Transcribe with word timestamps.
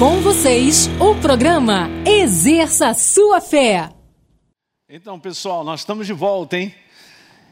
Com 0.00 0.22
vocês, 0.22 0.88
o 0.98 1.14
programa 1.16 1.86
Exerça 2.06 2.94
Sua 2.94 3.38
Fé. 3.38 3.90
Então, 4.88 5.20
pessoal, 5.20 5.62
nós 5.62 5.80
estamos 5.80 6.06
de 6.06 6.14
volta, 6.14 6.56
hein? 6.56 6.74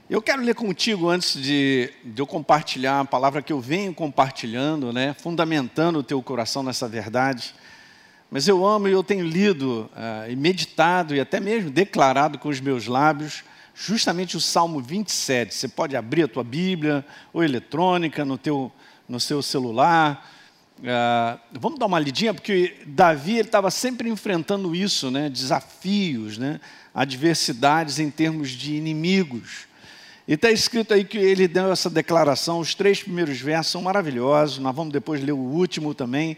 Eu 0.08 0.22
quero 0.22 0.40
ler 0.40 0.54
contigo 0.54 1.10
antes 1.10 1.34
de, 1.34 1.92
de, 2.02 2.22
eu 2.22 2.26
compartilhar 2.26 3.00
a 3.00 3.04
palavra 3.04 3.42
que 3.42 3.52
eu 3.52 3.60
venho 3.60 3.92
compartilhando, 3.92 4.94
né? 4.94 5.12
Fundamentando 5.12 5.98
o 5.98 6.02
teu 6.02 6.22
coração 6.22 6.62
nessa 6.62 6.88
verdade. 6.88 7.54
Mas 8.30 8.48
eu 8.48 8.64
amo 8.64 8.88
e 8.88 8.92
eu 8.92 9.04
tenho 9.04 9.26
lido 9.26 9.90
uh, 9.92 10.30
e 10.30 10.34
meditado 10.34 11.14
e 11.14 11.20
até 11.20 11.40
mesmo 11.40 11.68
declarado 11.68 12.38
com 12.38 12.48
os 12.48 12.60
meus 12.60 12.86
lábios 12.86 13.44
justamente 13.74 14.38
o 14.38 14.40
Salmo 14.40 14.80
27. 14.80 15.54
Você 15.54 15.68
pode 15.68 15.94
abrir 15.94 16.22
a 16.22 16.28
tua 16.28 16.44
Bíblia 16.44 17.04
ou 17.30 17.44
eletrônica 17.44 18.24
no, 18.24 18.38
teu, 18.38 18.72
no 19.06 19.20
seu 19.20 19.42
celular. 19.42 20.37
Uh, 20.78 21.40
vamos 21.52 21.78
dar 21.78 21.86
uma 21.86 21.98
lidinha, 21.98 22.32
porque 22.32 22.76
Davi 22.86 23.38
estava 23.38 23.68
sempre 23.70 24.08
enfrentando 24.08 24.76
isso, 24.76 25.10
né? 25.10 25.28
desafios, 25.28 26.38
né? 26.38 26.60
adversidades 26.94 27.98
em 27.98 28.10
termos 28.10 28.50
de 28.50 28.74
inimigos. 28.74 29.66
E 30.26 30.34
está 30.34 30.50
escrito 30.50 30.94
aí 30.94 31.04
que 31.04 31.18
ele 31.18 31.48
deu 31.48 31.72
essa 31.72 31.88
declaração, 31.88 32.60
os 32.60 32.74
três 32.74 33.02
primeiros 33.02 33.40
versos 33.40 33.72
são 33.72 33.82
maravilhosos, 33.82 34.58
nós 34.58 34.76
vamos 34.76 34.92
depois 34.92 35.22
ler 35.22 35.32
o 35.32 35.38
último 35.38 35.94
também. 35.94 36.36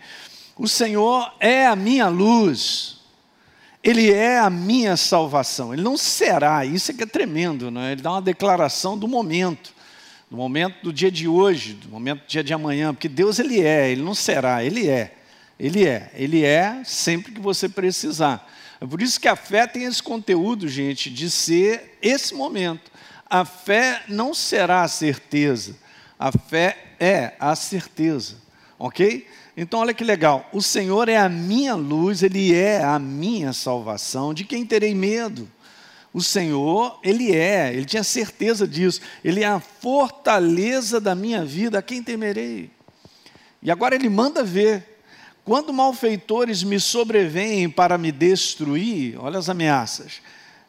O 0.57 0.69
Senhor 0.69 1.35
é 1.41 1.67
a 1.67 1.75
minha 1.75 2.09
luz, 2.09 2.99
Ele 3.83 4.13
é 4.13 4.39
a 4.39 4.49
minha 4.49 4.97
salvação. 4.97 5.73
Ele 5.73 5.83
não 5.83 5.97
será, 5.97 6.65
isso 6.65 6.91
é 6.91 6.95
que 6.95 7.03
é 7.03 7.07
tremendo, 7.07 7.71
não 7.71 7.81
é? 7.81 7.93
Ele 7.93 8.03
dá 8.03 8.13
uma 8.13 8.23
declaração 8.23 8.97
do 8.97 9.09
momento, 9.09 9.75
do 10.31 10.37
momento 10.37 10.85
do 10.85 10.93
dia 10.93 11.11
de 11.11 11.27
hoje, 11.27 11.75
do 11.75 11.89
momento 11.89 12.21
do 12.21 12.29
dia 12.29 12.45
de 12.45 12.55
amanhã, 12.55 12.95
porque 12.95 13.09
Deus 13.09 13.41
Ele 13.41 13.61
é, 13.61 13.91
Ele 13.91 14.03
não 14.03 14.15
será, 14.15 14.63
Ele 14.63 14.89
é. 14.89 15.17
Ele 15.59 15.87
é, 15.87 16.11
Ele 16.15 16.45
é 16.45 16.83
sempre 16.85 17.33
que 17.33 17.41
você 17.41 17.69
precisar. 17.69 18.49
É 18.81 18.87
por 18.87 19.03
isso 19.03 19.21
que 19.21 19.29
a 19.29 19.35
fé 19.35 19.67
tem 19.67 19.85
esse 19.85 20.03
conteúdo, 20.03 20.69
gente, 20.69 21.11
de 21.11 21.29
ser 21.29 21.99
esse 22.01 22.33
momento. 22.33 22.91
A 23.29 23.45
fé 23.45 24.05
não 24.09 24.33
será 24.33 24.83
a 24.83 24.89
certeza, 24.89 25.77
a 26.19 26.31
fé 26.33 26.95
é 26.99 27.35
a 27.39 27.55
certeza, 27.57 28.37
ok? 28.79 29.27
Então, 29.57 29.81
olha 29.81 29.93
que 29.93 30.05
legal. 30.05 30.49
O 30.53 30.63
Senhor 30.63 31.09
é 31.09 31.17
a 31.17 31.29
minha 31.29 31.75
luz, 31.75 32.23
Ele 32.23 32.55
é 32.55 32.83
a 32.83 32.99
minha 32.99 33.53
salvação. 33.53 34.33
De 34.33 34.45
quem 34.45 34.65
terei 34.65 34.95
medo? 34.95 35.49
O 36.13 36.21
Senhor, 36.21 36.99
Ele 37.03 37.35
é, 37.35 37.73
Ele 37.73 37.85
tinha 37.85 38.03
certeza 38.03 38.67
disso. 38.67 39.01
Ele 39.25 39.43
é 39.43 39.47
a 39.47 39.61
fortaleza 39.61 41.01
da 41.01 41.15
minha 41.15 41.45
vida, 41.45 41.79
a 41.79 41.83
quem 41.83 42.03
temerei? 42.03 42.71
E 43.63 43.71
agora 43.71 43.95
Ele 43.95 44.09
manda 44.09 44.43
ver. 44.43 45.03
Quando 45.45 45.73
malfeitores 45.73 46.63
me 46.63 46.79
sobrevêm 46.79 47.69
para 47.69 47.97
me 47.97 48.13
destruir, 48.13 49.19
olha 49.19 49.39
as 49.39 49.49
ameaças. 49.49 50.21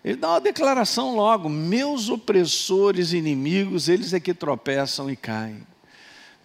Ele 0.04 0.16
dá 0.16 0.30
uma 0.30 0.42
declaração 0.42 1.16
logo: 1.16 1.50
meus 1.50 2.10
opressores 2.10 3.14
inimigos, 3.14 3.90
eles 3.90 4.14
é 4.14 4.20
que 4.20 4.34
tropeçam 4.34 5.10
e 5.10 5.16
caem. 5.16 5.66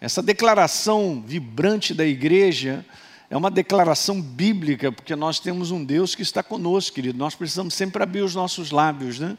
Essa 0.01 0.23
declaração 0.23 1.23
vibrante 1.27 1.95
da 1.95 2.05
igreja 2.05 2.85
é 3.29 3.37
uma 3.37 3.51
declaração 3.51 4.21
bíblica, 4.21 4.93
porque 4.93 5.17
nós 5.17 5.41
temos 5.41 5.71
um 5.71 5.85
Deus 5.85 6.15
que 6.15 6.23
está 6.23 6.43
conosco, 6.43 6.95
querido. 6.95 7.19
Nós 7.19 7.35
precisamos 7.35 7.75
sempre 7.75 8.03
abrir 8.03 8.23
os 8.23 8.35
nossos 8.35 8.71
lábios, 8.71 9.19
né? 9.19 9.37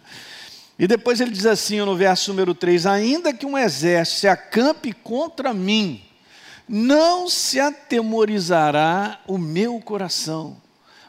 E 0.79 0.87
depois 0.87 1.19
ele 1.19 1.31
diz 1.31 1.45
assim 1.45 1.79
no 1.79 1.95
verso 1.95 2.31
número 2.31 2.53
3: 2.53 2.85
Ainda 2.85 3.33
que 3.33 3.45
um 3.45 3.57
exército 3.57 4.19
se 4.19 4.27
acampe 4.27 4.91
contra 4.93 5.53
mim, 5.53 6.01
não 6.67 7.29
se 7.29 7.59
atemorizará 7.59 9.21
o 9.25 9.37
meu 9.37 9.79
coração. 9.79 10.57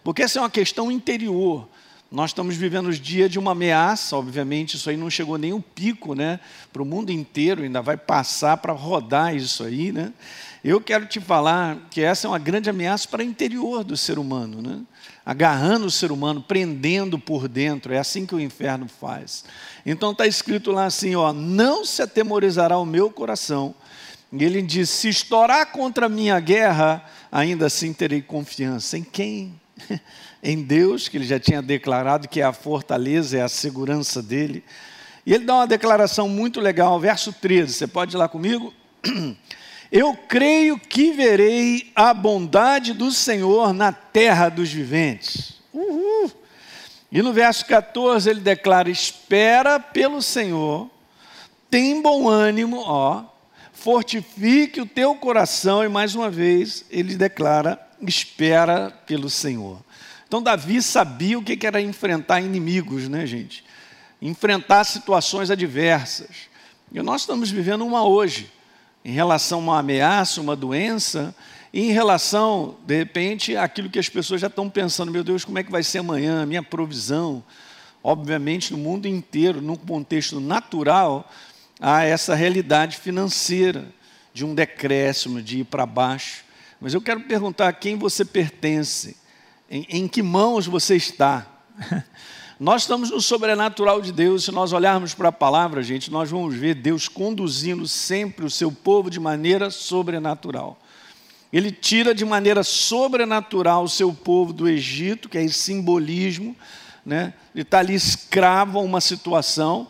Porque 0.04 0.22
essa 0.22 0.38
é 0.38 0.42
uma 0.42 0.50
questão 0.50 0.90
interior. 0.90 1.68
Nós 2.10 2.30
estamos 2.30 2.56
vivendo 2.56 2.86
os 2.86 2.98
dias 2.98 3.30
de 3.30 3.38
uma 3.38 3.52
ameaça, 3.52 4.16
obviamente, 4.16 4.76
isso 4.76 4.88
aí 4.88 4.96
não 4.96 5.10
chegou 5.10 5.36
nem 5.36 5.52
o 5.52 5.60
pico, 5.60 6.14
né? 6.14 6.40
Para 6.72 6.80
o 6.80 6.86
mundo 6.86 7.10
inteiro, 7.10 7.62
ainda 7.62 7.82
vai 7.82 7.98
passar 7.98 8.56
para 8.56 8.72
rodar 8.72 9.36
isso 9.36 9.62
aí, 9.62 9.92
né? 9.92 10.14
Eu 10.68 10.82
quero 10.82 11.06
te 11.06 11.18
falar 11.18 11.78
que 11.90 12.02
essa 12.02 12.26
é 12.26 12.30
uma 12.30 12.38
grande 12.38 12.68
ameaça 12.68 13.08
para 13.08 13.22
o 13.22 13.24
interior 13.24 13.82
do 13.82 13.96
ser 13.96 14.18
humano, 14.18 14.60
né? 14.60 14.82
Agarrando 15.24 15.86
o 15.86 15.90
ser 15.90 16.12
humano, 16.12 16.42
prendendo 16.42 17.18
por 17.18 17.48
dentro, 17.48 17.94
é 17.94 17.98
assim 17.98 18.26
que 18.26 18.34
o 18.34 18.40
inferno 18.40 18.86
faz. 18.86 19.46
Então 19.86 20.12
está 20.12 20.26
escrito 20.26 20.70
lá 20.70 20.84
assim, 20.84 21.14
ó, 21.14 21.32
não 21.32 21.86
se 21.86 22.02
atemorizará 22.02 22.76
o 22.76 22.84
meu 22.84 23.10
coração. 23.10 23.74
E 24.30 24.44
ele 24.44 24.60
diz: 24.60 24.90
se 24.90 25.08
estourar 25.08 25.72
contra 25.72 26.04
a 26.04 26.08
minha 26.10 26.38
guerra, 26.38 27.02
ainda 27.32 27.64
assim 27.64 27.94
terei 27.94 28.20
confiança. 28.20 28.98
Em 28.98 29.02
quem? 29.02 29.58
em 30.42 30.62
Deus, 30.62 31.08
que 31.08 31.16
ele 31.16 31.26
já 31.26 31.40
tinha 31.40 31.62
declarado 31.62 32.28
que 32.28 32.42
é 32.42 32.44
a 32.44 32.52
fortaleza, 32.52 33.38
é 33.38 33.40
a 33.40 33.48
segurança 33.48 34.22
dele. 34.22 34.62
E 35.24 35.32
ele 35.32 35.46
dá 35.46 35.54
uma 35.54 35.66
declaração 35.66 36.28
muito 36.28 36.60
legal, 36.60 37.00
verso 37.00 37.32
13, 37.32 37.72
você 37.72 37.86
pode 37.86 38.14
ir 38.14 38.18
lá 38.18 38.28
comigo? 38.28 38.74
Eu 39.90 40.14
creio 40.14 40.78
que 40.78 41.12
verei 41.12 41.90
a 41.94 42.12
bondade 42.12 42.92
do 42.92 43.10
Senhor 43.10 43.72
na 43.72 43.90
terra 43.90 44.48
dos 44.48 44.70
viventes. 44.70 45.54
Uhul. 45.72 46.30
E 47.10 47.22
no 47.22 47.32
verso 47.32 47.64
14 47.64 48.28
ele 48.28 48.40
declara: 48.40 48.90
Espera 48.90 49.80
pelo 49.80 50.20
Senhor, 50.20 50.90
tem 51.70 52.02
bom 52.02 52.28
ânimo, 52.28 52.82
ó, 52.84 53.24
fortifique 53.72 54.80
o 54.80 54.86
teu 54.86 55.14
coração, 55.14 55.82
e 55.82 55.88
mais 55.88 56.14
uma 56.14 56.30
vez 56.30 56.84
ele 56.90 57.16
declara: 57.16 57.80
Espera 58.02 58.90
pelo 59.06 59.30
Senhor. 59.30 59.82
Então, 60.26 60.42
Davi 60.42 60.82
sabia 60.82 61.38
o 61.38 61.42
que 61.42 61.66
era 61.66 61.80
enfrentar 61.80 62.42
inimigos, 62.42 63.08
né, 63.08 63.26
gente? 63.26 63.64
Enfrentar 64.20 64.84
situações 64.84 65.50
adversas. 65.50 66.48
E 66.92 67.00
nós 67.00 67.22
estamos 67.22 67.50
vivendo 67.50 67.86
uma 67.86 68.04
hoje, 68.06 68.50
em 69.08 69.12
relação 69.12 69.60
a 69.60 69.62
uma 69.62 69.78
ameaça, 69.78 70.38
uma 70.38 70.54
doença, 70.54 71.34
e 71.72 71.80
em 71.88 71.92
relação, 71.92 72.76
de 72.86 72.94
repente, 72.94 73.56
àquilo 73.56 73.88
que 73.88 73.98
as 73.98 74.10
pessoas 74.10 74.38
já 74.38 74.48
estão 74.48 74.68
pensando: 74.68 75.10
meu 75.10 75.24
Deus, 75.24 75.46
como 75.46 75.58
é 75.58 75.64
que 75.64 75.70
vai 75.70 75.82
ser 75.82 76.00
amanhã, 76.00 76.44
minha 76.44 76.62
provisão? 76.62 77.42
Obviamente, 78.04 78.70
no 78.70 78.76
mundo 78.76 79.08
inteiro, 79.08 79.62
num 79.62 79.76
contexto 79.76 80.38
natural, 80.40 81.26
há 81.80 82.04
essa 82.04 82.34
realidade 82.34 82.98
financeira 82.98 83.88
de 84.34 84.44
um 84.44 84.54
decréscimo, 84.54 85.40
de 85.40 85.60
ir 85.60 85.64
para 85.64 85.86
baixo. 85.86 86.44
Mas 86.78 86.92
eu 86.92 87.00
quero 87.00 87.20
perguntar 87.20 87.68
a 87.68 87.72
quem 87.72 87.96
você 87.96 88.26
pertence 88.26 89.16
em, 89.70 89.86
em 89.88 90.06
que 90.06 90.22
mãos 90.22 90.66
você 90.66 90.96
está. 90.96 91.46
Nós 92.60 92.82
estamos 92.82 93.10
no 93.10 93.20
sobrenatural 93.20 94.00
de 94.00 94.10
Deus. 94.10 94.42
Se 94.42 94.50
nós 94.50 94.72
olharmos 94.72 95.14
para 95.14 95.28
a 95.28 95.32
palavra, 95.32 95.80
gente, 95.80 96.10
nós 96.10 96.28
vamos 96.28 96.56
ver 96.56 96.74
Deus 96.74 97.06
conduzindo 97.06 97.86
sempre 97.86 98.44
o 98.44 98.50
seu 98.50 98.72
povo 98.72 99.08
de 99.08 99.20
maneira 99.20 99.70
sobrenatural. 99.70 100.76
Ele 101.52 101.70
tira 101.70 102.12
de 102.12 102.24
maneira 102.24 102.64
sobrenatural 102.64 103.84
o 103.84 103.88
seu 103.88 104.12
povo 104.12 104.52
do 104.52 104.68
Egito, 104.68 105.28
que 105.28 105.38
é 105.38 105.44
esse 105.44 105.54
simbolismo, 105.54 106.56
né? 107.06 107.32
ele 107.54 107.62
está 107.62 107.78
ali 107.78 107.94
escravo 107.94 108.80
a 108.80 108.82
uma 108.82 109.00
situação. 109.00 109.86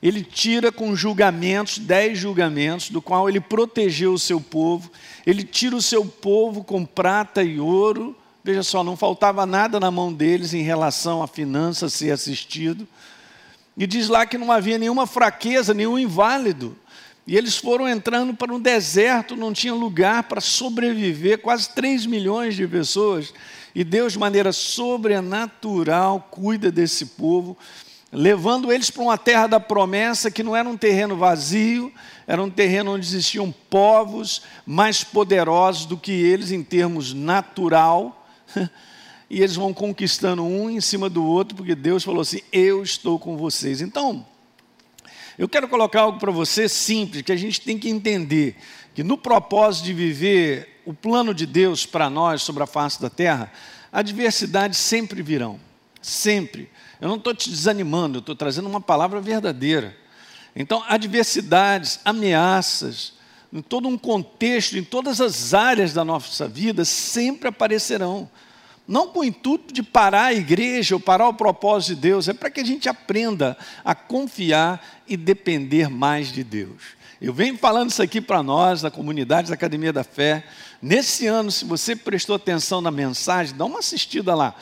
Ele 0.00 0.22
tira 0.22 0.70
com 0.70 0.94
julgamentos, 0.94 1.78
dez 1.78 2.16
julgamentos, 2.20 2.88
do 2.88 3.02
qual 3.02 3.28
ele 3.28 3.40
protegeu 3.40 4.12
o 4.12 4.18
seu 4.18 4.40
povo. 4.40 4.92
Ele 5.26 5.42
tira 5.42 5.74
o 5.74 5.82
seu 5.82 6.06
povo 6.06 6.62
com 6.62 6.84
prata 6.84 7.42
e 7.42 7.58
ouro, 7.58 8.16
Veja 8.46 8.62
só, 8.62 8.84
não 8.84 8.96
faltava 8.96 9.44
nada 9.44 9.80
na 9.80 9.90
mão 9.90 10.12
deles 10.12 10.54
em 10.54 10.62
relação 10.62 11.20
à 11.20 11.26
finança 11.26 11.88
ser 11.88 12.12
assistido. 12.12 12.86
E 13.76 13.88
diz 13.88 14.06
lá 14.06 14.24
que 14.24 14.38
não 14.38 14.52
havia 14.52 14.78
nenhuma 14.78 15.04
fraqueza, 15.04 15.74
nenhum 15.74 15.98
inválido. 15.98 16.76
E 17.26 17.36
eles 17.36 17.56
foram 17.56 17.88
entrando 17.88 18.34
para 18.34 18.54
um 18.54 18.60
deserto, 18.60 19.34
não 19.34 19.52
tinha 19.52 19.74
lugar 19.74 20.22
para 20.22 20.40
sobreviver, 20.40 21.38
quase 21.38 21.70
3 21.70 22.06
milhões 22.06 22.54
de 22.54 22.68
pessoas. 22.68 23.34
E 23.74 23.82
Deus, 23.82 24.12
de 24.12 24.18
maneira 24.20 24.52
sobrenatural, 24.52 26.28
cuida 26.30 26.70
desse 26.70 27.04
povo, 27.04 27.58
levando 28.12 28.72
eles 28.72 28.90
para 28.90 29.02
uma 29.02 29.18
terra 29.18 29.48
da 29.48 29.58
promessa 29.58 30.30
que 30.30 30.44
não 30.44 30.54
era 30.54 30.68
um 30.68 30.76
terreno 30.76 31.16
vazio, 31.16 31.92
era 32.28 32.40
um 32.40 32.48
terreno 32.48 32.94
onde 32.94 33.04
existiam 33.04 33.52
povos 33.68 34.42
mais 34.64 35.02
poderosos 35.02 35.84
do 35.84 35.96
que 35.96 36.12
eles 36.12 36.52
em 36.52 36.62
termos 36.62 37.12
natural 37.12 38.22
e 39.28 39.40
eles 39.40 39.56
vão 39.56 39.72
conquistando 39.74 40.42
um 40.42 40.70
em 40.70 40.80
cima 40.80 41.08
do 41.08 41.24
outro, 41.24 41.56
porque 41.56 41.74
Deus 41.74 42.02
falou 42.02 42.20
assim: 42.20 42.40
Eu 42.52 42.82
estou 42.82 43.18
com 43.18 43.36
vocês. 43.36 43.80
Então, 43.80 44.26
eu 45.38 45.48
quero 45.48 45.68
colocar 45.68 46.02
algo 46.02 46.18
para 46.18 46.32
você 46.32 46.68
simples, 46.68 47.22
que 47.22 47.32
a 47.32 47.36
gente 47.36 47.60
tem 47.60 47.78
que 47.78 47.88
entender 47.88 48.56
que 48.94 49.04
no 49.04 49.18
propósito 49.18 49.84
de 49.84 49.92
viver 49.92 50.80
o 50.86 50.94
plano 50.94 51.34
de 51.34 51.44
Deus 51.44 51.84
para 51.84 52.08
nós 52.08 52.40
sobre 52.40 52.62
a 52.62 52.66
face 52.66 53.02
da 53.02 53.10
terra, 53.10 53.52
adversidades 53.92 54.78
sempre 54.78 55.20
virão. 55.20 55.60
Sempre. 56.00 56.70
Eu 57.00 57.08
não 57.08 57.16
estou 57.16 57.34
te 57.34 57.50
desanimando, 57.50 58.18
eu 58.18 58.20
estou 58.20 58.34
trazendo 58.34 58.68
uma 58.68 58.80
palavra 58.80 59.20
verdadeira. 59.20 59.94
Então, 60.54 60.82
adversidades, 60.88 62.00
ameaças, 62.04 63.12
em 63.52 63.60
todo 63.60 63.86
um 63.88 63.98
contexto, 63.98 64.78
em 64.78 64.84
todas 64.84 65.20
as 65.20 65.52
áreas 65.52 65.92
da 65.92 66.04
nossa 66.04 66.48
vida, 66.48 66.84
sempre 66.84 67.48
aparecerão. 67.48 68.30
Não 68.86 69.08
com 69.08 69.20
o 69.20 69.24
intuito 69.24 69.74
de 69.74 69.82
parar 69.82 70.26
a 70.26 70.34
igreja 70.34 70.94
ou 70.94 71.00
parar 71.00 71.28
o 71.28 71.34
propósito 71.34 71.94
de 71.94 72.00
Deus, 72.02 72.28
é 72.28 72.32
para 72.32 72.50
que 72.50 72.60
a 72.60 72.64
gente 72.64 72.88
aprenda 72.88 73.56
a 73.84 73.94
confiar 73.94 75.02
e 75.08 75.16
depender 75.16 75.88
mais 75.90 76.30
de 76.30 76.44
Deus. 76.44 76.96
Eu 77.20 77.32
venho 77.32 77.56
falando 77.56 77.90
isso 77.90 78.02
aqui 78.02 78.20
para 78.20 78.42
nós, 78.42 78.82
da 78.82 78.90
comunidade 78.90 79.48
da 79.48 79.54
Academia 79.54 79.92
da 79.92 80.04
Fé. 80.04 80.44
Nesse 80.80 81.26
ano, 81.26 81.50
se 81.50 81.64
você 81.64 81.96
prestou 81.96 82.36
atenção 82.36 82.80
na 82.80 82.90
mensagem, 82.90 83.56
dá 83.56 83.64
uma 83.64 83.78
assistida 83.78 84.34
lá 84.34 84.54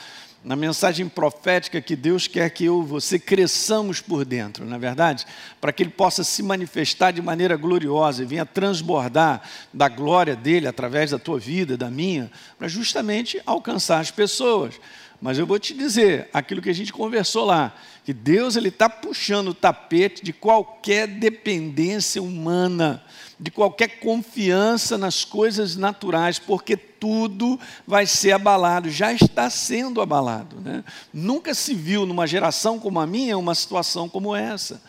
na 0.45 0.55
mensagem 0.55 1.09
profética 1.09 1.81
que 1.81 1.95
Deus 1.95 2.27
quer 2.27 2.51
que 2.51 2.65
eu 2.65 2.83
e 2.83 2.85
você 2.85 3.17
cresçamos 3.17 3.99
por 3.99 4.23
dentro, 4.23 4.63
na 4.63 4.75
é 4.75 4.79
verdade? 4.79 5.25
Para 5.59 5.73
que 5.73 5.81
Ele 5.81 5.89
possa 5.89 6.23
se 6.23 6.43
manifestar 6.43 7.09
de 7.09 7.19
maneira 7.19 7.57
gloriosa 7.57 8.21
e 8.21 8.27
venha 8.27 8.45
transbordar 8.45 9.41
da 9.73 9.89
glória 9.89 10.35
dele 10.35 10.67
através 10.67 11.09
da 11.09 11.17
tua 11.17 11.39
vida, 11.39 11.75
da 11.75 11.89
minha, 11.89 12.31
para 12.59 12.67
justamente 12.67 13.41
alcançar 13.43 13.99
as 13.99 14.11
pessoas. 14.11 14.79
Mas 15.19 15.39
eu 15.39 15.47
vou 15.47 15.57
te 15.57 15.73
dizer 15.73 16.29
aquilo 16.31 16.61
que 16.61 16.69
a 16.69 16.75
gente 16.75 16.93
conversou 16.93 17.45
lá, 17.45 17.75
que 18.03 18.13
Deus 18.13 18.55
ele 18.55 18.69
está 18.69 18.87
puxando 18.87 19.47
o 19.47 19.53
tapete 19.53 20.23
de 20.23 20.31
qualquer 20.31 21.07
dependência 21.07 22.21
humana, 22.21 23.03
de 23.39 23.51
qualquer 23.51 23.99
confiança 23.99 24.97
nas 24.97 25.25
coisas 25.25 25.75
naturais, 25.75 26.39
porque 26.39 26.77
tudo 26.77 27.59
vai 27.85 28.05
ser 28.05 28.31
abalado, 28.31 28.89
já 28.89 29.11
está 29.13 29.49
sendo 29.49 30.01
abalado. 30.01 30.59
Né? 30.61 30.83
Nunca 31.13 31.53
se 31.53 31.73
viu 31.73 32.05
numa 32.05 32.25
geração 32.25 32.79
como 32.79 32.99
a 32.99 33.07
minha 33.07 33.37
uma 33.37 33.55
situação 33.55 34.07
como 34.07 34.35
essa 34.35 34.81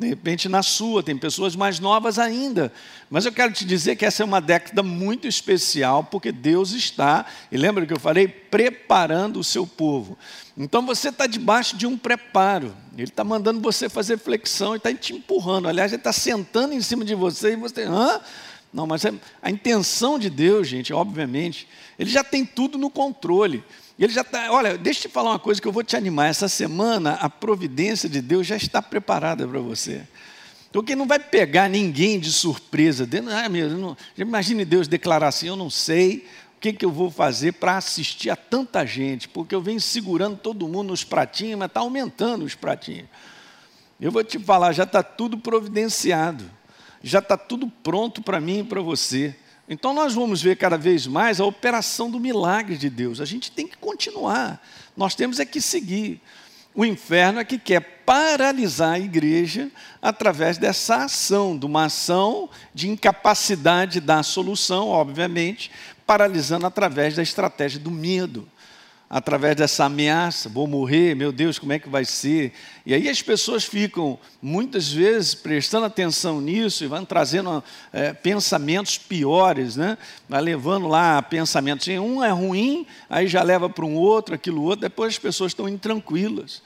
de 0.00 0.08
repente 0.08 0.48
na 0.48 0.62
sua, 0.62 1.02
tem 1.02 1.16
pessoas 1.16 1.54
mais 1.54 1.78
novas 1.78 2.18
ainda. 2.18 2.72
Mas 3.10 3.26
eu 3.26 3.32
quero 3.32 3.52
te 3.52 3.64
dizer 3.64 3.96
que 3.96 4.04
essa 4.04 4.22
é 4.22 4.26
uma 4.26 4.40
década 4.40 4.82
muito 4.82 5.28
especial, 5.28 6.02
porque 6.02 6.32
Deus 6.32 6.72
está, 6.72 7.26
e 7.52 7.56
lembra 7.56 7.84
que 7.86 7.92
eu 7.92 8.00
falei, 8.00 8.26
preparando 8.26 9.38
o 9.38 9.44
seu 9.44 9.66
povo. 9.66 10.16
Então 10.56 10.84
você 10.84 11.10
está 11.10 11.26
debaixo 11.26 11.76
de 11.76 11.86
um 11.86 11.96
preparo, 11.96 12.74
Ele 12.94 13.04
está 13.04 13.22
mandando 13.22 13.60
você 13.60 13.88
fazer 13.88 14.18
flexão, 14.18 14.70
Ele 14.70 14.78
está 14.78 14.92
te 14.94 15.12
empurrando. 15.12 15.68
Aliás, 15.68 15.92
Ele 15.92 16.00
está 16.00 16.12
sentando 16.12 16.72
em 16.72 16.80
cima 16.80 17.04
de 17.04 17.14
você 17.14 17.52
e 17.52 17.56
você, 17.56 17.82
hã? 17.82 18.20
Não, 18.72 18.86
mas 18.86 19.04
é, 19.04 19.12
a 19.42 19.50
intenção 19.50 20.18
de 20.18 20.30
Deus, 20.30 20.66
gente, 20.66 20.92
obviamente, 20.92 21.68
Ele 21.98 22.08
já 22.08 22.24
tem 22.24 22.44
tudo 22.46 22.78
no 22.78 22.88
controle. 22.88 23.62
Ele 24.00 24.12
já 24.14 24.22
está, 24.22 24.50
olha, 24.50 24.78
deixa 24.78 25.00
eu 25.00 25.10
te 25.10 25.12
falar 25.12 25.32
uma 25.32 25.38
coisa 25.38 25.60
que 25.60 25.68
eu 25.68 25.72
vou 25.72 25.84
te 25.84 25.94
animar. 25.94 26.30
Essa 26.30 26.48
semana 26.48 27.12
a 27.20 27.28
providência 27.28 28.08
de 28.08 28.22
Deus 28.22 28.46
já 28.46 28.56
está 28.56 28.80
preparada 28.80 29.46
para 29.46 29.60
você. 29.60 30.08
Porque 30.72 30.96
não 30.96 31.06
vai 31.06 31.18
pegar 31.18 31.68
ninguém 31.68 32.18
de 32.18 32.32
surpresa. 32.32 33.06
Ah, 33.30 33.48
meu, 33.50 33.68
não, 33.68 33.96
imagine 34.16 34.64
Deus 34.64 34.88
declarar 34.88 35.28
assim: 35.28 35.48
eu 35.48 35.56
não 35.56 35.68
sei 35.68 36.26
o 36.56 36.60
que, 36.60 36.72
que 36.72 36.84
eu 36.84 36.90
vou 36.90 37.10
fazer 37.10 37.52
para 37.52 37.76
assistir 37.76 38.30
a 38.30 38.36
tanta 38.36 38.86
gente, 38.86 39.28
porque 39.28 39.54
eu 39.54 39.60
venho 39.60 39.80
segurando 39.80 40.38
todo 40.38 40.66
mundo 40.66 40.88
nos 40.88 41.04
pratinhos, 41.04 41.58
mas 41.58 41.68
está 41.68 41.80
aumentando 41.80 42.44
os 42.44 42.54
pratinhos. 42.54 43.06
Eu 44.00 44.10
vou 44.10 44.24
te 44.24 44.38
falar, 44.38 44.72
já 44.72 44.84
está 44.84 45.02
tudo 45.02 45.36
providenciado, 45.36 46.50
já 47.02 47.18
está 47.18 47.36
tudo 47.36 47.68
pronto 47.82 48.22
para 48.22 48.40
mim 48.40 48.60
e 48.60 48.64
para 48.64 48.80
você. 48.80 49.36
Então 49.72 49.94
nós 49.94 50.14
vamos 50.14 50.42
ver 50.42 50.56
cada 50.56 50.76
vez 50.76 51.06
mais 51.06 51.40
a 51.40 51.44
operação 51.44 52.10
do 52.10 52.18
milagre 52.18 52.76
de 52.76 52.90
Deus. 52.90 53.20
A 53.20 53.24
gente 53.24 53.52
tem 53.52 53.68
que 53.68 53.76
continuar. 53.76 54.60
Nós 54.96 55.14
temos 55.14 55.38
é 55.38 55.44
que 55.44 55.60
seguir. 55.60 56.20
O 56.74 56.84
inferno 56.84 57.38
é 57.38 57.44
que 57.44 57.56
quer 57.56 58.02
paralisar 58.04 58.94
a 58.94 58.98
igreja 58.98 59.70
através 60.02 60.58
dessa 60.58 61.04
ação, 61.04 61.56
de 61.56 61.66
uma 61.66 61.84
ação 61.84 62.50
de 62.74 62.88
incapacidade 62.88 64.00
da 64.00 64.24
solução, 64.24 64.88
obviamente, 64.88 65.70
paralisando 66.04 66.66
através 66.66 67.14
da 67.14 67.22
estratégia 67.22 67.78
do 67.78 67.92
medo 67.92 68.48
através 69.10 69.56
dessa 69.56 69.86
ameaça, 69.86 70.48
vou 70.48 70.68
morrer, 70.68 71.16
meu 71.16 71.32
Deus, 71.32 71.58
como 71.58 71.72
é 71.72 71.80
que 71.80 71.88
vai 71.88 72.04
ser? 72.04 72.52
E 72.86 72.94
aí 72.94 73.08
as 73.08 73.20
pessoas 73.20 73.64
ficam, 73.64 74.16
muitas 74.40 74.92
vezes, 74.92 75.34
prestando 75.34 75.86
atenção 75.86 76.40
nisso 76.40 76.84
e 76.84 76.86
vão 76.86 77.04
trazendo 77.04 77.62
é, 77.92 78.12
pensamentos 78.12 78.96
piores, 78.96 79.74
né? 79.74 79.98
vai 80.28 80.40
levando 80.40 80.86
lá 80.86 81.20
pensamentos. 81.20 81.88
Um 81.88 82.22
é 82.22 82.30
ruim, 82.30 82.86
aí 83.08 83.26
já 83.26 83.42
leva 83.42 83.68
para 83.68 83.84
um 83.84 83.96
outro, 83.96 84.32
aquilo 84.32 84.62
outro, 84.62 84.82
depois 84.82 85.14
as 85.14 85.18
pessoas 85.18 85.50
estão 85.50 85.68
intranquilas. 85.68 86.62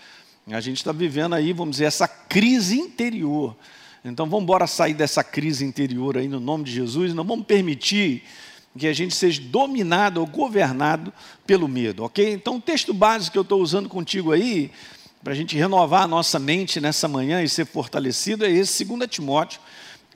A 0.47 0.61
gente 0.61 0.77
está 0.77 0.93
vivendo 0.93 1.35
aí, 1.35 1.55
vamos 1.55 1.77
dizer, 1.77 1.87
essa 1.87 2.07
crise 2.07 2.79
interior. 2.79 3.57
Então 4.05 4.27
vamos 4.27 4.43
embora 4.43 4.67
sair 4.67 4.93
dessa 4.93 5.25
crise 5.25 5.65
interior 5.65 6.19
aí 6.19 6.29
no 6.29 6.39
nome 6.39 6.65
de 6.65 6.73
Jesus, 6.73 7.15
não 7.15 7.25
vamos 7.25 7.47
permitir 7.47 8.23
que 8.79 8.87
a 8.87 8.93
gente 8.93 9.15
seja 9.15 9.41
dominado 9.41 10.21
ou 10.21 10.27
governado 10.27 11.13
pelo 11.47 11.69
medo, 11.69 12.05
ok? 12.05 12.33
Então, 12.33 12.57
o 12.57 12.61
texto 12.61 12.93
básico 12.93 13.33
que 13.33 13.39
eu 13.39 13.43
estou 13.43 13.61
usando 13.61 13.89
contigo 13.89 14.33
aí, 14.33 14.71
para 15.23 15.33
a 15.33 15.37
gente 15.37 15.57
renovar 15.57 16.03
a 16.03 16.09
nossa 16.09 16.39
mente 16.39 16.81
nessa 16.81 17.07
manhã 17.07 17.43
e 17.43 17.49
ser 17.49 17.67
fortalecido, 17.67 18.45
é 18.45 18.51
esse, 18.51 18.85
2 18.85 19.09
Timóteo, 19.09 19.61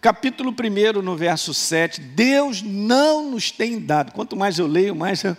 capítulo 0.00 0.52
1, 0.52 1.00
no 1.00 1.16
verso 1.16 1.54
7. 1.54 2.00
Deus 2.00 2.60
não 2.60 3.30
nos 3.30 3.50
tem 3.50 3.78
dado, 3.78 4.12
quanto 4.12 4.36
mais 4.36 4.58
eu 4.58 4.66
leio, 4.66 4.94
mais 4.94 5.22
eu, 5.22 5.36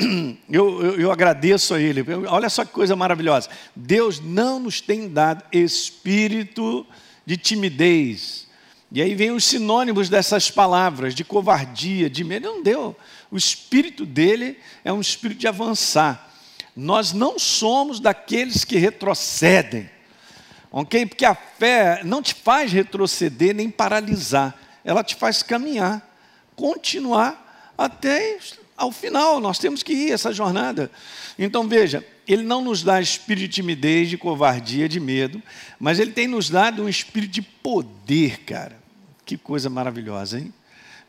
eu, 0.50 0.82
eu, 0.82 1.00
eu 1.00 1.12
agradeço 1.12 1.74
a 1.74 1.80
Ele. 1.80 2.04
Olha 2.28 2.50
só 2.50 2.64
que 2.64 2.72
coisa 2.72 2.94
maravilhosa. 2.94 3.48
Deus 3.74 4.20
não 4.20 4.60
nos 4.60 4.80
tem 4.82 5.08
dado 5.08 5.42
espírito 5.50 6.86
de 7.24 7.38
timidez, 7.38 8.46
e 8.92 9.02
aí 9.02 9.14
vem 9.14 9.30
os 9.30 9.44
sinônimos 9.44 10.08
dessas 10.08 10.50
palavras, 10.50 11.14
de 11.14 11.24
covardia, 11.24 12.08
de 12.08 12.22
medo. 12.22 12.46
Não 12.46 12.62
deu. 12.62 12.96
O 13.30 13.36
espírito 13.36 14.06
dele 14.06 14.58
é 14.84 14.92
um 14.92 15.00
espírito 15.00 15.40
de 15.40 15.48
avançar. 15.48 16.32
Nós 16.76 17.12
não 17.12 17.38
somos 17.38 17.98
daqueles 18.00 18.64
que 18.64 18.76
retrocedem, 18.76 19.88
ok? 20.70 21.06
Porque 21.06 21.24
a 21.24 21.34
fé 21.34 22.02
não 22.04 22.20
te 22.20 22.34
faz 22.34 22.72
retroceder 22.72 23.54
nem 23.54 23.70
paralisar, 23.70 24.56
ela 24.84 25.04
te 25.04 25.14
faz 25.14 25.42
caminhar, 25.42 26.16
continuar 26.56 27.72
até 27.78 28.38
ao 28.76 28.90
final. 28.90 29.40
Nós 29.40 29.58
temos 29.58 29.82
que 29.82 29.92
ir 29.92 30.12
essa 30.12 30.32
jornada. 30.32 30.90
Então 31.38 31.68
veja, 31.68 32.04
ele 32.26 32.42
não 32.42 32.62
nos 32.62 32.82
dá 32.82 33.00
espírito 33.00 33.42
de 33.42 33.48
timidez, 33.48 34.08
de 34.08 34.18
covardia, 34.18 34.88
de 34.88 34.98
medo, 34.98 35.42
mas 35.78 35.98
ele 35.98 36.12
tem 36.12 36.26
nos 36.26 36.50
dado 36.50 36.82
um 36.82 36.88
espírito 36.88 37.32
de 37.32 37.42
poder, 37.42 38.40
cara. 38.40 38.83
Que 39.24 39.36
coisa 39.36 39.70
maravilhosa, 39.70 40.38
hein? 40.38 40.52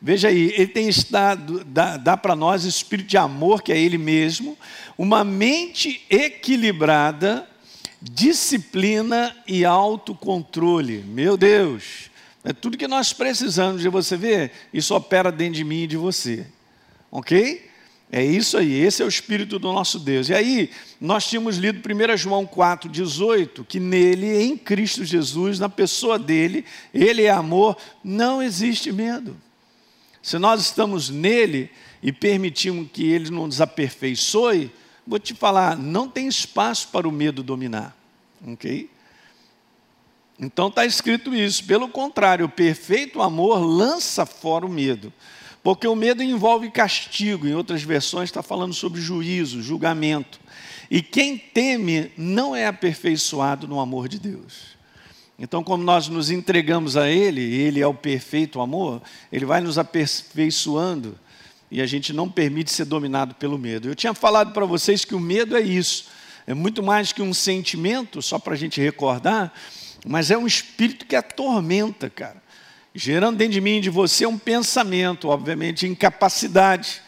Veja 0.02 0.28
aí, 0.28 0.54
ele 0.56 0.68
tem 0.68 0.88
estado, 0.88 1.64
dá, 1.64 1.98
dá 1.98 2.18
para 2.18 2.36
nós 2.36 2.66
o 2.66 2.68
espírito 2.68 3.08
de 3.08 3.18
amor, 3.18 3.62
que 3.62 3.72
é 3.72 3.80
ele 3.80 3.98
mesmo, 3.98 4.58
uma 4.98 5.24
mente 5.24 6.06
equilibrada, 6.10 7.48
disciplina 8.02 9.36
e 9.48 9.66
autocontrole. 9.66 10.98
Meu 11.08 11.36
Deus, 11.38 12.12
é 12.44 12.54
tudo 12.54 12.78
que 12.78 12.88
nós 12.88 13.14
precisamos 13.14 13.82
de 13.82 13.90
você 13.90 14.16
ver, 14.16 14.52
isso 14.74 14.94
opera 14.94 15.32
dentro 15.32 15.56
de 15.56 15.64
mim 15.64 15.84
e 15.84 15.88
de 15.88 15.98
você. 15.98 16.46
Ok? 17.10 17.68
É 18.12 18.24
isso 18.24 18.58
aí, 18.58 18.72
esse 18.72 19.02
é 19.02 19.06
o 19.06 19.10
Espírito 19.10 19.58
do 19.58 19.74
nosso 19.74 20.00
Deus. 20.00 20.30
E 20.30 20.34
aí, 20.34 20.70
nós 21.02 21.28
tínhamos 21.28 21.58
lido 21.58 21.80
1 21.80 22.18
João 22.18 22.46
4, 22.46 22.90
18, 22.90 23.66
que 23.66 23.80
nele, 23.80 24.44
em 24.44 24.56
Cristo 24.56 25.04
Jesus, 25.04 25.60
na 25.60 25.68
pessoa 25.68 26.18
dele, 26.20 26.64
ele 26.94 27.24
é 27.24 27.32
amor, 27.32 27.76
não 28.04 28.42
existe 28.42 28.92
medo. 28.92 29.36
Se 30.22 30.38
nós 30.38 30.62
estamos 30.62 31.10
nele 31.10 31.70
e 32.02 32.12
permitimos 32.12 32.90
que 32.92 33.06
ele 33.06 33.30
nos 33.32 33.60
aperfeiçoe, 33.60 34.72
vou 35.06 35.20
te 35.20 35.34
falar, 35.34 35.78
não 35.78 36.08
tem 36.08 36.28
espaço 36.28 36.88
para 36.90 37.08
o 37.08 37.12
medo 37.12 37.44
dominar. 37.44 37.96
Ok? 38.48 38.90
Então 40.40 40.68
está 40.68 40.86
escrito 40.86 41.34
isso. 41.34 41.64
Pelo 41.64 41.88
contrário, 41.88 42.46
o 42.46 42.50
perfeito 42.50 43.22
amor 43.22 43.60
lança 43.60 44.26
fora 44.26 44.66
o 44.66 44.70
medo. 44.70 45.12
Porque 45.66 45.88
o 45.88 45.96
medo 45.96 46.22
envolve 46.22 46.70
castigo, 46.70 47.48
em 47.48 47.56
outras 47.56 47.82
versões 47.82 48.30
está 48.30 48.44
falando 48.44 48.72
sobre 48.72 49.02
juízo, 49.02 49.64
julgamento. 49.64 50.40
E 50.92 51.02
quem 51.02 51.40
teme 51.40 52.12
não 52.16 52.56
é 52.56 52.68
aperfeiçoado 52.68 53.68
no 53.68 53.80
amor 53.80 54.08
de 54.08 54.20
Deus. 54.20 54.78
Então, 55.40 55.64
como 55.64 55.84
nós 55.84 56.08
nos 56.08 56.30
entregamos 56.30 56.96
a 56.96 57.10
Ele, 57.10 57.42
Ele 57.42 57.82
é 57.82 57.88
o 57.88 57.96
perfeito 57.96 58.62
amor, 58.62 59.02
Ele 59.32 59.44
vai 59.44 59.60
nos 59.60 59.80
aperfeiçoando 59.80 61.18
e 61.72 61.82
a 61.82 61.88
gente 61.88 62.14
não 62.14 62.30
permite 62.30 62.72
ser 62.72 62.86
dominado 62.86 63.34
pelo 63.34 63.58
medo. 63.58 63.88
Eu 63.88 63.96
tinha 63.96 64.14
falado 64.14 64.54
para 64.54 64.68
vocês 64.68 65.04
que 65.04 65.16
o 65.16 65.20
medo 65.20 65.58
é 65.58 65.62
isso, 65.62 66.10
é 66.46 66.54
muito 66.54 66.84
mais 66.84 67.12
que 67.12 67.24
um 67.24 67.34
sentimento, 67.34 68.22
só 68.22 68.38
para 68.38 68.54
a 68.54 68.58
gente 68.58 68.80
recordar, 68.80 69.52
mas 70.06 70.30
é 70.30 70.38
um 70.38 70.46
espírito 70.46 71.08
que 71.08 71.16
atormenta, 71.16 72.08
cara 72.08 72.45
gerando 72.96 73.38
dentro 73.38 73.54
de 73.54 73.62
mim 73.62 73.78
e 73.78 73.82
de 73.82 73.90
você 73.90 74.26
um 74.26 74.38
pensamento, 74.38 75.28
obviamente, 75.28 75.86
incapacidade 75.86 77.02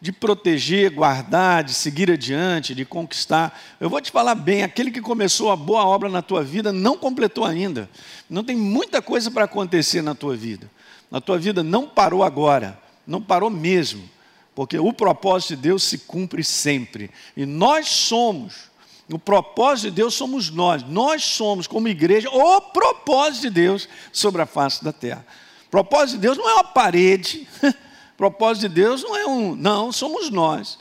de 0.00 0.10
proteger, 0.10 0.90
guardar, 0.90 1.62
de 1.62 1.74
seguir 1.74 2.10
adiante, 2.10 2.74
de 2.74 2.84
conquistar. 2.86 3.58
Eu 3.78 3.90
vou 3.90 4.00
te 4.00 4.10
falar 4.10 4.34
bem, 4.34 4.62
aquele 4.62 4.90
que 4.90 5.00
começou 5.00 5.50
a 5.50 5.56
boa 5.56 5.84
obra 5.84 6.08
na 6.08 6.22
tua 6.22 6.42
vida 6.42 6.72
não 6.72 6.96
completou 6.96 7.44
ainda. 7.44 7.88
Não 8.28 8.42
tem 8.42 8.56
muita 8.56 9.02
coisa 9.02 9.30
para 9.30 9.44
acontecer 9.44 10.00
na 10.02 10.14
tua 10.14 10.34
vida. 10.34 10.70
A 11.12 11.20
tua 11.20 11.38
vida 11.38 11.62
não 11.62 11.86
parou 11.86 12.22
agora, 12.22 12.78
não 13.06 13.22
parou 13.22 13.50
mesmo, 13.50 14.08
porque 14.54 14.78
o 14.78 14.92
propósito 14.92 15.50
de 15.50 15.62
Deus 15.62 15.82
se 15.82 15.98
cumpre 15.98 16.42
sempre. 16.42 17.10
E 17.36 17.44
nós 17.46 17.88
somos, 17.88 18.70
o 19.10 19.18
propósito 19.18 19.84
de 19.84 19.90
Deus 19.92 20.14
somos 20.14 20.50
nós. 20.50 20.82
Nós 20.82 21.22
somos, 21.22 21.66
como 21.66 21.88
igreja, 21.88 22.28
o 22.30 22.60
propósito 22.60 23.42
de 23.42 23.50
Deus 23.50 23.88
sobre 24.12 24.42
a 24.42 24.46
face 24.46 24.82
da 24.82 24.92
terra. 24.92 25.24
O 25.68 25.70
propósito 25.70 26.16
de 26.16 26.22
Deus 26.22 26.36
não 26.36 26.48
é 26.48 26.54
uma 26.54 26.64
parede, 26.64 27.46
o 27.62 27.72
propósito 28.16 28.68
de 28.68 28.74
Deus 28.74 29.02
não 29.02 29.16
é 29.16 29.26
um. 29.26 29.54
Não, 29.54 29.92
somos 29.92 30.30
nós. 30.30 30.78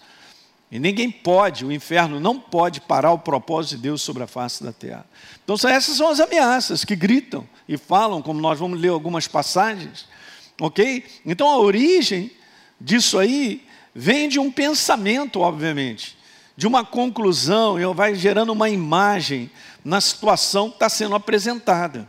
E 0.72 0.80
ninguém 0.80 1.12
pode, 1.12 1.64
o 1.64 1.72
inferno 1.72 2.20
não 2.20 2.40
pode 2.40 2.82
parar 2.82 3.12
o 3.12 3.20
propósito 3.20 3.76
de 3.78 3.84
Deus 3.84 4.02
sobre 4.02 4.24
a 4.24 4.28
face 4.28 4.64
da 4.64 4.74
terra. 4.74 5.06
Então, 5.44 5.56
essas 5.70 5.96
são 5.96 6.10
as 6.10 6.20
ameaças 6.20 6.84
que 6.84 6.96
gritam 6.96 7.48
e 7.70 7.78
falam, 7.78 8.22
como 8.22 8.42
nós 8.42 8.58
vamos 8.58 8.80
ler 8.80 8.90
algumas 8.90 9.28
passagens, 9.28 10.08
ok? 10.60 11.06
Então, 11.24 11.48
a 11.48 11.58
origem 11.60 12.32
disso 12.82 13.20
aí 13.20 13.66
vem 13.94 14.28
de 14.28 14.40
um 14.40 14.52
pensamento, 14.52 15.40
obviamente, 15.40 16.15
de 16.58 16.68
uma 16.68 16.86
conclusão, 16.86 17.80
e 17.80 17.94
vai 17.94 18.16
gerando 18.16 18.52
uma 18.52 18.70
imagem 18.70 19.50
na 19.84 20.00
situação 20.00 20.70
que 20.70 20.78
está 20.78 20.90
sendo 20.90 21.16
apresentada. 21.16 22.08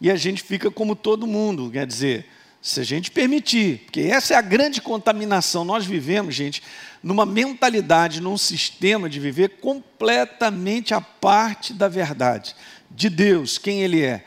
E 0.00 0.10
a 0.10 0.16
gente 0.16 0.42
fica 0.42 0.70
como 0.70 0.96
todo 0.96 1.26
mundo, 1.26 1.70
quer 1.70 1.86
dizer, 1.86 2.26
se 2.60 2.80
a 2.80 2.84
gente 2.84 3.10
permitir, 3.10 3.82
porque 3.84 4.00
essa 4.00 4.34
é 4.34 4.36
a 4.36 4.42
grande 4.42 4.80
contaminação. 4.80 5.64
Nós 5.64 5.86
vivemos, 5.86 6.34
gente, 6.34 6.62
numa 7.02 7.24
mentalidade, 7.24 8.20
num 8.20 8.36
sistema 8.36 9.08
de 9.08 9.20
viver 9.20 9.60
completamente 9.60 10.92
à 10.92 11.00
parte 11.00 11.72
da 11.72 11.86
verdade, 11.86 12.56
de 12.90 13.08
Deus, 13.08 13.56
quem 13.56 13.82
Ele 13.82 14.02
é. 14.02 14.24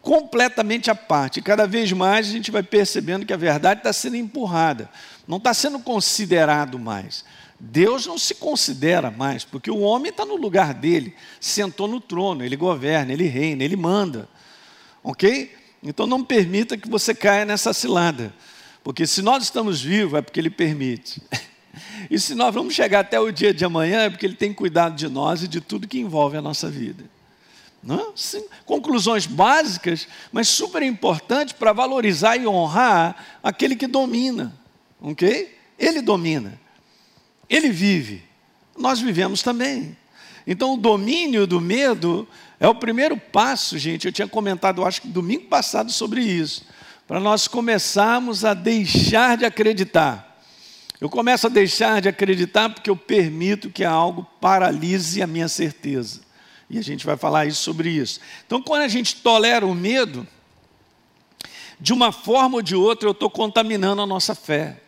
Completamente 0.00 0.90
à 0.90 0.94
parte. 0.94 1.40
E 1.40 1.42
cada 1.42 1.66
vez 1.66 1.92
mais 1.92 2.28
a 2.28 2.30
gente 2.30 2.50
vai 2.50 2.62
percebendo 2.62 3.26
que 3.26 3.32
a 3.32 3.36
verdade 3.36 3.80
está 3.80 3.92
sendo 3.92 4.16
empurrada, 4.16 4.88
não 5.28 5.36
está 5.36 5.52
sendo 5.52 5.78
considerado 5.80 6.78
mais. 6.78 7.24
Deus 7.58 8.06
não 8.06 8.18
se 8.18 8.34
considera 8.34 9.10
mais, 9.10 9.44
porque 9.44 9.70
o 9.70 9.80
homem 9.80 10.10
está 10.10 10.24
no 10.24 10.36
lugar 10.36 10.74
dele, 10.74 11.14
sentou 11.40 11.88
no 11.88 12.00
trono, 12.00 12.44
ele 12.44 12.56
governa, 12.56 13.12
ele 13.12 13.26
reina, 13.26 13.64
ele 13.64 13.76
manda. 13.76 14.28
Ok? 15.02 15.54
Então 15.82 16.06
não 16.06 16.22
permita 16.24 16.76
que 16.76 16.88
você 16.88 17.14
caia 17.14 17.44
nessa 17.44 17.72
cilada. 17.72 18.34
Porque 18.86 19.06
se 19.06 19.20
nós 19.20 19.42
estamos 19.42 19.80
vivos 19.80 20.18
é 20.18 20.22
porque 20.22 20.38
Ele 20.38 20.50
permite. 20.50 21.22
E 22.10 22.18
se 22.18 22.34
nós 22.34 22.54
vamos 22.54 22.72
chegar 22.72 23.00
até 23.00 23.20
o 23.20 23.30
dia 23.30 23.52
de 23.52 23.62
amanhã 23.62 24.02
é 24.02 24.10
porque 24.10 24.24
Ele 24.24 24.36
tem 24.36 24.50
cuidado 24.50 24.94
de 24.94 25.08
nós 25.08 25.42
e 25.42 25.48
de 25.48 25.60
tudo 25.60 25.86
que 25.86 25.98
envolve 25.98 26.36
a 26.36 26.40
nossa 26.40 26.70
vida. 26.70 27.04
Não? 27.82 28.16
Sim, 28.16 28.44
conclusões 28.64 29.26
básicas, 29.26 30.08
mas 30.32 30.48
super 30.48 30.82
importantes 30.82 31.52
para 31.52 31.74
valorizar 31.74 32.36
e 32.36 32.46
honrar 32.46 33.38
aquele 33.42 33.76
que 33.76 33.86
domina. 33.86 34.56
Ok? 35.00 35.54
Ele 35.78 36.00
domina. 36.00 36.58
Ele 37.48 37.70
vive. 37.70 38.22
Nós 38.76 39.00
vivemos 39.00 39.42
também. 39.42 39.96
Então, 40.46 40.74
o 40.74 40.76
domínio 40.76 41.46
do 41.46 41.60
medo 41.60 42.26
é 42.60 42.68
o 42.68 42.74
primeiro 42.74 43.16
passo, 43.16 43.78
gente. 43.78 44.06
Eu 44.06 44.12
tinha 44.12 44.28
comentado, 44.28 44.84
acho 44.84 45.02
que 45.02 45.08
domingo 45.08 45.46
passado, 45.46 45.90
sobre 45.90 46.22
isso. 46.22 46.64
Para 47.06 47.20
nós 47.20 47.48
começarmos 47.48 48.44
a 48.44 48.54
deixar 48.54 49.36
de 49.36 49.44
acreditar. 49.44 50.40
Eu 51.00 51.10
começo 51.10 51.46
a 51.46 51.50
deixar 51.50 52.00
de 52.00 52.08
acreditar 52.08 52.70
porque 52.70 52.88
eu 52.88 52.96
permito 52.96 53.70
que 53.70 53.84
algo 53.84 54.26
paralise 54.40 55.22
a 55.22 55.26
minha 55.26 55.48
certeza. 55.48 56.22
E 56.70 56.78
a 56.78 56.82
gente 56.82 57.04
vai 57.04 57.16
falar 57.16 57.46
isso 57.46 57.62
sobre 57.62 57.90
isso. 57.90 58.20
Então, 58.46 58.62
quando 58.62 58.82
a 58.82 58.88
gente 58.88 59.16
tolera 59.16 59.66
o 59.66 59.74
medo, 59.74 60.26
de 61.78 61.92
uma 61.92 62.10
forma 62.10 62.56
ou 62.56 62.62
de 62.62 62.74
outra 62.74 63.08
eu 63.08 63.12
estou 63.12 63.30
contaminando 63.30 64.02
a 64.02 64.06
nossa 64.06 64.34
fé. 64.34 64.80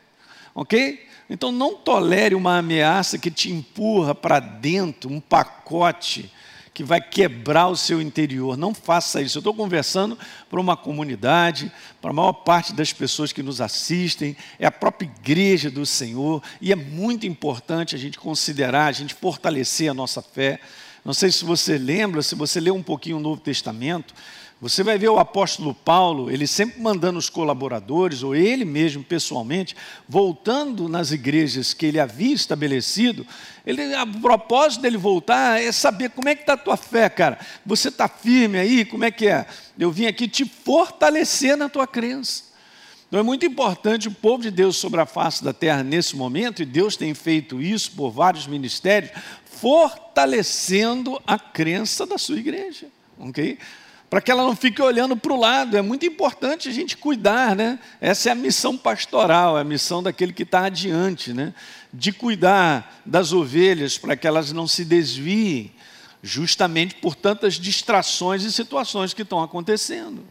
Ok? 0.55 1.08
Então 1.29 1.53
não 1.53 1.75
tolere 1.75 2.35
uma 2.35 2.59
ameaça 2.59 3.19
que 3.19 3.31
te 3.31 3.51
empurra 3.51 4.15
para 4.15 4.41
dentro, 4.41 5.11
um 5.11 5.21
pacote 5.21 6.33
que 6.79 6.85
vai 6.85 7.01
quebrar 7.01 7.67
o 7.67 7.77
seu 7.77 8.01
interior. 8.01 8.57
Não 8.57 8.73
faça 8.73 9.21
isso. 9.21 9.39
Eu 9.39 9.41
estou 9.41 9.53
conversando 9.53 10.17
para 10.49 10.61
uma 10.61 10.77
comunidade, 10.77 11.73
para 12.01 12.11
a 12.11 12.15
maior 12.15 12.33
parte 12.33 12.73
das 12.73 12.93
pessoas 12.93 13.33
que 13.33 13.43
nos 13.43 13.61
assistem, 13.61 14.37
é 14.61 14.67
a 14.67 14.71
própria 14.71 15.07
igreja 15.07 15.73
do 15.73 15.85
Senhor, 15.85 16.41
e 16.61 16.71
é 16.71 16.77
muito 16.77 17.27
importante 17.27 17.97
a 17.97 17.99
gente 17.99 18.17
considerar, 18.17 18.87
a 18.87 18.93
gente 18.93 19.13
fortalecer 19.13 19.91
a 19.91 19.95
nossa 19.95 20.23
fé. 20.23 20.61
Não 21.05 21.13
sei 21.13 21.33
se 21.33 21.45
você 21.45 21.77
lembra, 21.77 22.23
se 22.23 22.37
você 22.37 22.61
lê 22.61 22.71
um 22.71 22.83
pouquinho 22.83 23.17
o 23.17 23.21
Novo 23.21 23.41
Testamento, 23.41 24.15
você 24.61 24.83
vai 24.83 24.99
ver 24.99 25.09
o 25.09 25.21
apóstolo 25.21 25.73
Paulo, 25.73 26.31
ele 26.31 26.45
sempre 26.45 26.81
mandando 26.81 27.17
os 27.17 27.31
colaboradores, 27.31 28.25
ou 28.25 28.35
ele 28.35 28.65
mesmo 28.65 29.05
pessoalmente, 29.05 29.77
voltando 30.09 30.89
nas 30.89 31.13
igrejas 31.13 31.73
que 31.73 31.87
ele 31.87 32.01
havia 32.01 32.35
estabelecido. 32.35 33.25
Ele, 33.65 33.95
a 33.95 34.05
propósito 34.05 34.83
dele 34.83 34.97
voltar 34.97 35.63
é 35.63 35.71
saber 35.71 36.11
como 36.11 36.29
é 36.29 36.35
que 36.35 36.43
está 36.43 36.55
a 36.55 36.57
tua 36.57 36.77
fé, 36.77 37.09
cara. 37.09 37.39
Você 37.65 37.89
está 37.89 38.09
firme 38.09 38.59
aí? 38.59 38.85
Como 38.85 39.05
é 39.05 39.13
que 39.13 39.29
é? 39.29 39.47
Eu 39.79 39.93
vim 39.93 40.07
aqui 40.07 40.27
te 40.27 40.45
fortalecer 40.45 41.57
na 41.57 41.69
tua 41.69 41.87
crença. 41.87 42.49
Então 43.07 43.21
é 43.21 43.23
muito 43.23 43.47
importante 43.47 44.09
o 44.09 44.13
povo 44.13 44.43
de 44.43 44.51
Deus 44.51 44.77
sobre 44.77 45.01
a 45.01 45.07
face 45.07 45.43
da 45.43 45.53
terra 45.53 45.85
nesse 45.85 46.17
momento, 46.17 46.63
e 46.63 46.67
Deus 46.67 46.97
tem 46.97 47.15
feito 47.15 47.63
isso 47.63 47.93
por 47.93 48.11
vários 48.11 48.49
ministérios, 48.49 49.13
fortalecendo 49.45 51.23
a 51.25 51.39
crença 51.39 52.05
da 52.05 52.19
sua 52.19 52.39
igreja. 52.39 52.89
ok? 53.21 53.57
Para 54.11 54.21
que 54.21 54.31
ela 54.31 54.43
não 54.43 54.57
fique 54.57 54.81
olhando 54.81 55.17
para 55.17 55.33
o 55.33 55.39
lado. 55.39 55.77
É 55.77 55.83
muito 55.83 56.07
importante 56.07 56.69
a 56.69 56.73
gente 56.73 56.97
cuidar, 56.97 57.55
né? 57.55 57.79
Essa 58.01 58.31
é 58.31 58.33
a 58.33 58.35
missão 58.35 58.77
pastoral, 58.77 59.59
é 59.59 59.61
a 59.61 59.65
missão 59.65 60.03
daquele 60.03 60.33
que 60.33 60.45
está 60.45 60.65
adiante, 60.65 61.33
né? 61.33 61.55
De 61.93 62.13
cuidar 62.13 63.01
das 63.05 63.33
ovelhas 63.33 63.99
para 63.99 64.17
que 64.17 64.27
elas 64.27 64.53
não 64.53 64.67
se 64.67 64.85
desviem, 64.85 65.73
justamente 66.23 66.95
por 66.97 67.15
tantas 67.15 67.55
distrações 67.55 68.45
e 68.45 68.53
situações 68.53 69.13
que 69.13 69.23
estão 69.23 69.43
acontecendo. 69.43 70.25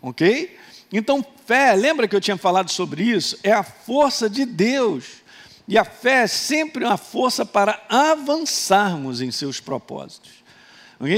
Ok? 0.00 0.56
Então, 0.92 1.24
fé, 1.46 1.74
lembra 1.74 2.08
que 2.08 2.16
eu 2.16 2.20
tinha 2.20 2.36
falado 2.36 2.70
sobre 2.70 3.02
isso? 3.02 3.38
É 3.42 3.52
a 3.52 3.62
força 3.62 4.30
de 4.30 4.44
Deus. 4.44 5.20
E 5.68 5.78
a 5.78 5.84
fé 5.84 6.22
é 6.22 6.26
sempre 6.26 6.84
uma 6.84 6.96
força 6.96 7.46
para 7.46 7.80
avançarmos 7.88 9.20
em 9.20 9.30
seus 9.30 9.60
propósitos. 9.60 10.39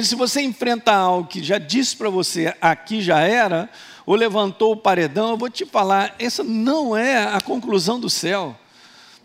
Se 0.05 0.15
você 0.15 0.41
enfrenta 0.41 0.93
algo 0.93 1.29
que 1.29 1.43
já 1.43 1.59
disse 1.59 1.97
para 1.97 2.09
você 2.09 2.55
aqui 2.61 3.03
já 3.03 3.21
era, 3.21 3.69
ou 4.07 4.15
levantou 4.15 4.73
o 4.73 4.77
paredão, 4.77 5.31
eu 5.31 5.37
vou 5.37 5.51
te 5.51 5.67
falar, 5.67 6.15
essa 6.21 6.45
não 6.45 6.97
é 6.97 7.25
a 7.25 7.41
conclusão 7.41 7.99
do 7.99 8.09
céu. 8.09 8.57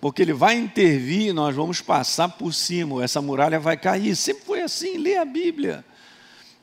Porque 0.01 0.21
ele 0.21 0.33
vai 0.33 0.55
intervir, 0.55 1.31
nós 1.31 1.55
vamos 1.55 1.79
passar 1.81 2.29
por 2.29 2.53
cima, 2.53 3.03
essa 3.03 3.21
muralha 3.21 3.59
vai 3.59 3.77
cair. 3.77 4.15
Sempre 4.15 4.45
foi 4.45 4.61
assim, 4.61 4.97
lê 4.97 5.17
a 5.17 5.25
Bíblia. 5.25 5.85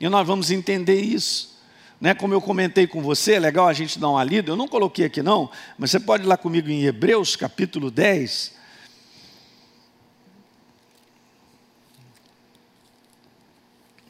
E 0.00 0.08
nós 0.08 0.26
vamos 0.26 0.50
entender 0.50 1.00
isso. 1.00 1.54
Né? 2.00 2.14
Como 2.14 2.34
eu 2.34 2.40
comentei 2.40 2.88
com 2.88 3.00
você, 3.00 3.34
é 3.34 3.38
legal 3.38 3.68
a 3.68 3.72
gente 3.72 3.98
dar 3.98 4.08
uma 4.08 4.24
lida, 4.24 4.50
eu 4.50 4.56
não 4.56 4.66
coloquei 4.66 5.06
aqui 5.06 5.22
não, 5.22 5.48
mas 5.78 5.92
você 5.92 6.00
pode 6.00 6.24
ir 6.24 6.26
lá 6.26 6.36
comigo 6.36 6.68
em 6.68 6.84
Hebreus 6.84 7.36
capítulo 7.36 7.90
10, 7.90 8.54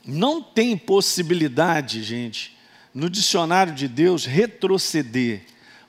Não 0.04 0.42
tem 0.42 0.76
possibilidade, 0.76 2.02
gente, 2.02 2.56
no 2.92 3.08
dicionário 3.08 3.74
de 3.74 3.88
Deus 3.88 4.24
retroceder, 4.24 5.42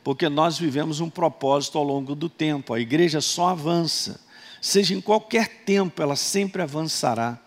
porque 0.03 0.29
nós 0.29 0.57
vivemos 0.57 0.99
um 0.99 1.09
propósito 1.09 1.77
ao 1.77 1.83
longo 1.83 2.15
do 2.15 2.29
tempo. 2.29 2.73
A 2.73 2.79
igreja 2.79 3.19
só 3.19 3.49
avança, 3.49 4.21
seja 4.61 4.93
em 4.93 5.01
qualquer 5.01 5.63
tempo, 5.65 6.01
ela 6.01 6.15
sempre 6.15 6.61
avançará. 6.61 7.37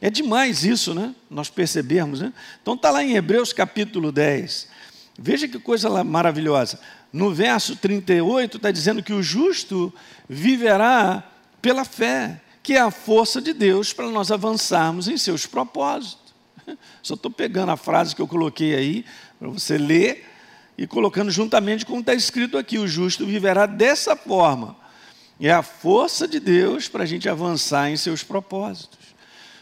É 0.00 0.10
demais 0.10 0.64
isso, 0.64 0.94
né? 0.94 1.14
Nós 1.30 1.50
percebemos, 1.50 2.20
né? 2.20 2.32
Então 2.62 2.74
está 2.74 2.90
lá 2.90 3.02
em 3.02 3.16
Hebreus 3.16 3.52
capítulo 3.52 4.10
10. 4.12 4.68
Veja 5.18 5.46
que 5.46 5.58
coisa 5.58 6.02
maravilhosa. 6.02 6.80
No 7.12 7.34
verso 7.34 7.76
38 7.76 8.56
está 8.56 8.70
dizendo 8.70 9.02
que 9.02 9.12
o 9.12 9.22
justo 9.22 9.92
viverá 10.28 11.22
pela 11.60 11.84
fé 11.84 12.40
que 12.62 12.74
é 12.74 12.80
a 12.80 12.90
força 12.90 13.40
de 13.40 13.52
Deus 13.52 13.92
para 13.92 14.08
nós 14.08 14.30
avançarmos 14.30 15.08
em 15.08 15.16
seus 15.16 15.46
propósitos. 15.46 16.34
Só 17.02 17.14
estou 17.14 17.30
pegando 17.30 17.72
a 17.72 17.76
frase 17.76 18.14
que 18.14 18.22
eu 18.22 18.28
coloquei 18.28 18.74
aí, 18.74 19.04
para 19.38 19.48
você 19.48 19.78
ler, 19.78 20.26
e 20.76 20.86
colocando 20.86 21.30
juntamente 21.30 21.84
com 21.84 21.96
o 21.96 22.00
está 22.00 22.14
escrito 22.14 22.56
aqui: 22.56 22.78
o 22.78 22.88
justo 22.88 23.26
viverá 23.26 23.66
dessa 23.66 24.16
forma. 24.16 24.76
É 25.38 25.50
a 25.50 25.62
força 25.62 26.28
de 26.28 26.38
Deus 26.38 26.88
para 26.88 27.04
a 27.04 27.06
gente 27.06 27.28
avançar 27.28 27.90
em 27.90 27.96
seus 27.96 28.22
propósitos. 28.22 28.98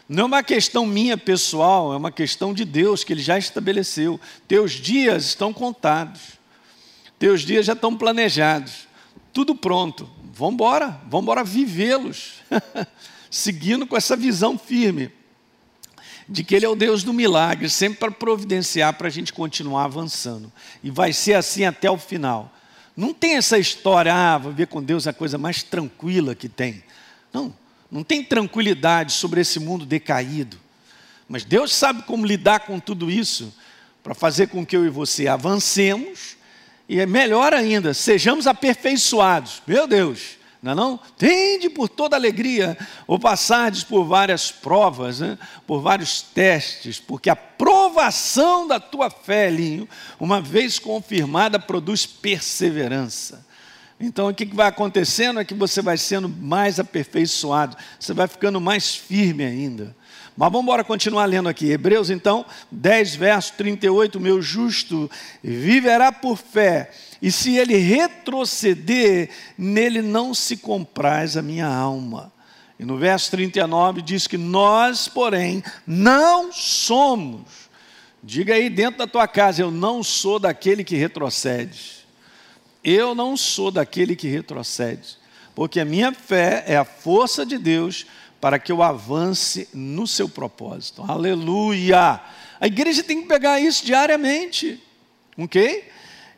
Não 0.07 0.23
é 0.23 0.25
uma 0.25 0.43
questão 0.43 0.85
minha 0.85 1.17
pessoal, 1.17 1.93
é 1.93 1.97
uma 1.97 2.11
questão 2.11 2.53
de 2.53 2.65
Deus 2.65 3.03
que 3.03 3.13
Ele 3.13 3.21
já 3.21 3.37
estabeleceu. 3.37 4.19
Teus 4.47 4.71
dias 4.71 5.25
estão 5.25 5.53
contados, 5.53 6.21
teus 7.17 7.41
dias 7.41 7.65
já 7.65 7.73
estão 7.73 7.95
planejados, 7.95 8.87
tudo 9.31 9.55
pronto. 9.55 10.09
Vamos 10.39 10.53
embora, 10.53 11.01
vamos 11.09 11.23
embora 11.23 11.43
vivê-los, 11.43 12.35
seguindo 13.29 13.85
com 13.85 13.97
essa 13.97 14.15
visão 14.15 14.57
firme. 14.57 15.11
de 16.29 16.45
que 16.45 16.55
Ele 16.55 16.65
é 16.65 16.69
o 16.69 16.77
Deus 16.77 17.03
do 17.03 17.11
milagre, 17.11 17.69
sempre 17.69 17.99
para 17.99 18.11
providenciar 18.11 18.93
para 18.93 19.07
a 19.07 19.09
gente 19.09 19.33
continuar 19.33 19.83
avançando. 19.83 20.49
E 20.81 20.89
vai 20.89 21.11
ser 21.11 21.33
assim 21.33 21.65
até 21.65 21.91
o 21.91 21.97
final. 21.97 22.53
Não 22.95 23.13
tem 23.13 23.35
essa 23.35 23.57
história, 23.57 24.13
ah, 24.15 24.37
vou 24.37 24.53
ver 24.53 24.67
com 24.67 24.81
Deus 24.81 25.07
é 25.07 25.09
a 25.09 25.13
coisa 25.13 25.37
mais 25.37 25.61
tranquila 25.61 26.33
que 26.33 26.47
tem. 26.47 26.83
Não, 27.33 27.53
não 27.91 28.01
tem 28.01 28.23
tranquilidade 28.23 29.11
sobre 29.11 29.41
esse 29.41 29.59
mundo 29.59 29.85
decaído. 29.85 30.57
Mas 31.27 31.43
Deus 31.43 31.75
sabe 31.75 32.03
como 32.03 32.25
lidar 32.25 32.61
com 32.61 32.79
tudo 32.79 33.11
isso 33.11 33.53
para 34.01 34.15
fazer 34.15 34.47
com 34.47 34.65
que 34.65 34.77
eu 34.77 34.85
e 34.85 34.89
você 34.89 35.27
avancemos 35.27 36.38
e 36.89 36.99
é 36.99 37.05
melhor 37.05 37.53
ainda, 37.53 37.93
sejamos 37.93 38.47
aperfeiçoados. 38.47 39.61
Meu 39.67 39.85
Deus, 39.85 40.39
não 40.61 40.71
é 40.71 40.75
não? 40.75 40.99
Tende 41.19 41.69
por 41.69 41.87
toda 41.87 42.15
alegria, 42.15 42.75
ou 43.05 43.19
passardes 43.19 43.83
por 43.83 44.05
várias 44.05 44.51
provas, 44.51 45.19
né? 45.19 45.37
por 45.67 45.81
vários 45.81 46.23
testes, 46.23 46.99
porque 46.99 47.29
a 47.29 47.35
provação 47.35 48.67
da 48.67 48.79
tua 48.79 49.11
fé, 49.11 49.51
Linho, 49.51 49.87
uma 50.19 50.41
vez 50.41 50.79
confirmada, 50.79 51.59
produz 51.59 52.07
perseverança. 52.07 53.45
Então, 53.99 54.27
o 54.27 54.33
que 54.33 54.45
vai 54.45 54.67
acontecendo 54.67 55.39
é 55.39 55.45
que 55.45 55.53
você 55.53 55.83
vai 55.83 55.97
sendo 55.97 56.27
mais 56.27 56.79
aperfeiçoado, 56.79 57.77
você 57.99 58.13
vai 58.13 58.27
ficando 58.27 58.59
mais 58.59 58.95
firme 58.95 59.45
ainda. 59.45 59.95
Mas 60.39 60.53
vamos 60.53 60.63
embora 60.63 60.85
continuar 60.85 61.25
lendo 61.25 61.49
aqui. 61.49 61.69
Hebreus, 61.69 62.09
então, 62.09 62.45
10, 62.71 63.15
verso 63.15 63.55
38. 63.57 64.21
Meu 64.21 64.41
justo 64.41 65.11
viverá 65.43 66.13
por 66.13 66.37
fé 66.37 66.91
e 67.21 67.29
se 67.29 67.57
ele 67.57 67.75
retroceder, 67.75 69.31
nele 69.57 70.01
não 70.01 70.33
se 70.33 70.55
compraz 70.55 71.35
a 71.35 71.41
minha 71.41 71.67
alma. 71.67 72.31
E 72.79 72.85
no 72.85 72.95
verso 72.95 73.29
39 73.31 74.01
diz 74.01 74.27
que 74.27 74.37
nós, 74.37 75.09
porém, 75.09 75.61
não 75.85 76.53
somos. 76.53 77.69
Diga 78.23 78.53
aí 78.53 78.69
dentro 78.69 78.99
da 78.99 79.07
tua 79.07 79.27
casa, 79.27 79.61
eu 79.61 79.69
não 79.69 80.01
sou 80.01 80.39
daquele 80.39 80.85
que 80.85 80.95
retrocede. 80.95 82.05
Eu 82.81 83.13
não 83.13 83.35
sou 83.35 83.71
daquele 83.71 84.15
que 84.15 84.29
retrocede. 84.29 85.17
Porque 85.53 85.81
a 85.81 85.85
minha 85.85 86.13
fé 86.13 86.63
é 86.65 86.77
a 86.77 86.85
força 86.85 87.45
de 87.45 87.57
Deus 87.57 88.05
para 88.39 88.59
que 88.59 88.71
eu 88.71 88.81
avance 88.81 89.67
no 89.73 90.07
seu 90.07 90.29
propósito. 90.29 91.03
Aleluia! 91.07 92.19
A 92.59 92.67
igreja 92.67 93.03
tem 93.03 93.21
que 93.21 93.27
pegar 93.27 93.59
isso 93.59 93.85
diariamente. 93.85 94.81
Ok? 95.37 95.87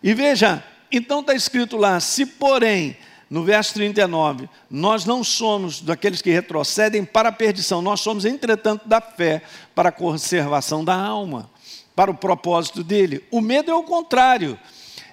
E 0.04 0.14
veja, 0.14 0.64
então 0.92 1.22
está 1.22 1.34
escrito 1.34 1.78
lá: 1.78 2.00
se 2.00 2.26
porém, 2.26 2.98
no 3.30 3.44
verso 3.44 3.74
39, 3.76 4.50
nós 4.70 5.06
não 5.06 5.24
somos 5.24 5.82
daqueles 5.82 6.22
que 6.22 6.30
retrocedem 6.30 7.06
para 7.06 7.30
a 7.30 7.32
perdição, 7.32 7.82
nós 7.82 8.02
somos, 8.02 8.26
entretanto, 8.26 8.88
da 8.88 9.00
fé 9.00 9.42
para 9.74 9.90
a 9.90 9.92
conservação 9.92 10.84
da 10.84 10.96
alma, 10.96 11.50
para 11.96 12.12
o 12.12 12.16
propósito 12.16 12.84
dele. 12.84 13.24
O 13.32 13.42
medo 13.42 13.72
é 13.72 13.76
o 13.76 13.84
contrário. 13.84 14.60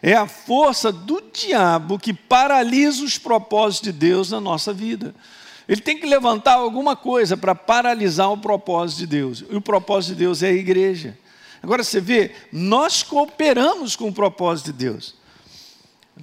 É 0.01 0.15
a 0.15 0.29
força 0.29 0.93
do 0.93 1.21
diabo 1.33 1.99
que 1.99 2.13
paralisa 2.13 3.03
os 3.03 3.19
propósitos 3.19 3.93
de 3.93 3.93
Deus 3.93 4.31
na 4.31 4.41
nossa 4.41 4.73
vida. 4.73 5.15
Ele 5.69 5.83
tem 5.83 5.99
que 5.99 6.07
levantar 6.07 6.55
alguma 6.55 6.97
coisa 6.97 7.37
para 7.37 7.55
paralisar 7.55 8.33
o 8.33 8.39
propósito 8.39 9.01
de 9.01 9.07
Deus. 9.07 9.45
E 9.51 9.55
o 9.55 9.61
propósito 9.61 10.15
de 10.15 10.21
Deus 10.21 10.43
é 10.43 10.49
a 10.49 10.53
igreja. 10.53 11.17
Agora 11.63 11.85
você 11.85 12.01
vê, 12.01 12.33
nós 12.51 13.03
cooperamos 13.03 13.95
com 13.95 14.09
o 14.09 14.13
propósito 14.13 14.67
de 14.67 14.73
Deus. 14.73 15.15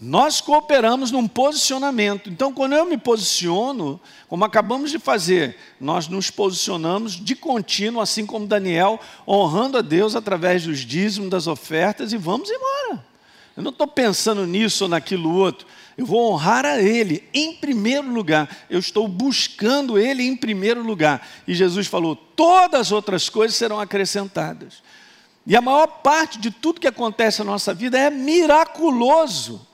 Nós 0.02 0.42
cooperamos 0.42 1.12
num 1.12 1.28
posicionamento. 1.28 2.30
Então, 2.30 2.52
quando 2.54 2.74
eu 2.74 2.86
me 2.86 2.98
posiciono, 2.98 4.00
como 4.28 4.44
acabamos 4.44 4.92
de 4.92 5.00
fazer, 5.00 5.58
nós 5.80 6.08
nos 6.08 6.30
posicionamos 6.30 7.14
de 7.14 7.36
contínuo, 7.36 8.02
assim 8.02 8.26
como 8.26 8.48
Daniel, 8.48 9.00
honrando 9.28 9.78
a 9.78 9.82
Deus 9.82 10.16
através 10.16 10.66
dos 10.66 10.80
dízimos, 10.80 11.30
das 11.30 11.48
ofertas 11.48 12.12
e 12.12 12.18
vamos 12.18 12.50
embora. 12.50 13.06
Eu 13.56 13.64
não 13.64 13.72
estou 13.72 13.88
pensando 13.88 14.46
nisso 14.46 14.84
ou 14.84 14.90
naquilo 14.90 15.34
outro. 15.34 15.66
Eu 15.98 16.06
vou 16.06 16.32
honrar 16.32 16.66
a 16.66 16.82
Ele 16.82 17.24
em 17.34 17.54
primeiro 17.54 18.12
lugar. 18.12 18.66
Eu 18.70 18.80
estou 18.80 19.08
buscando 19.08 19.98
Ele 19.98 20.24
em 20.24 20.36
primeiro 20.36 20.82
lugar. 20.84 21.26
E 21.48 21.54
Jesus 21.54 21.88
falou: 21.88 22.16
todas 22.16 22.82
as 22.82 22.92
outras 22.92 23.30
coisas 23.30 23.56
serão 23.56 23.80
acrescentadas. 23.80 24.84
E 25.48 25.56
a 25.56 25.62
maior 25.62 25.88
parte 25.88 26.40
de 26.40 26.52
tudo 26.52 26.82
que 26.82 26.88
acontece 26.88 27.40
na 27.40 27.46
nossa 27.46 27.74
vida 27.74 27.98
é 27.98 28.10
miraculoso 28.10 29.68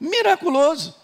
miraculoso. 0.00 0.94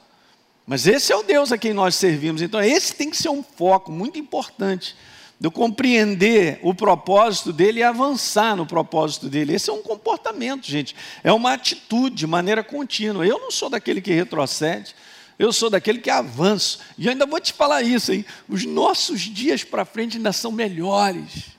Mas 0.66 0.87
esse 0.87 1.12
é 1.12 1.16
o 1.16 1.22
Deus 1.22 1.51
a 1.51 1.59
quem 1.59 1.72
nós 1.72 1.94
servimos. 1.94 2.40
Então, 2.40 2.61
esse 2.61 2.94
tem 2.94 3.11
que 3.11 3.16
ser 3.16 3.29
um 3.29 3.42
foco 3.42 3.90
muito 3.90 4.18
importante 4.18 4.96
de 5.42 5.50
compreender 5.50 6.61
o 6.62 6.72
propósito 6.72 7.52
dele 7.52 7.81
e 7.81 7.83
avançar 7.83 8.55
no 8.55 8.64
propósito 8.64 9.28
dele. 9.28 9.52
Esse 9.52 9.70
é 9.70 9.72
um 9.72 9.83
comportamento, 9.83 10.64
gente. 10.64 10.94
É 11.24 11.33
uma 11.33 11.52
atitude 11.52 12.14
de 12.14 12.28
maneira 12.28 12.62
contínua. 12.62 13.26
Eu 13.26 13.40
não 13.40 13.50
sou 13.50 13.68
daquele 13.68 14.00
que 14.00 14.12
retrocede. 14.12 14.94
Eu 15.37 15.52
sou 15.52 15.68
daquele 15.68 15.98
que 15.98 16.11
avança. 16.11 16.78
E 16.96 17.09
ainda 17.09 17.26
vou 17.26 17.40
te 17.40 17.52
falar 17.52 17.83
isso, 17.83 18.12
hein? 18.12 18.24
Os 18.48 18.64
nossos 18.64 19.22
dias 19.22 19.64
para 19.64 19.85
frente 19.85 20.16
ainda 20.16 20.33
são 20.33 20.52
melhores 20.52 21.50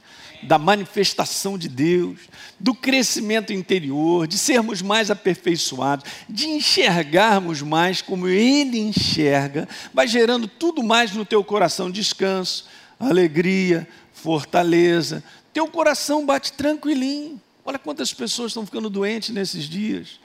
da 0.43 0.57
manifestação 0.57 1.57
de 1.57 1.67
Deus, 1.67 2.19
do 2.57 2.73
crescimento 2.73 3.51
interior, 3.51 4.27
de 4.27 4.37
sermos 4.37 4.81
mais 4.81 5.11
aperfeiçoados, 5.11 6.09
de 6.29 6.47
enxergarmos 6.47 7.61
mais 7.61 8.01
como 8.01 8.29
Ele 8.29 8.79
enxerga, 8.79 9.67
vai 9.93 10.07
gerando 10.07 10.47
tudo 10.47 10.81
mais 10.81 11.11
no 11.11 11.25
teu 11.25 11.43
coração: 11.43 11.91
descanso, 11.91 12.65
alegria, 13.09 13.87
fortaleza. 14.13 15.23
Teu 15.53 15.67
coração 15.67 16.25
bate 16.25 16.53
tranquilinho. 16.53 17.39
Olha 17.65 17.79
quantas 17.79 18.13
pessoas 18.13 18.51
estão 18.51 18.65
ficando 18.65 18.89
doentes 18.89 19.29
nesses 19.29 19.65
dias. 19.65 20.19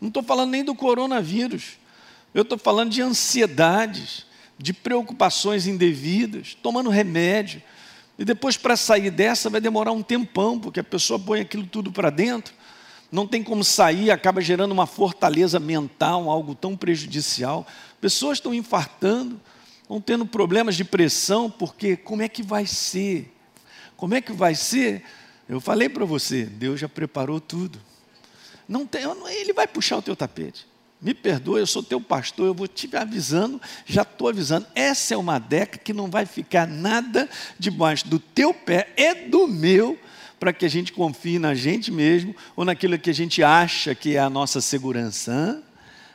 Não 0.00 0.08
estou 0.08 0.22
falando 0.22 0.50
nem 0.50 0.64
do 0.64 0.74
coronavírus, 0.74 1.78
eu 2.34 2.42
estou 2.42 2.58
falando 2.58 2.90
de 2.90 3.00
ansiedades, 3.00 4.26
de 4.58 4.72
preocupações 4.72 5.66
indevidas, 5.66 6.56
tomando 6.60 6.90
remédio 6.90 7.62
e 8.18 8.24
depois, 8.24 8.56
para 8.56 8.76
sair 8.76 9.10
dessa, 9.10 9.50
vai 9.50 9.60
demorar 9.60 9.92
um 9.92 10.02
tempão, 10.02 10.58
porque 10.58 10.80
a 10.80 10.84
pessoa 10.84 11.18
põe 11.18 11.40
aquilo 11.40 11.66
tudo 11.66 11.90
para 11.90 12.10
dentro, 12.10 12.54
não 13.10 13.26
tem 13.26 13.42
como 13.42 13.64
sair, 13.64 14.10
acaba 14.10 14.40
gerando 14.40 14.72
uma 14.72 14.86
fortaleza 14.86 15.58
mental, 15.58 16.30
algo 16.30 16.54
tão 16.54 16.76
prejudicial. 16.76 17.66
Pessoas 18.00 18.38
estão 18.38 18.54
infartando, 18.54 19.40
estão 19.84 20.00
tendo 20.00 20.26
problemas 20.26 20.76
de 20.76 20.84
pressão, 20.84 21.50
porque 21.50 21.96
como 21.96 22.22
é 22.22 22.28
que 22.28 22.42
vai 22.42 22.66
ser? 22.66 23.30
Como 23.96 24.14
é 24.14 24.20
que 24.20 24.32
vai 24.32 24.54
ser? 24.54 25.04
Eu 25.46 25.60
falei 25.60 25.88
para 25.88 26.06
você, 26.06 26.44
Deus 26.44 26.80
já 26.80 26.88
preparou 26.88 27.38
tudo. 27.38 27.78
Não 28.66 28.86
tem, 28.86 29.02
ele 29.30 29.52
vai 29.52 29.68
puxar 29.68 29.98
o 29.98 30.02
teu 30.02 30.16
tapete. 30.16 30.66
Me 31.02 31.12
perdoe, 31.12 31.60
eu 31.60 31.66
sou 31.66 31.82
teu 31.82 32.00
pastor, 32.00 32.46
eu 32.46 32.54
vou 32.54 32.66
te 32.66 32.88
avisando, 32.96 33.60
já 33.84 34.00
estou 34.00 34.28
avisando. 34.28 34.66
Essa 34.74 35.12
é 35.12 35.16
uma 35.18 35.38
década 35.38 35.82
que 35.84 35.92
não 35.92 36.10
vai 36.10 36.24
ficar 36.24 36.66
nada 36.66 37.28
debaixo 37.58 38.08
do 38.08 38.18
teu 38.18 38.54
pé 38.54 38.90
e 38.96 39.28
do 39.28 39.46
meu, 39.46 39.98
para 40.40 40.50
que 40.50 40.64
a 40.64 40.68
gente 40.68 40.94
confie 40.94 41.38
na 41.38 41.54
gente 41.54 41.92
mesmo 41.92 42.34
ou 42.56 42.64
naquilo 42.64 42.98
que 42.98 43.10
a 43.10 43.14
gente 43.14 43.42
acha 43.42 43.94
que 43.94 44.16
é 44.16 44.18
a 44.18 44.30
nossa 44.30 44.62
segurança. 44.62 45.30
Hein? 45.30 45.62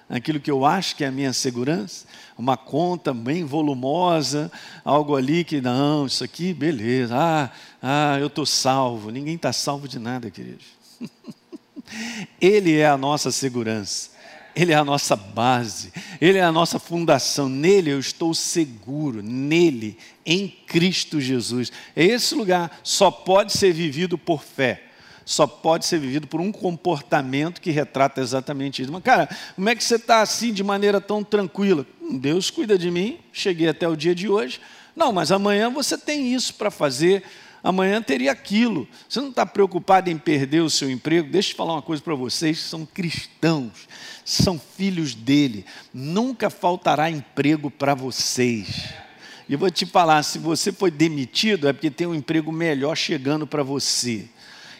Aquilo 0.09 0.39
que 0.39 0.49
eu 0.49 0.65
acho 0.65 0.95
que 0.95 1.03
é 1.03 1.07
a 1.07 1.11
minha 1.11 1.33
segurança, 1.33 2.07
uma 2.39 2.55
conta 2.55 3.13
bem 3.13 3.43
volumosa, 3.43 4.49
algo 4.85 5.13
ali 5.17 5.43
que, 5.43 5.59
não, 5.59 6.05
isso 6.05 6.23
aqui, 6.23 6.53
beleza, 6.53 7.13
ah, 7.13 7.51
ah 7.81 8.17
eu 8.17 8.27
estou 8.27 8.45
salvo. 8.45 9.11
Ninguém 9.11 9.35
está 9.35 9.51
salvo 9.51 9.89
de 9.89 9.99
nada, 9.99 10.31
queridos. 10.31 10.65
Ele 12.39 12.77
é 12.77 12.87
a 12.87 12.97
nossa 12.97 13.29
segurança. 13.29 14.11
Ele 14.55 14.71
é 14.71 14.75
a 14.75 14.85
nossa 14.85 15.17
base, 15.17 15.91
Ele 16.19 16.37
é 16.37 16.41
a 16.41 16.51
nossa 16.51 16.79
fundação. 16.79 17.49
Nele 17.49 17.91
eu 17.91 17.99
estou 17.99 18.33
seguro, 18.33 19.21
nele, 19.21 19.97
em 20.25 20.47
Cristo 20.47 21.19
Jesus. 21.19 21.73
É 21.93 22.05
esse 22.05 22.33
lugar 22.35 22.79
só 22.83 23.11
pode 23.11 23.51
ser 23.51 23.73
vivido 23.73 24.17
por 24.17 24.43
fé, 24.43 24.83
só 25.29 25.45
pode 25.45 25.85
ser 25.85 25.99
vivido 25.99 26.25
por 26.25 26.41
um 26.41 26.51
comportamento 26.51 27.61
que 27.61 27.69
retrata 27.69 28.19
exatamente 28.19 28.81
isso. 28.81 28.91
Mas, 28.91 29.03
cara, 29.03 29.29
como 29.53 29.69
é 29.69 29.75
que 29.75 29.83
você 29.83 29.93
está 29.93 30.21
assim 30.21 30.51
de 30.51 30.63
maneira 30.63 30.99
tão 30.99 31.23
tranquila? 31.23 31.85
Deus 32.13 32.49
cuida 32.49 32.75
de 32.75 32.89
mim, 32.89 33.19
cheguei 33.31 33.69
até 33.69 33.87
o 33.87 33.95
dia 33.95 34.15
de 34.15 34.27
hoje. 34.27 34.59
Não, 34.95 35.11
mas 35.11 35.31
amanhã 35.31 35.69
você 35.69 35.95
tem 35.99 36.33
isso 36.33 36.55
para 36.55 36.71
fazer 36.71 37.23
amanhã 37.63 38.01
teria 38.01 38.31
aquilo. 38.31 38.87
Você 39.07 39.21
não 39.21 39.29
está 39.29 39.45
preocupado 39.45 40.09
em 40.09 40.17
perder 40.17 40.61
o 40.61 40.69
seu 40.69 40.89
emprego? 40.89 41.29
Deixa 41.29 41.51
eu 41.51 41.55
falar 41.55 41.73
uma 41.73 41.81
coisa 41.83 42.01
para 42.01 42.15
vocês: 42.15 42.57
são 42.57 42.83
cristãos, 42.83 43.87
são 44.25 44.59
filhos 44.59 45.13
dele. 45.13 45.63
Nunca 45.93 46.49
faltará 46.49 47.07
emprego 47.07 47.69
para 47.69 47.93
vocês. 47.93 48.95
E 49.47 49.53
eu 49.53 49.59
vou 49.59 49.69
te 49.69 49.85
falar: 49.85 50.23
se 50.23 50.39
você 50.39 50.71
foi 50.71 50.89
demitido, 50.89 51.67
é 51.67 51.73
porque 51.73 51.91
tem 51.91 52.07
um 52.07 52.15
emprego 52.15 52.51
melhor 52.51 52.95
chegando 52.95 53.45
para 53.45 53.61
você. 53.61 54.27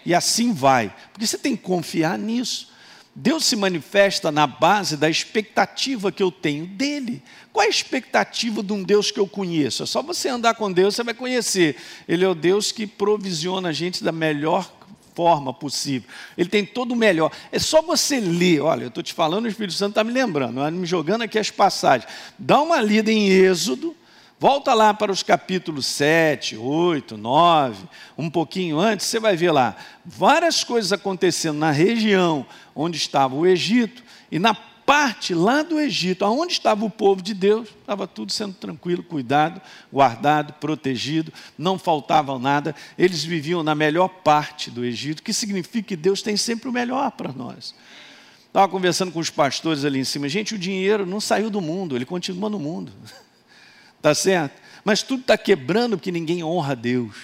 E 0.06 0.14
assim 0.14 0.54
vai, 0.54 0.94
porque 1.12 1.28
você 1.28 1.38
tem 1.38 1.56
que 1.56 1.64
confiar 1.64 2.18
nisso. 2.18 2.70
Deus 3.16 3.46
se 3.46 3.56
manifesta 3.56 4.32
na 4.32 4.48
base 4.48 4.96
da 4.96 5.10
expectativa 5.10 6.12
que 6.12 6.24
eu 6.24 6.32
tenho 6.32 6.66
dele. 6.66 7.22
Qual 7.52 7.64
é 7.64 7.68
a 7.68 7.70
expectativa 7.70 8.64
de 8.64 8.72
um 8.72 8.82
Deus 8.82 9.12
que 9.12 9.20
eu 9.20 9.28
conheço? 9.28 9.84
É 9.84 9.86
só 9.86 10.02
você 10.02 10.30
andar 10.30 10.56
com 10.56 10.72
Deus, 10.72 10.96
você 10.96 11.04
vai 11.04 11.14
conhecer. 11.14 11.76
Ele 12.08 12.24
é 12.24 12.28
o 12.28 12.36
Deus 12.36 12.72
que 12.72 12.88
provisiona 12.88 13.70
a 13.70 13.74
gente 13.74 14.04
da 14.04 14.12
melhor 14.12 14.72
forma 15.14 15.54
possível. 15.54 16.08
Ele 16.38 16.48
tem 16.48 16.66
todo 16.66 16.94
o 16.94 16.96
melhor. 16.96 17.30
É 17.52 17.60
só 17.60 17.82
você 17.82 18.22
ler. 18.22 18.62
Olha, 18.62 18.84
eu 18.84 18.88
estou 18.88 19.04
te 19.04 19.14
falando, 19.14 19.46
o 19.46 19.50
Espírito 19.50 19.74
Santo 19.74 19.92
está 19.92 20.04
me 20.04 20.14
lembrando, 20.14 20.62
me 20.72 20.86
jogando 20.86 21.24
aqui 21.24 21.38
as 21.38 21.52
passagens. 21.52 22.10
Dá 22.38 22.62
uma 22.62 22.80
lida 22.80 23.12
em 23.12 23.28
Êxodo, 23.28 23.94
volta 24.40 24.74
lá 24.74 24.94
para 24.94 25.12
os 25.12 25.22
capítulos 25.22 25.86
7, 25.86 26.56
8, 26.56 27.18
9, 27.18 27.88
um 28.18 28.30
pouquinho 28.30 28.80
antes, 28.80 29.06
você 29.06 29.20
vai 29.20 29.36
ver 29.36 29.52
lá 29.52 29.76
várias 30.06 30.64
coisas 30.64 30.94
acontecendo 30.94 31.58
na 31.58 31.72
região 31.72 32.46
onde 32.74 32.98
estava 32.98 33.36
o 33.36 33.46
Egito 33.46 34.02
e 34.32 34.40
na 34.40 34.56
parte 34.90 35.36
lá 35.36 35.62
do 35.62 35.80
Egito, 35.80 36.26
aonde 36.26 36.54
estava 36.54 36.84
o 36.84 36.90
povo 36.90 37.22
de 37.22 37.36
Deus, 37.36 37.68
estava 37.68 38.08
tudo 38.08 38.32
sendo 38.32 38.56
tranquilo, 38.56 39.04
cuidado, 39.04 39.62
guardado, 39.94 40.54
protegido, 40.54 41.32
não 41.56 41.78
faltava 41.78 42.40
nada, 42.40 42.74
eles 42.98 43.24
viviam 43.24 43.62
na 43.62 43.76
melhor 43.76 44.08
parte 44.08 44.72
do 44.72 44.84
Egito, 44.84 45.22
que 45.22 45.32
significa 45.32 45.90
que 45.90 45.96
Deus 45.96 46.24
tem 46.24 46.36
sempre 46.36 46.68
o 46.70 46.72
melhor 46.72 47.12
para 47.12 47.32
nós. 47.32 47.76
Estava 48.48 48.68
conversando 48.68 49.12
com 49.12 49.20
os 49.20 49.30
pastores 49.30 49.86
ali 49.86 50.00
em 50.00 50.04
cima, 50.04 50.28
gente, 50.28 50.56
o 50.56 50.58
dinheiro 50.58 51.06
não 51.06 51.22
saiu 51.22 51.52
do 51.52 51.62
mundo, 51.62 51.96
ele 51.96 52.06
continua 52.06 52.50
no 52.50 52.58
mundo, 52.58 52.92
está 54.00 54.16
certo? 54.16 54.60
Mas 54.84 55.04
tudo 55.04 55.22
está 55.22 55.38
quebrando 55.38 55.98
porque 55.98 56.12
ninguém 56.12 56.44
honra 56.44 56.76
Deus, 56.76 57.16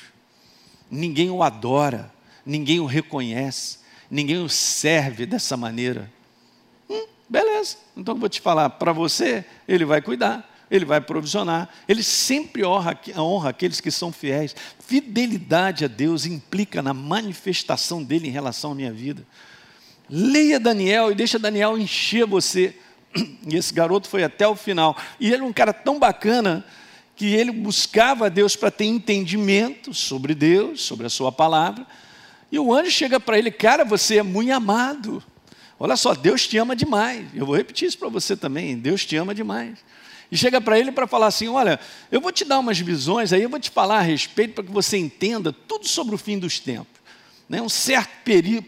ninguém 0.92 1.30
o 1.30 1.42
adora, 1.42 2.14
ninguém 2.46 2.80
o 2.80 2.86
reconhece, 2.86 3.80
ninguém 4.12 4.38
o 4.44 4.50
serve 4.50 5.26
dessa 5.26 5.58
maneira. 5.58 6.12
Beleza, 7.28 7.78
então 7.98 8.16
vou 8.16 8.30
te 8.30 8.40
falar, 8.40 8.70
para 8.70 8.94
você, 8.94 9.44
ele 9.68 9.84
vai 9.84 10.00
cuidar, 10.00 10.48
ele 10.70 10.86
vai 10.86 11.02
provisionar, 11.02 11.70
ele 11.88 12.04
sempre 12.04 12.64
honra, 12.64 13.00
honra 13.18 13.50
aqueles 13.50 13.82
que 13.82 13.90
são 13.90 14.12
fiéis. 14.12 14.56
Fidelidade 14.80 15.86
a 15.86 15.88
Deus 15.88 16.26
implica 16.26 16.82
na 16.82 16.94
manifestação 16.94 18.04
dele 18.04 18.28
em 18.28 18.32
relação 18.32 18.74
à 18.74 18.76
minha 18.76 18.92
vida. 18.92 19.26
Leia 20.08 20.60
Daniel 20.60 21.12
e 21.12 21.16
deixa 21.16 21.40
Daniel 21.40 21.78
encher 21.78 22.28
você. 22.28 22.76
E 23.48 23.56
esse 23.56 23.74
garoto 23.74 24.08
foi 24.08 24.24
até 24.24 24.48
o 24.48 24.56
final. 24.56 24.98
E 25.20 25.32
ele 25.32 25.44
é 25.44 25.46
um 25.46 25.54
cara 25.54 25.72
tão 25.72 26.00
bacana 26.00 26.66
que 27.16 27.34
ele 27.34 27.52
buscava 27.52 28.26
a 28.26 28.30
Deus 28.30 28.56
para 28.56 28.72
ter 28.72 28.86
entendimento 28.86 29.94
sobre 29.94 30.36
Deus, 30.36 30.82
sobre 30.82 31.06
a 31.06 31.10
sua 31.10 31.32
palavra. 31.32 31.86
E 32.52 32.60
o 32.60 32.74
anjo 32.74 32.92
chega 32.92 33.20
para 33.20 33.38
ele, 33.38 33.52
cara, 33.52 33.86
você 33.86 34.18
é 34.18 34.24
muito 34.24 34.52
amado. 34.52 35.24
Olha 35.80 35.96
só, 35.96 36.14
Deus 36.14 36.48
te 36.48 36.58
ama 36.58 36.76
demais. 36.76 37.28
Eu 37.34 37.46
vou 37.46 37.56
repetir 37.56 37.88
isso 37.88 37.98
para 37.98 38.10
você 38.10 38.36
também. 38.36 38.78
Deus 38.78 39.06
te 39.06 39.16
ama 39.16 39.34
demais. 39.34 39.78
E 40.32 40.38
chega 40.38 40.60
para 40.60 40.80
ele 40.80 40.92
para 40.92 41.08
falar 41.08 41.28
assim: 41.28 41.48
Olha, 41.48 41.80
eu 42.12 42.20
vou 42.20 42.32
te 42.32 42.44
dar 42.44 42.60
umas 42.60 42.80
visões, 42.80 43.32
aí 43.32 43.44
eu 43.44 43.50
vou 43.50 43.60
te 43.60 43.70
falar 43.70 44.00
a 44.00 44.02
respeito 44.02 44.54
para 44.54 44.64
que 44.64 44.72
você 44.72 44.98
entenda 44.98 45.54
tudo 45.54 45.88
sobre 45.88 46.16
o 46.16 46.18
fim 46.18 46.40
dos 46.40 46.60
tempos. 46.60 46.95
Né? 47.48 47.62
Um 47.62 47.70
certo 47.70 48.10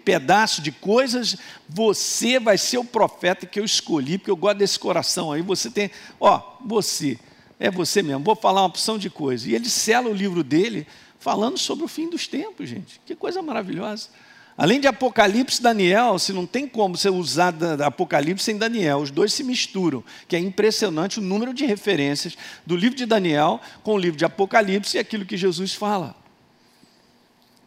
pedaço 0.06 0.62
de 0.62 0.72
coisas, 0.72 1.36
você 1.68 2.40
vai 2.40 2.58
ser 2.58 2.78
o 2.78 2.84
profeta 2.84 3.46
que 3.46 3.60
eu 3.60 3.66
escolhi, 3.66 4.18
porque 4.18 4.32
eu 4.32 4.36
gosto 4.36 4.60
desse 4.60 4.78
coração 4.78 5.32
aí. 5.32 5.42
Você 5.42 5.70
tem, 5.70 5.90
ó, 6.20 6.42
você, 6.64 7.18
é 7.60 7.72
você 7.72 8.04
mesmo. 8.04 8.24
Vou 8.24 8.36
falar 8.36 8.62
uma 8.62 8.68
opção 8.68 8.98
de 8.98 9.10
coisas. 9.10 9.48
E 9.48 9.54
ele 9.54 9.70
sela 9.70 10.10
o 10.10 10.14
livro 10.14 10.44
dele 10.44 10.86
falando 11.20 11.58
sobre 11.58 11.84
o 11.86 11.88
fim 11.88 12.10
dos 12.10 12.28
tempos, 12.28 12.70
gente. 12.70 13.02
Que 13.06 13.16
coisa 13.16 13.42
maravilhosa. 13.42 14.10
Além 14.56 14.80
de 14.80 14.88
Apocalipse 14.88 15.60
e 15.60 15.64
Daniel, 15.64 16.18
se 16.18 16.34
não 16.34 16.48
tem 16.48 16.68
como 16.68 16.98
você 16.98 17.10
usar 17.10 17.54
Apocalipse 17.84 18.44
sem 18.44 18.58
Daniel, 18.58 18.98
os 18.98 19.12
dois 19.12 19.32
se 19.32 19.44
misturam, 19.44 20.04
que 20.28 20.36
é 20.36 20.40
impressionante 20.40 21.20
o 21.20 21.22
número 21.22 21.54
de 21.54 21.64
referências 21.64 22.36
do 22.66 22.76
livro 22.76 22.98
de 22.98 23.06
Daniel 23.06 23.62
com 23.84 23.94
o 23.94 23.98
livro 23.98 24.18
de 24.18 24.26
Apocalipse 24.26 24.98
e 24.98 25.00
aquilo 25.00 25.26
que 25.26 25.38
Jesus 25.38 25.76
fala. 25.76 26.16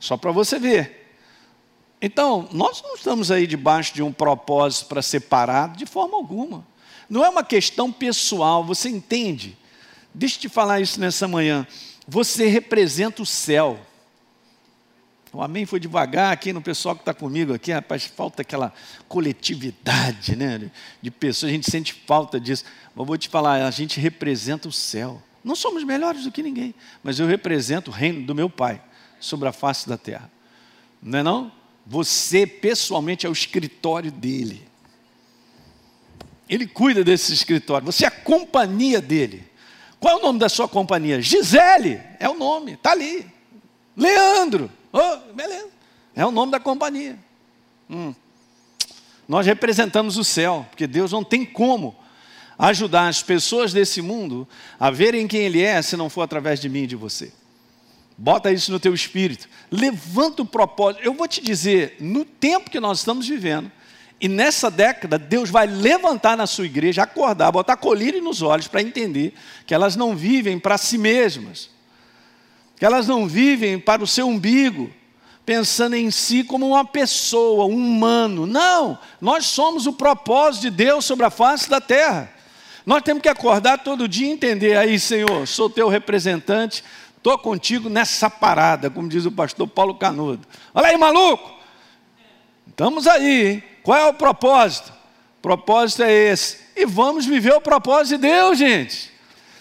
Só 0.01 0.17
para 0.17 0.33
você 0.33 0.59
ver. 0.59 1.00
Então, 2.01 2.49
nós 2.53 2.83
não 2.83 2.95
estamos 2.95 3.31
aí 3.31 3.47
debaixo 3.47 3.93
de 3.93 4.03
um 4.03 4.13
propósito 4.13 4.87
para 4.87 5.03
separar 5.03 5.77
de 5.77 5.85
forma 5.85 6.17
alguma. 6.17 6.67
Não 7.09 7.25
é 7.25 7.29
uma 7.29 7.45
questão 7.45 7.93
pessoal, 7.93 8.65
você 8.65 8.89
entende? 8.89 9.59
Deixa 10.15 10.37
eu 10.37 10.41
te 10.43 10.49
falar 10.49 10.81
isso 10.81 10.99
nessa 10.99 11.29
manhã. 11.29 11.67
Você 12.09 12.47
representa 12.47 13.23
o 13.23 13.27
céu. 13.27 13.79
O 15.33 15.43
amém 15.43 15.67
foi 15.67 15.79
devagar 15.79 16.33
aqui 16.33 16.53
no 16.53 16.63
pessoal 16.63 16.95
que 16.97 17.03
está 17.03 17.15
comigo 17.15 17.53
aqui, 17.55 17.71
rapaz, 17.71 18.05
falta 18.05 18.43
aquela 18.43 18.73
coletividade, 19.07 20.35
né? 20.35 20.71
De 21.01 21.11
pessoas, 21.11 21.51
a 21.51 21.55
gente 21.55 21.71
sente 21.71 21.93
falta 21.93 22.41
disso. 22.41 22.65
Mas 22.95 23.07
vou 23.07 23.17
te 23.17 23.29
falar, 23.29 23.65
a 23.65 23.71
gente 23.71 24.01
representa 24.01 24.69
o 24.69 24.73
céu. 24.73 25.23
Não 25.45 25.55
somos 25.55 25.85
melhores 25.85 26.25
do 26.25 26.33
que 26.33 26.43
ninguém, 26.43 26.75
mas 27.03 27.19
eu 27.19 27.27
represento 27.27 27.91
o 27.91 27.95
reino 27.95 28.27
do 28.27 28.35
meu 28.35 28.51
Pai 28.51 28.83
sobre 29.21 29.49
a 29.49 29.53
face 29.53 29.89
da 29.89 29.97
terra. 29.97 30.31
Não 31.03 31.19
é 31.19 31.23
não? 31.23 31.60
Você 31.87 32.47
pessoalmente 32.47 33.27
é 33.27 33.29
o 33.29 33.33
escritório 33.33 34.11
dele. 34.11 34.69
Ele 36.49 36.67
cuida 36.67 37.05
desse 37.05 37.33
escritório, 37.33 37.87
você 37.87 38.05
é 38.05 38.09
a 38.09 38.11
companhia 38.11 39.01
dele. 39.01 39.45
Qual 39.99 40.17
é 40.17 40.19
o 40.19 40.23
nome 40.23 40.39
da 40.39 40.49
sua 40.49 40.69
companhia? 40.69 41.21
Gisele, 41.21 42.01
é 42.19 42.29
o 42.29 42.35
nome, 42.35 42.73
está 42.73 42.93
ali. 42.93 43.27
Leandro, 43.97 44.71
Oh, 44.93 45.33
beleza. 45.33 45.69
É 46.15 46.27
o 46.27 46.31
nome 46.31 46.51
da 46.51 46.59
companhia. 46.59 47.19
Hum. 47.89 48.15
Nós 49.29 49.47
representamos 49.47 50.17
o 50.17 50.25
céu, 50.25 50.67
porque 50.71 50.87
Deus 50.87 51.13
não 51.13 51.23
tem 51.23 51.45
como 51.45 51.97
ajudar 52.59 53.09
as 53.09 53.23
pessoas 53.23 53.73
desse 53.73 54.03
mundo 54.03 54.47
a 54.79 54.91
verem 54.91 55.29
quem 55.29 55.43
Ele 55.43 55.63
é 55.63 55.81
se 55.81 55.97
não 55.97 56.11
for 56.11 56.23
através 56.23 56.61
de 56.61 56.69
mim 56.69 56.83
e 56.83 56.87
de 56.89 56.97
você. 56.97 57.33
Bota 58.23 58.53
isso 58.53 58.71
no 58.71 58.79
teu 58.79 58.93
espírito. 58.93 59.49
Levanta 59.71 60.43
o 60.43 60.47
propósito. 60.47 61.03
Eu 61.03 61.15
vou 61.15 61.27
te 61.27 61.41
dizer, 61.41 61.97
no 61.99 62.23
tempo 62.23 62.69
que 62.69 62.79
nós 62.79 62.99
estamos 62.99 63.27
vivendo, 63.27 63.73
e 64.21 64.29
nessa 64.29 64.71
década, 64.71 65.19
Deus 65.19 65.49
vai 65.49 65.67
levantar 65.67 66.37
na 66.37 66.47
sua 66.47 66.67
igreja, 66.67 67.03
acordar, 67.03 67.51
botar 67.51 67.79
colírio 67.79 68.23
nos 68.23 68.43
olhos 68.43 68.69
para 68.69 68.83
entender 68.83 69.33
que 69.67 69.73
elas 69.73 69.97
não 69.97 70.15
vivem 70.15 70.59
para 70.59 70.77
si 70.77 70.99
mesmas, 70.99 71.71
que 72.77 72.85
elas 72.85 73.09
não 73.09 73.27
vivem 73.27 73.79
para 73.79 74.05
o 74.05 74.07
seu 74.07 74.29
umbigo, 74.29 74.93
pensando 75.47 75.97
em 75.97 76.11
si 76.11 76.45
como 76.45 76.69
uma 76.69 76.85
pessoa, 76.85 77.65
um 77.65 77.75
humano. 77.75 78.47
Não, 78.47 78.99
nós 79.19 79.47
somos 79.47 79.87
o 79.87 79.95
propósito 79.95 80.65
de 80.65 80.71
Deus 80.73 81.07
sobre 81.07 81.25
a 81.25 81.31
face 81.31 81.71
da 81.71 81.81
terra. 81.81 82.31
Nós 82.85 83.03
temos 83.03 83.23
que 83.23 83.29
acordar 83.31 83.79
todo 83.79 84.07
dia 84.07 84.29
e 84.29 84.31
entender 84.31 84.77
aí, 84.77 85.01
Senhor, 85.01 85.47
sou 85.47 85.71
teu 85.71 85.89
representante, 85.89 86.85
estou 87.21 87.39
contigo 87.39 87.89
nessa 87.89 88.31
parada, 88.31 88.89
como 88.91 89.09
diz 89.09 89.27
o 89.27 89.31
pastor 89.31 89.69
Paulo 89.69 89.95
Canudo. 89.95 90.47
Olha 90.75 90.89
aí, 90.89 90.97
maluco! 90.97 91.59
Estamos 92.67 93.07
aí, 93.07 93.47
hein? 93.47 93.65
Qual 93.83 93.99
é 93.99 94.07
o 94.07 94.15
propósito? 94.15 94.91
O 95.39 95.43
propósito 95.43 96.03
é 96.03 96.13
esse. 96.13 96.59
E 96.75 96.87
vamos 96.87 97.27
viver 97.27 97.53
o 97.53 97.61
propósito 97.61 98.17
de 98.17 98.29
Deus, 98.29 98.59
gente. 98.59 99.13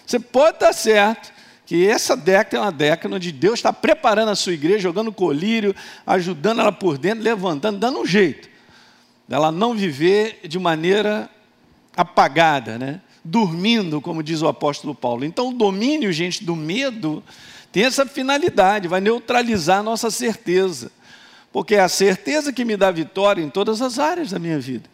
Você 0.06 0.18
pode 0.18 0.56
estar 0.56 0.72
certo 0.72 1.32
que 1.66 1.86
essa 1.86 2.16
década 2.16 2.56
é 2.56 2.60
uma 2.60 2.72
década 2.72 3.14
onde 3.14 3.30
Deus 3.30 3.58
está 3.60 3.72
preparando 3.72 4.30
a 4.30 4.34
sua 4.34 4.52
igreja, 4.52 4.80
jogando 4.80 5.12
colírio, 5.12 5.74
ajudando 6.06 6.60
ela 6.60 6.72
por 6.72 6.98
dentro, 6.98 7.22
levantando, 7.22 7.78
dando 7.78 8.00
um 8.00 8.06
jeito 8.06 8.50
dela 9.30 9.52
não 9.52 9.76
viver 9.76 10.40
de 10.48 10.58
maneira 10.58 11.30
apagada, 11.96 12.76
né? 12.76 13.00
Dormindo, 13.24 14.00
como 14.00 14.22
diz 14.22 14.42
o 14.42 14.48
apóstolo 14.48 14.94
Paulo. 14.94 15.24
Então, 15.24 15.48
o 15.48 15.54
domínio, 15.54 16.12
gente, 16.12 16.44
do 16.44 16.56
medo 16.56 17.22
tem 17.72 17.84
essa 17.84 18.04
finalidade, 18.04 18.88
vai 18.88 19.00
neutralizar 19.00 19.78
a 19.78 19.82
nossa 19.82 20.10
certeza, 20.10 20.90
porque 21.52 21.76
é 21.76 21.80
a 21.80 21.88
certeza 21.88 22.52
que 22.52 22.64
me 22.64 22.76
dá 22.76 22.90
vitória 22.90 23.42
em 23.42 23.50
todas 23.50 23.80
as 23.80 23.98
áreas 23.98 24.30
da 24.30 24.38
minha 24.38 24.58
vida. 24.58 24.88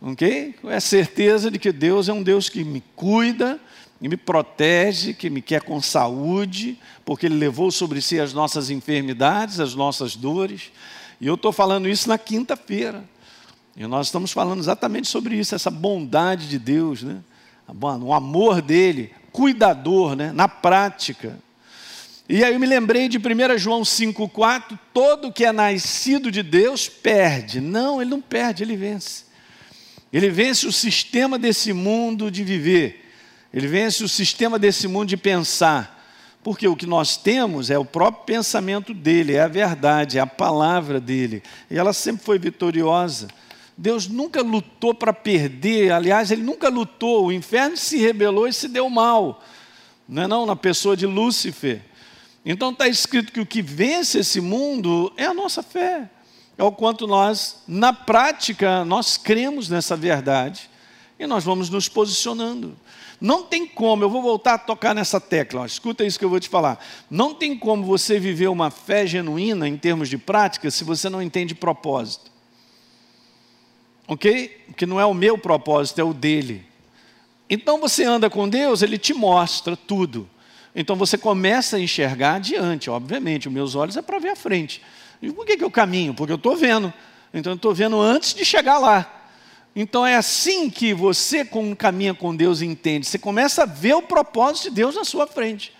Ok? 0.00 0.54
É 0.64 0.76
a 0.76 0.80
certeza 0.80 1.50
de 1.50 1.58
que 1.58 1.72
Deus 1.72 2.08
é 2.08 2.12
um 2.12 2.22
Deus 2.22 2.48
que 2.48 2.64
me 2.64 2.82
cuida, 2.94 3.60
e 4.04 4.08
me 4.08 4.18
protege, 4.18 5.14
que 5.14 5.30
me 5.30 5.40
quer 5.40 5.62
com 5.62 5.80
saúde, 5.80 6.78
porque 7.06 7.24
Ele 7.24 7.36
levou 7.36 7.70
sobre 7.70 8.02
si 8.02 8.20
as 8.20 8.34
nossas 8.34 8.68
enfermidades, 8.68 9.60
as 9.60 9.74
nossas 9.74 10.14
dores. 10.14 10.70
E 11.18 11.26
eu 11.26 11.36
estou 11.36 11.52
falando 11.52 11.88
isso 11.88 12.06
na 12.06 12.18
quinta-feira. 12.18 13.02
E 13.76 13.86
nós 13.86 14.06
estamos 14.06 14.30
falando 14.30 14.60
exatamente 14.60 15.08
sobre 15.08 15.36
isso, 15.36 15.54
essa 15.54 15.70
bondade 15.70 16.48
de 16.48 16.58
Deus, 16.58 17.02
né? 17.02 17.18
o 17.68 18.12
amor 18.12 18.62
dele, 18.62 19.12
cuidador, 19.32 20.14
né? 20.14 20.30
na 20.32 20.46
prática. 20.48 21.38
E 22.28 22.42
aí 22.42 22.54
eu 22.54 22.60
me 22.60 22.66
lembrei 22.66 23.08
de 23.08 23.18
1 23.18 23.58
João 23.58 23.82
5,4: 23.82 24.78
todo 24.92 25.32
que 25.32 25.44
é 25.44 25.52
nascido 25.52 26.30
de 26.30 26.42
Deus 26.42 26.88
perde. 26.88 27.60
Não, 27.60 28.00
ele 28.00 28.10
não 28.10 28.20
perde, 28.20 28.62
ele 28.62 28.76
vence. 28.76 29.24
Ele 30.12 30.30
vence 30.30 30.66
o 30.66 30.72
sistema 30.72 31.38
desse 31.38 31.72
mundo 31.72 32.30
de 32.30 32.44
viver. 32.44 33.10
Ele 33.52 33.66
vence 33.66 34.04
o 34.04 34.08
sistema 34.08 34.58
desse 34.58 34.86
mundo 34.86 35.08
de 35.08 35.16
pensar. 35.16 35.92
Porque 36.42 36.68
o 36.68 36.76
que 36.76 36.86
nós 36.86 37.16
temos 37.16 37.70
é 37.70 37.78
o 37.78 37.84
próprio 37.84 38.24
pensamento 38.24 38.92
dele, 38.94 39.34
é 39.34 39.40
a 39.40 39.48
verdade, 39.48 40.18
é 40.18 40.20
a 40.20 40.26
palavra 40.26 41.00
dele. 41.00 41.42
E 41.70 41.76
ela 41.76 41.92
sempre 41.92 42.24
foi 42.24 42.38
vitoriosa. 42.38 43.28
Deus 43.76 44.06
nunca 44.06 44.40
lutou 44.40 44.94
para 44.94 45.12
perder, 45.12 45.92
aliás, 45.92 46.30
ele 46.30 46.42
nunca 46.42 46.68
lutou, 46.68 47.26
o 47.26 47.32
inferno 47.32 47.76
se 47.76 47.98
rebelou 47.98 48.46
e 48.46 48.52
se 48.52 48.68
deu 48.68 48.88
mal, 48.88 49.42
não 50.08 50.22
é 50.22 50.26
não? 50.28 50.46
Na 50.46 50.54
pessoa 50.54 50.96
de 50.96 51.06
Lúcifer. 51.06 51.82
Então 52.44 52.70
está 52.70 52.86
escrito 52.86 53.32
que 53.32 53.40
o 53.40 53.46
que 53.46 53.60
vence 53.60 54.18
esse 54.18 54.40
mundo 54.40 55.12
é 55.16 55.24
a 55.24 55.34
nossa 55.34 55.62
fé, 55.62 56.08
é 56.56 56.62
o 56.62 56.70
quanto 56.70 57.06
nós, 57.06 57.62
na 57.66 57.92
prática, 57.92 58.84
nós 58.84 59.16
cremos 59.16 59.68
nessa 59.68 59.96
verdade 59.96 60.70
e 61.18 61.26
nós 61.26 61.42
vamos 61.42 61.68
nos 61.68 61.88
posicionando. 61.88 62.76
Não 63.20 63.42
tem 63.42 63.66
como, 63.66 64.04
eu 64.04 64.10
vou 64.10 64.22
voltar 64.22 64.54
a 64.54 64.58
tocar 64.58 64.94
nessa 64.94 65.20
tecla, 65.20 65.62
ó, 65.62 65.66
escuta 65.66 66.04
isso 66.04 66.18
que 66.18 66.24
eu 66.24 66.30
vou 66.30 66.38
te 66.38 66.48
falar. 66.48 66.78
Não 67.10 67.34
tem 67.34 67.58
como 67.58 67.82
você 67.82 68.20
viver 68.20 68.48
uma 68.48 68.70
fé 68.70 69.04
genuína 69.04 69.66
em 69.66 69.76
termos 69.76 70.08
de 70.08 70.18
prática 70.18 70.70
se 70.70 70.84
você 70.84 71.08
não 71.08 71.20
entende 71.20 71.56
propósito 71.56 72.33
ok? 74.06 74.64
Que 74.76 74.86
não 74.86 75.00
é 75.00 75.06
o 75.06 75.14
meu 75.14 75.36
propósito, 75.38 76.00
é 76.00 76.04
o 76.04 76.12
dele. 76.14 76.64
Então 77.48 77.78
você 77.78 78.04
anda 78.04 78.30
com 78.30 78.48
Deus, 78.48 78.82
ele 78.82 78.98
te 78.98 79.12
mostra 79.12 79.76
tudo. 79.76 80.28
Então 80.74 80.96
você 80.96 81.16
começa 81.16 81.76
a 81.76 81.80
enxergar 81.80 82.36
adiante, 82.36 82.90
obviamente. 82.90 83.48
Os 83.48 83.54
meus 83.54 83.74
olhos 83.74 83.96
é 83.96 84.02
para 84.02 84.18
ver 84.18 84.30
a 84.30 84.36
frente. 84.36 84.82
E 85.22 85.30
por 85.32 85.46
que, 85.46 85.56
que 85.56 85.64
eu 85.64 85.70
caminho? 85.70 86.14
Porque 86.14 86.32
eu 86.32 86.36
estou 86.36 86.56
vendo. 86.56 86.92
Então 87.32 87.52
eu 87.52 87.56
estou 87.56 87.74
vendo 87.74 88.00
antes 88.00 88.34
de 88.34 88.44
chegar 88.44 88.78
lá. 88.78 89.22
Então 89.76 90.06
é 90.06 90.16
assim 90.16 90.70
que 90.70 90.94
você 90.94 91.48
caminha 91.76 92.14
com 92.14 92.34
Deus 92.34 92.60
e 92.60 92.66
entende. 92.66 93.06
Você 93.06 93.18
começa 93.18 93.64
a 93.64 93.66
ver 93.66 93.94
o 93.94 94.02
propósito 94.02 94.68
de 94.68 94.76
Deus 94.76 94.94
na 94.94 95.04
sua 95.04 95.26
frente. 95.26 95.72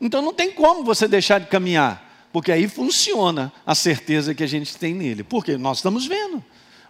Então 0.00 0.22
não 0.22 0.32
tem 0.32 0.50
como 0.50 0.84
você 0.84 1.06
deixar 1.06 1.38
de 1.38 1.46
caminhar, 1.46 2.28
porque 2.32 2.50
aí 2.50 2.66
funciona 2.66 3.52
a 3.66 3.74
certeza 3.74 4.34
que 4.34 4.42
a 4.42 4.46
gente 4.46 4.76
tem 4.76 4.94
nele. 4.94 5.22
Porque 5.22 5.56
nós 5.56 5.78
estamos 5.78 6.06
vendo 6.06 6.42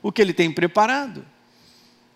o 0.02 0.10
que 0.10 0.20
ele 0.20 0.32
tem 0.32 0.50
preparado. 0.50 1.24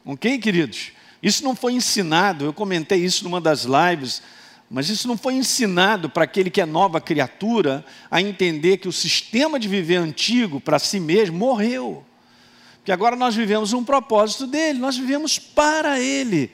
Ok, 0.05 0.39
queridos? 0.39 0.93
Isso 1.23 1.43
não 1.43 1.57
foi 1.57 1.73
ensinado, 1.73 2.45
eu 2.45 2.53
comentei 2.53 3.03
isso 3.03 3.25
numa 3.25 3.41
das 3.41 3.65
lives, 3.65 4.23
mas 4.71 4.91
isso 4.91 5.09
não 5.09 5.17
foi 5.17 5.35
ensinado 5.35 6.11
para 6.11 6.25
aquele 6.25 6.51
que 6.51 6.61
é 6.61 6.67
nova 6.67 7.01
criatura 7.01 7.85
a 8.11 8.21
entender 8.21 8.79
que 8.79 8.89
o 8.89 8.93
sistema 8.93 9.59
de 9.59 9.69
viver 9.69 9.97
antigo 9.97 10.61
para 10.61 10.79
si 10.79 11.01
mesmo 11.01 11.39
morreu. 11.39 12.05
Que 12.85 12.93
agora 12.93 13.17
nós 13.17 13.35
vivemos 13.35 13.73
um 13.73 13.83
propósito 13.83 14.47
dele, 14.47 14.79
nós 14.79 14.97
vivemos 14.97 15.39
para 15.39 15.99
ele. 15.99 16.53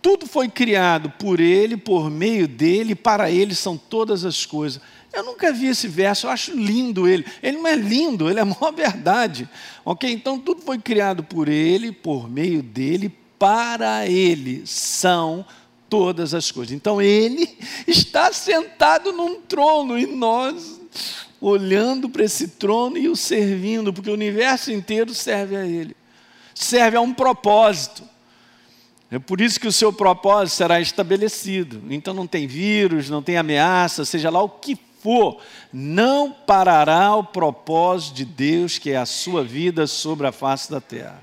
Tudo 0.00 0.26
foi 0.26 0.48
criado 0.48 1.10
por 1.10 1.40
ele, 1.40 1.76
por 1.76 2.10
meio 2.10 2.48
dele, 2.48 2.94
para 2.94 3.30
ele 3.30 3.54
são 3.54 3.76
todas 3.76 4.24
as 4.24 4.46
coisas. 4.46 4.80
Eu 5.12 5.24
nunca 5.24 5.52
vi 5.52 5.66
esse 5.66 5.88
verso, 5.88 6.26
eu 6.26 6.30
acho 6.30 6.52
lindo 6.54 7.08
ele. 7.08 7.24
Ele 7.42 7.58
não 7.58 7.66
é 7.66 7.74
lindo, 7.74 8.30
ele 8.30 8.38
é 8.38 8.42
a 8.42 8.44
maior 8.44 8.72
verdade. 8.72 9.48
Ok? 9.84 10.10
Então 10.10 10.38
tudo 10.38 10.62
foi 10.62 10.78
criado 10.78 11.24
por 11.24 11.48
ele, 11.48 11.90
por 11.90 12.30
meio 12.30 12.62
dele, 12.62 13.12
para 13.38 14.06
ele 14.06 14.62
são 14.66 15.44
todas 15.88 16.32
as 16.32 16.50
coisas. 16.52 16.72
Então 16.72 17.02
ele 17.02 17.48
está 17.88 18.32
sentado 18.32 19.12
num 19.12 19.40
trono 19.40 19.98
e 19.98 20.06
nós 20.06 20.80
olhando 21.40 22.08
para 22.08 22.22
esse 22.22 22.48
trono 22.48 22.98
e 22.98 23.08
o 23.08 23.16
servindo, 23.16 23.92
porque 23.92 24.10
o 24.10 24.14
universo 24.14 24.70
inteiro 24.70 25.14
serve 25.14 25.56
a 25.56 25.66
ele. 25.66 25.96
Serve 26.54 26.96
a 26.96 27.00
um 27.00 27.14
propósito. 27.14 28.04
É 29.10 29.18
por 29.18 29.40
isso 29.40 29.58
que 29.58 29.66
o 29.66 29.72
seu 29.72 29.92
propósito 29.92 30.56
será 30.56 30.80
estabelecido. 30.80 31.82
Então 31.90 32.14
não 32.14 32.26
tem 32.26 32.46
vírus, 32.46 33.10
não 33.10 33.22
tem 33.22 33.36
ameaça, 33.36 34.04
seja 34.04 34.30
lá 34.30 34.40
o 34.42 34.48
que 34.48 34.78
for, 35.00 35.40
não 35.72 36.30
parará 36.30 37.14
o 37.16 37.24
propósito 37.24 38.14
de 38.14 38.24
Deus, 38.24 38.78
que 38.78 38.90
é 38.90 38.96
a 38.96 39.06
sua 39.06 39.42
vida 39.42 39.86
sobre 39.86 40.26
a 40.26 40.32
face 40.32 40.70
da 40.70 40.80
terra. 40.80 41.22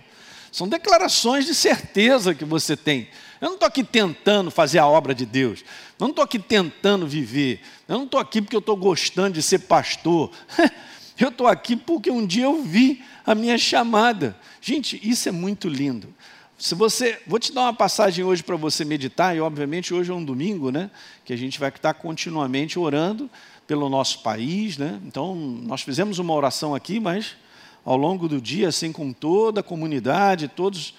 São 0.51 0.67
declarações 0.67 1.45
de 1.45 1.53
certeza 1.53 2.33
que 2.33 2.43
você 2.43 2.75
tem. 2.75 3.07
Eu 3.39 3.49
não 3.49 3.53
estou 3.53 3.67
aqui 3.67 3.83
tentando 3.83 4.49
fazer 4.49 4.79
a 4.79 4.87
obra 4.87 5.13
de 5.13 5.25
Deus. 5.25 5.59
Eu 5.99 6.05
não 6.05 6.09
estou 6.09 6.23
aqui 6.23 6.39
tentando 6.39 7.07
viver. 7.07 7.61
Eu 7.87 7.97
não 7.97 8.05
estou 8.05 8.19
aqui 8.19 8.41
porque 8.41 8.55
eu 8.55 8.59
estou 8.59 8.75
gostando 8.75 9.33
de 9.33 9.41
ser 9.41 9.59
pastor. 9.59 10.31
Eu 11.19 11.29
estou 11.29 11.47
aqui 11.47 11.75
porque 11.75 12.11
um 12.11 12.23
dia 12.23 12.43
eu 12.43 12.61
vi 12.61 13.03
a 13.25 13.33
minha 13.33 13.57
chamada. 13.57 14.37
Gente, 14.61 14.99
isso 15.01 15.27
é 15.27 15.31
muito 15.31 15.67
lindo. 15.67 16.13
Se 16.59 16.75
você, 16.75 17.19
vou 17.25 17.39
te 17.39 17.51
dar 17.51 17.61
uma 17.61 17.73
passagem 17.73 18.23
hoje 18.23 18.43
para 18.43 18.55
você 18.55 18.85
meditar, 18.85 19.35
e 19.35 19.41
obviamente 19.41 19.95
hoje 19.95 20.11
é 20.11 20.13
um 20.13 20.23
domingo, 20.23 20.69
né? 20.69 20.91
Que 21.25 21.33
a 21.33 21.35
gente 21.35 21.59
vai 21.59 21.69
estar 21.69 21.95
continuamente 21.95 22.77
orando 22.77 23.27
pelo 23.67 23.89
nosso 23.89 24.23
país. 24.23 24.77
Né? 24.77 24.99
Então, 25.05 25.35
nós 25.35 25.81
fizemos 25.81 26.17
uma 26.17 26.33
oração 26.33 26.73
aqui, 26.73 26.99
mas 26.99 27.35
ao 27.85 27.97
longo 27.97 28.27
do 28.27 28.41
dia, 28.41 28.69
assim 28.69 28.91
com 28.91 29.13
toda 29.13 29.59
a 29.59 29.63
comunidade, 29.63 30.47
todos 30.47 30.95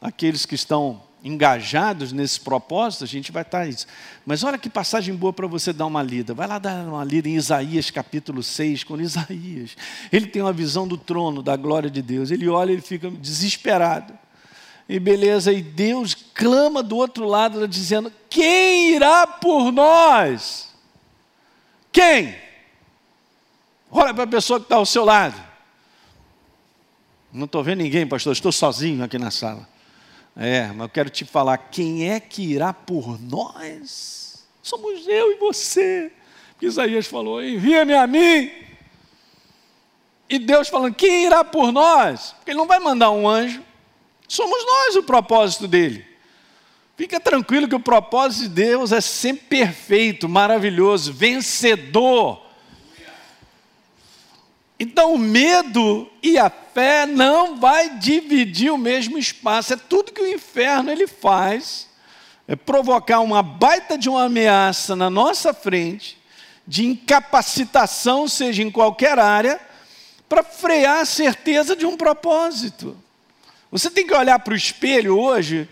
aqueles 0.00 0.46
que 0.46 0.54
estão 0.54 1.02
engajados 1.24 2.12
nesse 2.12 2.40
propósito, 2.40 3.04
a 3.04 3.06
gente 3.06 3.30
vai 3.30 3.42
estar 3.42 3.66
isso. 3.68 3.86
Mas 4.26 4.42
olha 4.42 4.58
que 4.58 4.68
passagem 4.68 5.14
boa 5.14 5.32
para 5.32 5.46
você 5.46 5.72
dar 5.72 5.86
uma 5.86 6.02
lida. 6.02 6.34
Vai 6.34 6.48
lá 6.48 6.58
dar 6.58 6.84
uma 6.84 7.04
lida 7.04 7.28
em 7.28 7.36
Isaías 7.36 7.90
capítulo 7.90 8.42
6, 8.42 8.84
quando 8.84 9.02
Isaías, 9.02 9.76
ele 10.10 10.26
tem 10.26 10.42
uma 10.42 10.52
visão 10.52 10.86
do 10.86 10.98
trono, 10.98 11.42
da 11.42 11.56
glória 11.56 11.88
de 11.88 12.02
Deus. 12.02 12.30
Ele 12.30 12.48
olha 12.48 12.72
e 12.72 12.80
fica 12.80 13.10
desesperado. 13.10 14.12
E 14.88 14.98
beleza, 14.98 15.52
e 15.52 15.62
Deus 15.62 16.14
clama 16.34 16.82
do 16.82 16.96
outro 16.96 17.24
lado, 17.24 17.68
dizendo: 17.68 18.12
Quem 18.28 18.94
irá 18.94 19.26
por 19.26 19.70
nós? 19.70 20.71
Quem? 21.92 22.34
Olha 23.90 24.14
para 24.14 24.24
a 24.24 24.26
pessoa 24.26 24.58
que 24.58 24.64
está 24.64 24.76
ao 24.76 24.86
seu 24.86 25.04
lado. 25.04 25.38
Não 27.30 27.44
estou 27.44 27.62
vendo 27.62 27.82
ninguém, 27.82 28.06
pastor, 28.06 28.32
estou 28.32 28.50
sozinho 28.50 29.04
aqui 29.04 29.18
na 29.18 29.30
sala. 29.30 29.68
É, 30.34 30.68
mas 30.68 30.80
eu 30.80 30.88
quero 30.88 31.10
te 31.10 31.24
falar: 31.24 31.58
quem 31.58 32.10
é 32.10 32.18
que 32.18 32.42
irá 32.42 32.72
por 32.72 33.20
nós? 33.20 34.46
Somos 34.62 35.06
eu 35.06 35.32
e 35.32 35.36
você. 35.36 36.10
Porque 36.52 36.66
Isaías 36.66 37.06
falou: 37.06 37.44
envia-me 37.44 37.94
a 37.94 38.06
mim. 38.06 38.50
E 40.28 40.38
Deus 40.38 40.68
falando: 40.68 40.94
quem 40.94 41.26
irá 41.26 41.44
por 41.44 41.70
nós? 41.70 42.32
Porque 42.32 42.52
Ele 42.52 42.58
não 42.58 42.66
vai 42.66 42.78
mandar 42.78 43.10
um 43.10 43.28
anjo. 43.28 43.62
Somos 44.26 44.64
nós 44.64 44.96
o 44.96 45.02
propósito 45.02 45.68
dele. 45.68 46.11
Fica 46.96 47.18
tranquilo 47.18 47.68
que 47.68 47.74
o 47.74 47.80
propósito 47.80 48.42
de 48.42 48.48
Deus 48.50 48.92
é 48.92 49.00
sempre 49.00 49.46
perfeito, 49.46 50.28
maravilhoso, 50.28 51.12
vencedor. 51.12 52.42
Então 54.78 55.14
o 55.14 55.18
medo 55.18 56.10
e 56.22 56.38
a 56.38 56.50
fé 56.50 57.06
não 57.06 57.56
vai 57.56 57.98
dividir 57.98 58.72
o 58.72 58.78
mesmo 58.78 59.16
espaço. 59.16 59.72
É 59.72 59.76
tudo 59.76 60.12
que 60.12 60.20
o 60.20 60.26
inferno 60.26 60.90
ele 60.90 61.06
faz, 61.06 61.88
é 62.46 62.56
provocar 62.56 63.20
uma 63.20 63.42
baita 63.42 63.96
de 63.96 64.08
uma 64.08 64.24
ameaça 64.24 64.94
na 64.96 65.08
nossa 65.08 65.54
frente, 65.54 66.18
de 66.66 66.84
incapacitação, 66.84 68.28
seja 68.28 68.62
em 68.62 68.70
qualquer 68.70 69.18
área, 69.18 69.60
para 70.28 70.42
frear 70.42 71.00
a 71.00 71.04
certeza 71.04 71.74
de 71.76 71.86
um 71.86 71.96
propósito. 71.96 72.96
Você 73.70 73.90
tem 73.90 74.06
que 74.06 74.14
olhar 74.14 74.38
para 74.40 74.52
o 74.52 74.56
espelho 74.56 75.18
hoje 75.18 75.68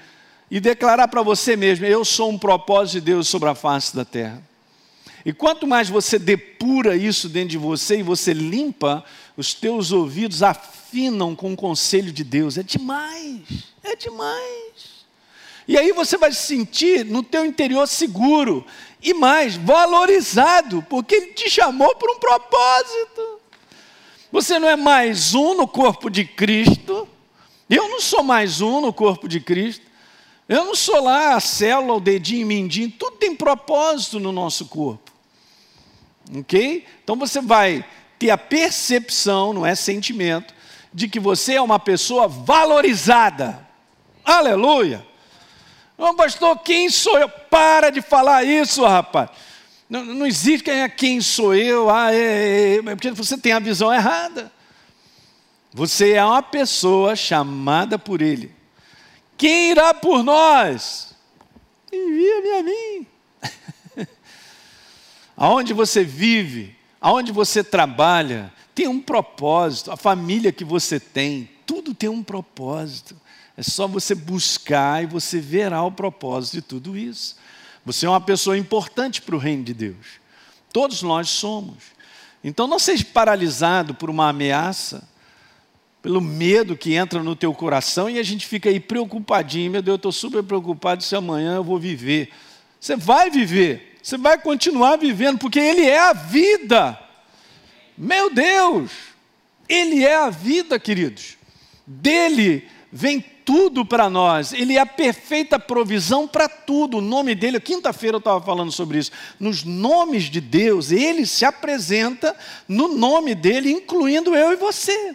e 0.51 0.59
declarar 0.59 1.09
para 1.09 1.23
você 1.23 1.57
mesmo: 1.57 1.87
eu 1.87 2.05
sou 2.05 2.31
um 2.31 2.39
propósito 2.39 2.95
de 2.95 3.01
Deus 3.03 3.29
sobre 3.29 3.49
a 3.49 3.55
face 3.55 3.95
da 3.95 4.05
terra. 4.05 4.43
E 5.25 5.33
quanto 5.33 5.67
mais 5.67 5.89
você 5.89 6.19
depura 6.19 6.97
isso 6.97 7.29
dentro 7.29 7.51
de 7.51 7.59
você 7.59 7.99
e 7.99 8.03
você 8.03 8.33
limpa, 8.33 9.05
os 9.37 9.53
teus 9.53 9.93
ouvidos 9.93 10.43
afinam 10.43 11.37
com 11.37 11.53
o 11.53 11.57
conselho 11.57 12.11
de 12.11 12.25
Deus. 12.25 12.57
É 12.57 12.63
demais, 12.63 13.43
é 13.83 13.95
demais. 13.95 15.01
E 15.69 15.77
aí 15.77 15.93
você 15.93 16.17
vai 16.17 16.33
se 16.33 16.43
sentir 16.47 17.05
no 17.05 17.23
teu 17.23 17.45
interior 17.45 17.87
seguro 17.87 18.65
e 19.03 19.15
mais 19.15 19.57
valorizado, 19.57 20.85
porque 20.89 21.15
ele 21.15 21.27
te 21.29 21.51
chamou 21.51 21.95
para 21.97 22.13
um 22.13 22.19
propósito. 22.19 23.41
Você 24.33 24.59
não 24.59 24.69
é 24.69 24.77
mais 24.77 25.35
um 25.35 25.55
no 25.55 25.69
corpo 25.69 26.09
de 26.09 26.25
Cristo. 26.25 27.07
Eu 27.69 27.89
não 27.89 28.01
sou 28.01 28.23
mais 28.23 28.61
um 28.61 28.81
no 28.81 28.93
corpo 28.93 29.29
de 29.29 29.39
Cristo. 29.39 29.90
Eu 30.51 30.65
não 30.65 30.75
sou 30.75 31.05
lá 31.05 31.37
a 31.37 31.41
célula, 31.41 31.95
o 31.95 32.01
dedinho, 32.01 32.45
o 32.45 32.49
mindinho, 32.49 32.91
tudo 32.91 33.19
tem 33.19 33.37
propósito 33.37 34.19
no 34.19 34.33
nosso 34.33 34.67
corpo. 34.67 35.13
Ok? 36.39 36.85
Então 37.05 37.15
você 37.15 37.41
vai 37.41 37.85
ter 38.19 38.31
a 38.31 38.37
percepção, 38.37 39.53
não 39.53 39.65
é 39.65 39.77
sentimento, 39.77 40.53
de 40.93 41.07
que 41.07 41.21
você 41.21 41.55
é 41.55 41.63
uma 41.63 41.79
pessoa 41.79 42.27
valorizada. 42.27 43.65
Aleluia! 44.25 45.07
Ô 45.97 46.13
pastor, 46.15 46.59
quem 46.59 46.91
sou 46.91 47.17
eu? 47.17 47.29
Para 47.29 47.91
de 47.91 48.03
falar 48.03 48.43
isso, 48.43 48.85
rapaz. 48.85 49.31
Não, 49.89 50.05
não 50.05 50.27
existe 50.27 50.65
quem 50.65 50.81
é 50.81 50.89
quem 50.89 51.21
sou 51.21 51.55
eu, 51.55 51.89
ah, 51.89 52.13
é, 52.13 52.17
é, 52.17 52.77
é, 52.79 52.83
porque 52.97 53.13
você 53.13 53.39
tem 53.39 53.53
a 53.53 53.61
visão 53.61 53.95
errada. 53.95 54.51
Você 55.73 56.15
é 56.15 56.25
uma 56.25 56.43
pessoa 56.43 57.15
chamada 57.15 57.97
por 57.97 58.21
Ele 58.21 58.59
quem 59.41 59.71
irá 59.71 59.95
por 59.95 60.23
nós? 60.23 61.15
Envia-me 61.91 62.51
a 62.51 62.63
mim. 62.63 63.07
aonde 65.35 65.73
você 65.73 66.05
vive, 66.05 66.77
aonde 67.01 67.33
você 67.33 67.65
trabalha, 67.65 68.53
tem 68.75 68.87
um 68.87 69.01
propósito, 69.01 69.91
a 69.91 69.97
família 69.97 70.53
que 70.53 70.63
você 70.63 71.01
tem, 71.01 71.49
tudo 71.65 71.95
tem 71.95 72.11
um 72.11 72.23
propósito. 72.23 73.19
É 73.57 73.63
só 73.63 73.89
você 73.89 74.15
buscar 74.15 75.05
e 75.05 75.07
você 75.07 75.41
verá 75.41 75.83
o 75.85 75.91
propósito 75.91 76.57
de 76.57 76.63
tudo 76.63 76.99
isso. 76.99 77.37
Você 77.87 78.05
é 78.05 78.11
uma 78.11 78.21
pessoa 78.21 78.59
importante 78.59 79.23
para 79.23 79.35
o 79.35 79.39
reino 79.39 79.65
de 79.65 79.73
Deus. 79.73 80.21
Todos 80.71 81.01
nós 81.01 81.31
somos. 81.31 81.85
Então 82.45 82.67
não 82.67 82.79
seja 82.79 83.07
paralisado 83.07 83.95
por 83.95 84.11
uma 84.11 84.29
ameaça, 84.29 85.09
pelo 86.03 86.21
medo 86.21 86.77
que 86.77 86.95
entra 86.95 87.23
no 87.23 87.37
teu 87.37 87.53
coração 87.53 88.09
e 88.09 88.19
a 88.19 88.23
gente 88.23 88.47
fica 88.47 88.69
aí 88.69 88.81
preocupadinho. 88.81 89.71
Meu 89.71 89.83
Deus, 89.83 89.95
eu 89.95 89.97
estou 89.97 90.13
super 90.13 90.43
preocupado 90.43 91.03
se 91.03 91.15
amanhã 91.15 91.57
eu 91.57 91.65
vou 91.65 91.79
viver. 91.79 92.31
Você 92.81 92.97
vai 92.97 93.31
viver, 93.31 93.99
você 94.03 94.17
vai 94.17 94.39
continuar 94.39 94.97
vivendo, 94.97 95.39
porque 95.39 95.59
Ele 95.59 95.83
é 95.83 95.99
a 95.99 96.13
vida. 96.15 96.99
Meu 97.97 98.33
Deus, 98.33 98.91
Ele 99.69 100.03
é 100.03 100.17
a 100.17 100.31
vida, 100.31 100.79
queridos. 100.79 101.37
Dele 101.87 102.67
vem 102.91 103.23
tudo 103.45 103.85
para 103.85 104.09
nós, 104.09 104.55
Ele 104.55 104.79
é 104.79 104.81
a 104.81 104.87
perfeita 104.87 105.59
provisão 105.59 106.27
para 106.27 106.49
tudo. 106.49 106.97
O 106.97 107.03
nome 107.03 107.35
dele, 107.35 107.61
quinta-feira 107.61 108.15
eu 108.15 108.21
estava 108.21 108.41
falando 108.41 108.73
sobre 108.73 108.99
isso. 108.99 109.11
Nos 109.39 109.65
nomes 109.65 110.25
de 110.25 110.41
Deus, 110.41 110.91
Ele 110.91 111.27
se 111.27 111.45
apresenta 111.45 112.35
no 112.67 112.89
nome 112.89 113.35
dele, 113.35 113.71
incluindo 113.71 114.35
eu 114.35 114.53
e 114.53 114.57
você. 114.57 115.15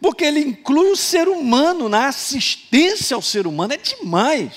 Porque 0.00 0.24
Ele 0.24 0.40
inclui 0.40 0.90
o 0.90 0.96
ser 0.96 1.28
humano 1.28 1.88
na 1.88 2.06
assistência 2.06 3.14
ao 3.14 3.22
ser 3.22 3.46
humano, 3.46 3.74
é 3.74 3.76
demais. 3.76 4.52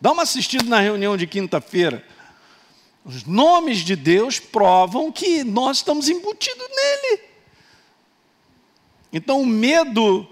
Dá 0.00 0.12
uma 0.12 0.22
assistida 0.22 0.64
na 0.64 0.80
reunião 0.80 1.16
de 1.16 1.26
quinta-feira. 1.26 2.04
Os 3.04 3.24
nomes 3.24 3.78
de 3.78 3.96
Deus 3.96 4.38
provam 4.38 5.10
que 5.10 5.42
nós 5.44 5.78
estamos 5.78 6.08
embutidos 6.08 6.68
nele. 6.68 7.20
Então 9.12 9.40
o 9.40 9.46
medo 9.46 10.26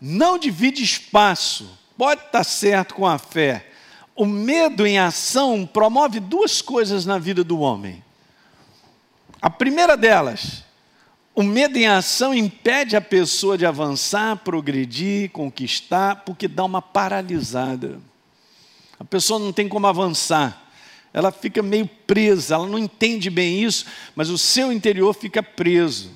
não 0.00 0.36
divide 0.36 0.82
espaço, 0.82 1.78
pode 1.96 2.22
estar 2.22 2.44
certo 2.44 2.94
com 2.94 3.06
a 3.06 3.18
fé. 3.18 3.68
O 4.14 4.26
medo 4.26 4.86
em 4.86 4.98
ação 4.98 5.64
promove 5.64 6.20
duas 6.20 6.60
coisas 6.60 7.06
na 7.06 7.18
vida 7.18 7.42
do 7.44 7.60
homem. 7.60 8.02
A 9.40 9.48
primeira 9.48 9.96
delas, 9.96 10.61
o 11.34 11.42
medo 11.42 11.78
em 11.78 11.86
ação 11.86 12.34
impede 12.34 12.94
a 12.94 13.00
pessoa 13.00 13.56
de 13.56 13.64
avançar, 13.64 14.36
progredir, 14.38 15.30
conquistar, 15.30 16.24
porque 16.24 16.46
dá 16.46 16.64
uma 16.64 16.82
paralisada. 16.82 17.98
A 18.98 19.04
pessoa 19.04 19.40
não 19.40 19.52
tem 19.52 19.68
como 19.68 19.86
avançar, 19.86 20.70
ela 21.12 21.32
fica 21.32 21.62
meio 21.62 21.86
presa, 22.06 22.54
ela 22.54 22.66
não 22.66 22.78
entende 22.78 23.28
bem 23.30 23.62
isso, 23.62 23.86
mas 24.14 24.28
o 24.28 24.38
seu 24.38 24.72
interior 24.72 25.12
fica 25.14 25.42
preso. 25.42 26.10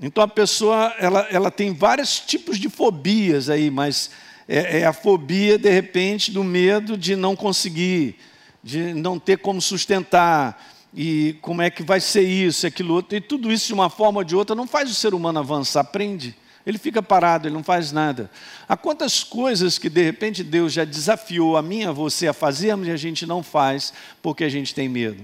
Então 0.00 0.22
a 0.22 0.28
pessoa 0.28 0.94
ela, 0.98 1.20
ela 1.30 1.50
tem 1.50 1.72
vários 1.72 2.20
tipos 2.20 2.58
de 2.58 2.68
fobias 2.68 3.48
aí, 3.48 3.70
mas 3.70 4.10
é, 4.48 4.80
é, 4.80 4.86
a 4.86 4.92
fobia, 4.92 5.58
de 5.58 5.70
repente, 5.70 6.30
do 6.30 6.44
medo 6.44 6.96
de 6.96 7.16
não 7.16 7.34
conseguir, 7.34 8.16
de 8.62 8.94
não 8.94 9.18
ter 9.18 9.38
como 9.38 9.60
sustentar, 9.60 10.75
e 10.98 11.36
como 11.42 11.60
é 11.60 11.68
que 11.68 11.82
vai 11.82 12.00
ser 12.00 12.22
isso, 12.22 12.66
aquilo 12.66 12.94
outro, 12.94 13.14
e 13.14 13.20
tudo 13.20 13.52
isso 13.52 13.66
de 13.66 13.74
uma 13.74 13.90
forma 13.90 14.20
ou 14.20 14.24
de 14.24 14.34
outra 14.34 14.56
não 14.56 14.66
faz 14.66 14.90
o 14.90 14.94
ser 14.94 15.12
humano 15.12 15.38
avançar, 15.38 15.80
aprende. 15.80 16.34
Ele 16.64 16.78
fica 16.78 17.02
parado, 17.02 17.46
ele 17.46 17.54
não 17.54 17.62
faz 17.62 17.92
nada. 17.92 18.30
Há 18.66 18.78
quantas 18.78 19.22
coisas 19.22 19.76
que 19.76 19.90
de 19.90 20.02
repente 20.02 20.42
Deus 20.42 20.72
já 20.72 20.84
desafiou 20.86 21.58
a 21.58 21.62
mim, 21.62 21.84
a 21.84 21.92
você 21.92 22.26
a 22.26 22.32
fazermos 22.32 22.88
e 22.88 22.90
a 22.90 22.96
gente 22.96 23.26
não 23.26 23.42
faz 23.42 23.92
porque 24.22 24.42
a 24.42 24.48
gente 24.48 24.74
tem 24.74 24.88
medo. 24.88 25.22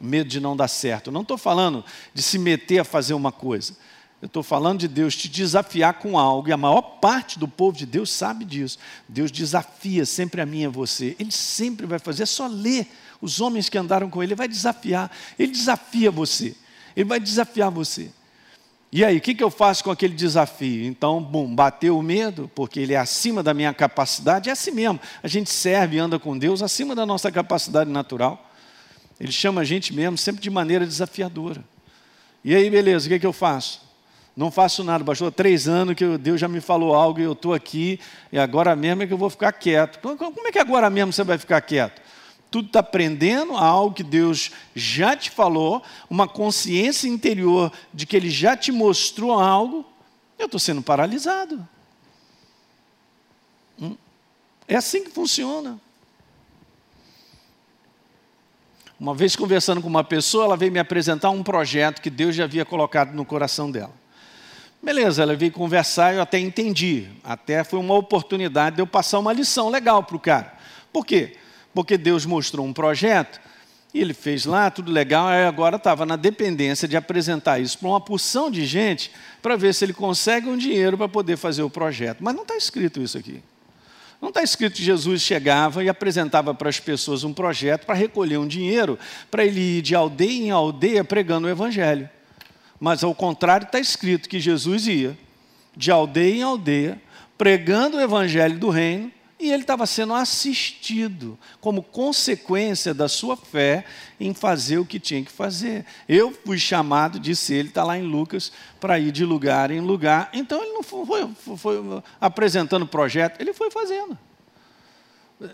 Medo 0.00 0.30
de 0.30 0.40
não 0.40 0.56
dar 0.56 0.66
certo. 0.66 1.12
não 1.12 1.20
estou 1.20 1.36
falando 1.36 1.84
de 2.14 2.22
se 2.22 2.38
meter 2.38 2.78
a 2.78 2.84
fazer 2.84 3.12
uma 3.12 3.30
coisa. 3.30 3.76
Eu 4.20 4.26
estou 4.26 4.42
falando 4.42 4.80
de 4.80 4.88
Deus 4.88 5.14
te 5.14 5.28
desafiar 5.28 5.94
com 5.94 6.16
algo, 6.16 6.48
e 6.48 6.52
a 6.52 6.56
maior 6.56 6.80
parte 6.80 7.40
do 7.40 7.48
povo 7.48 7.76
de 7.76 7.84
Deus 7.84 8.10
sabe 8.10 8.44
disso. 8.44 8.78
Deus 9.08 9.30
desafia 9.30 10.06
sempre 10.06 10.40
a 10.40 10.46
mim 10.46 10.62
e 10.62 10.66
a 10.66 10.70
você. 10.70 11.16
Ele 11.18 11.32
sempre 11.32 11.86
vai 11.86 11.98
fazer, 11.98 12.22
é 12.22 12.26
só 12.26 12.46
ler 12.46 12.88
os 13.22 13.40
homens 13.40 13.68
que 13.68 13.78
andaram 13.78 14.10
com 14.10 14.20
ele, 14.20 14.32
ele 14.32 14.36
vai 14.36 14.48
desafiar. 14.48 15.10
Ele 15.38 15.52
desafia 15.52 16.10
você. 16.10 16.56
Ele 16.96 17.08
vai 17.08 17.20
desafiar 17.20 17.70
você. 17.70 18.10
E 18.90 19.02
aí, 19.02 19.16
o 19.16 19.20
que, 19.22 19.34
que 19.34 19.42
eu 19.42 19.48
faço 19.48 19.82
com 19.84 19.90
aquele 19.90 20.12
desafio? 20.12 20.84
Então, 20.84 21.22
bom, 21.22 21.54
bateu 21.54 21.96
o 21.96 22.02
medo, 22.02 22.50
porque 22.54 22.78
ele 22.78 22.92
é 22.92 22.98
acima 22.98 23.42
da 23.42 23.54
minha 23.54 23.72
capacidade, 23.72 24.50
é 24.50 24.52
assim 24.52 24.72
mesmo. 24.72 25.00
A 25.22 25.28
gente 25.28 25.48
serve 25.48 25.96
e 25.96 25.98
anda 25.98 26.18
com 26.18 26.36
Deus 26.36 26.60
acima 26.60 26.94
da 26.94 27.06
nossa 27.06 27.32
capacidade 27.32 27.88
natural. 27.88 28.50
Ele 29.18 29.32
chama 29.32 29.62
a 29.62 29.64
gente 29.64 29.94
mesmo 29.94 30.18
sempre 30.18 30.42
de 30.42 30.50
maneira 30.50 30.84
desafiadora. 30.84 31.64
E 32.44 32.54
aí, 32.54 32.68
beleza, 32.68 33.06
o 33.06 33.08
que, 33.08 33.18
que 33.20 33.26
eu 33.26 33.32
faço? 33.32 33.80
Não 34.36 34.50
faço 34.50 34.82
nada, 34.82 35.04
bastou 35.04 35.30
três 35.30 35.68
anos 35.68 35.94
que 35.94 36.18
Deus 36.18 36.40
já 36.40 36.48
me 36.48 36.60
falou 36.60 36.94
algo 36.94 37.20
e 37.20 37.22
eu 37.22 37.32
estou 37.32 37.54
aqui, 37.54 38.00
e 38.30 38.38
agora 38.38 38.74
mesmo 38.74 39.02
é 39.04 39.06
que 39.06 39.12
eu 39.12 39.18
vou 39.18 39.30
ficar 39.30 39.52
quieto. 39.52 40.00
Como 40.00 40.48
é 40.48 40.52
que 40.52 40.58
agora 40.58 40.90
mesmo 40.90 41.12
você 41.12 41.22
vai 41.22 41.38
ficar 41.38 41.60
quieto? 41.60 42.02
Tudo 42.52 42.66
está 42.66 42.80
aprendendo 42.80 43.56
algo 43.56 43.94
que 43.94 44.02
Deus 44.02 44.50
já 44.74 45.16
te 45.16 45.30
falou, 45.30 45.82
uma 46.10 46.28
consciência 46.28 47.08
interior 47.08 47.72
de 47.94 48.04
que 48.04 48.14
Ele 48.14 48.28
já 48.28 48.54
te 48.54 48.70
mostrou 48.70 49.32
algo, 49.32 49.86
eu 50.38 50.44
estou 50.44 50.60
sendo 50.60 50.82
paralisado. 50.82 51.66
Hum? 53.80 53.96
É 54.68 54.76
assim 54.76 55.02
que 55.02 55.10
funciona. 55.10 55.80
Uma 59.00 59.14
vez 59.14 59.34
conversando 59.34 59.80
com 59.80 59.88
uma 59.88 60.04
pessoa, 60.04 60.44
ela 60.44 60.56
veio 60.56 60.70
me 60.70 60.78
apresentar 60.78 61.30
um 61.30 61.42
projeto 61.42 62.02
que 62.02 62.10
Deus 62.10 62.36
já 62.36 62.44
havia 62.44 62.66
colocado 62.66 63.14
no 63.14 63.24
coração 63.24 63.70
dela. 63.70 63.94
Beleza, 64.82 65.22
ela 65.22 65.34
veio 65.34 65.52
conversar 65.52 66.12
e 66.12 66.16
eu 66.16 66.22
até 66.22 66.38
entendi. 66.38 67.08
Até 67.24 67.64
foi 67.64 67.78
uma 67.78 67.94
oportunidade 67.94 68.76
de 68.76 68.82
eu 68.82 68.86
passar 68.86 69.20
uma 69.20 69.32
lição 69.32 69.70
legal 69.70 70.02
para 70.02 70.16
o 70.16 70.20
cara. 70.20 70.52
Por 70.92 71.06
quê? 71.06 71.38
Porque 71.74 71.96
Deus 71.96 72.26
mostrou 72.26 72.66
um 72.66 72.72
projeto 72.72 73.40
e 73.94 74.00
ele 74.00 74.14
fez 74.14 74.46
lá, 74.46 74.70
tudo 74.70 74.90
legal, 74.90 75.28
agora 75.28 75.76
estava 75.76 76.06
na 76.06 76.16
dependência 76.16 76.88
de 76.88 76.96
apresentar 76.96 77.58
isso 77.58 77.78
para 77.78 77.88
uma 77.88 78.00
porção 78.00 78.50
de 78.50 78.64
gente 78.64 79.10
para 79.42 79.56
ver 79.56 79.74
se 79.74 79.84
ele 79.84 79.92
consegue 79.92 80.48
um 80.48 80.56
dinheiro 80.56 80.96
para 80.96 81.08
poder 81.08 81.36
fazer 81.36 81.62
o 81.62 81.68
projeto. 81.68 82.18
Mas 82.20 82.34
não 82.34 82.42
está 82.42 82.56
escrito 82.56 83.02
isso 83.02 83.18
aqui. 83.18 83.42
Não 84.20 84.28
está 84.28 84.42
escrito 84.42 84.76
que 84.76 84.84
Jesus 84.84 85.20
chegava 85.20 85.82
e 85.82 85.88
apresentava 85.88 86.54
para 86.54 86.68
as 86.68 86.78
pessoas 86.78 87.24
um 87.24 87.34
projeto 87.34 87.84
para 87.84 87.94
recolher 87.94 88.38
um 88.38 88.46
dinheiro 88.46 88.98
para 89.30 89.44
ele 89.44 89.78
ir 89.78 89.82
de 89.82 89.94
aldeia 89.94 90.30
em 90.30 90.50
aldeia 90.50 91.04
pregando 91.04 91.46
o 91.46 91.50
Evangelho. 91.50 92.08
Mas 92.78 93.04
ao 93.04 93.14
contrário, 93.14 93.64
está 93.64 93.78
escrito 93.78 94.28
que 94.28 94.40
Jesus 94.40 94.86
ia 94.86 95.16
de 95.76 95.90
aldeia 95.90 96.36
em 96.36 96.42
aldeia, 96.42 97.00
pregando 97.36 97.96
o 97.96 98.00
evangelho 98.00 98.58
do 98.58 98.68
reino, 98.70 99.10
e 99.42 99.50
ele 99.50 99.62
estava 99.62 99.84
sendo 99.86 100.14
assistido 100.14 101.36
como 101.60 101.82
consequência 101.82 102.94
da 102.94 103.08
sua 103.08 103.36
fé 103.36 103.84
em 104.20 104.32
fazer 104.32 104.78
o 104.78 104.86
que 104.86 105.00
tinha 105.00 105.24
que 105.24 105.32
fazer. 105.32 105.84
Eu 106.08 106.32
fui 106.46 106.56
chamado, 106.56 107.18
disse 107.18 107.52
ele, 107.52 107.68
está 107.68 107.82
lá 107.82 107.98
em 107.98 108.04
Lucas, 108.04 108.52
para 108.80 109.00
ir 109.00 109.10
de 109.10 109.24
lugar 109.24 109.72
em 109.72 109.80
lugar. 109.80 110.30
Então 110.32 110.62
ele 110.62 110.72
não 110.72 110.84
foi, 110.84 111.04
foi, 111.34 111.56
foi 111.56 112.02
apresentando 112.20 112.84
o 112.84 112.86
projeto, 112.86 113.40
ele 113.40 113.52
foi 113.52 113.68
fazendo. 113.68 114.16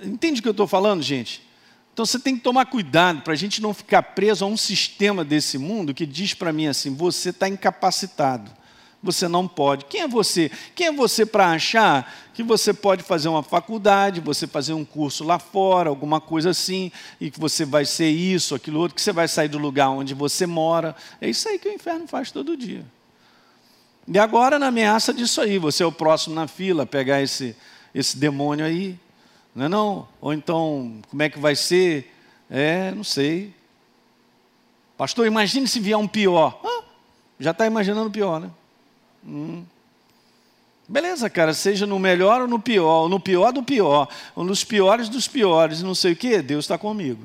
Entende 0.03 0.41
o 0.41 0.43
que 0.43 0.49
eu 0.49 0.53
estou 0.53 0.67
falando, 0.67 1.03
gente? 1.03 1.49
Então 1.95 2.05
você 2.05 2.19
tem 2.19 2.37
que 2.37 2.43
tomar 2.43 2.67
cuidado 2.67 3.23
para 3.23 3.33
a 3.33 3.37
gente 3.37 3.63
não 3.63 3.73
ficar 3.73 4.03
preso 4.03 4.45
a 4.45 4.49
um 4.49 4.57
sistema 4.57 5.25
desse 5.25 5.57
mundo 5.57 5.95
que 5.95 6.05
diz 6.05 6.35
para 6.35 6.53
mim 6.53 6.67
assim: 6.67 6.95
você 6.95 7.31
está 7.31 7.49
incapacitado, 7.49 8.51
você 9.03 9.29
não 9.29 9.47
pode. 9.47 9.85
Quem 9.85 10.03
é 10.03 10.09
você? 10.09 10.51
Quem 10.75 10.89
é 10.89 10.93
você 10.93 11.25
para 11.25 11.51
achar 11.51 12.13
que 12.35 12.43
você 12.43 12.73
pode 12.73 13.03
fazer 13.03 13.29
uma 13.29 13.43
faculdade, 13.43 14.21
você 14.21 14.47
fazer 14.47 14.73
um 14.73 14.85
curso 14.85 15.25
lá 15.25 15.39
fora, 15.39 15.89
alguma 15.89 16.21
coisa 16.21 16.51
assim, 16.51 16.91
e 17.21 17.31
que 17.31 17.39
você 17.39 17.65
vai 17.65 17.85
ser 17.85 18.09
isso, 18.09 18.55
aquilo 18.55 18.81
outro, 18.81 18.95
que 18.95 19.03
você 19.03 19.13
vai 19.13 19.29
sair 19.29 19.49
do 19.49 19.59
lugar 19.59 19.91
onde 19.91 20.15
você 20.15 20.47
mora? 20.47 20.95
É 21.21 21.29
isso 21.29 21.49
aí 21.49 21.59
que 21.59 21.69
o 21.69 21.73
inferno 21.73 22.07
faz 22.07 22.31
todo 22.31 22.57
dia. 22.57 22.85
E 24.07 24.19
agora, 24.19 24.59
na 24.59 24.69
ameaça 24.69 25.13
disso 25.13 25.41
aí, 25.41 25.59
você 25.59 25.83
é 25.83 25.87
o 25.87 25.93
próximo 25.93 26.35
na 26.35 26.47
fila, 26.47 26.87
pegar 26.87 27.21
esse, 27.21 27.55
esse 27.95 28.17
demônio 28.17 28.65
aí 28.65 28.99
não 29.59 29.65
é 29.65 29.69
não? 29.69 30.09
Ou 30.21 30.33
então, 30.33 31.01
como 31.11 31.21
é 31.21 31.29
que 31.29 31.37
vai 31.37 31.57
ser? 31.57 32.15
É, 32.49 32.93
não 32.93 33.03
sei. 33.03 33.53
Pastor, 34.97 35.27
imagine 35.27 35.67
se 35.67 35.81
vier 35.81 35.99
um 35.99 36.07
pior. 36.07 36.61
Ah, 36.65 36.85
já 37.41 37.51
está 37.51 37.67
imaginando 37.67 38.09
pior, 38.09 38.41
né? 38.41 38.53
Hum. 39.27 39.65
Beleza, 40.89 41.29
cara, 41.29 41.53
seja 41.53 41.87
no 41.87 41.99
melhor 41.99 42.43
ou 42.43 42.49
no 42.49 42.59
pior, 42.59 43.03
ou 43.03 43.09
no 43.09 43.21
pior 43.21 43.53
do 43.53 43.63
pior, 43.63 44.09
ou 44.35 44.43
nos 44.43 44.65
piores 44.65 45.11
dos 45.11 45.29
piores, 45.29 45.83
não 45.83 45.95
sei 45.95 46.13
o 46.13 46.17
que, 46.17 46.41
Deus 46.41 46.65
está 46.65 46.79
comigo. 46.79 47.23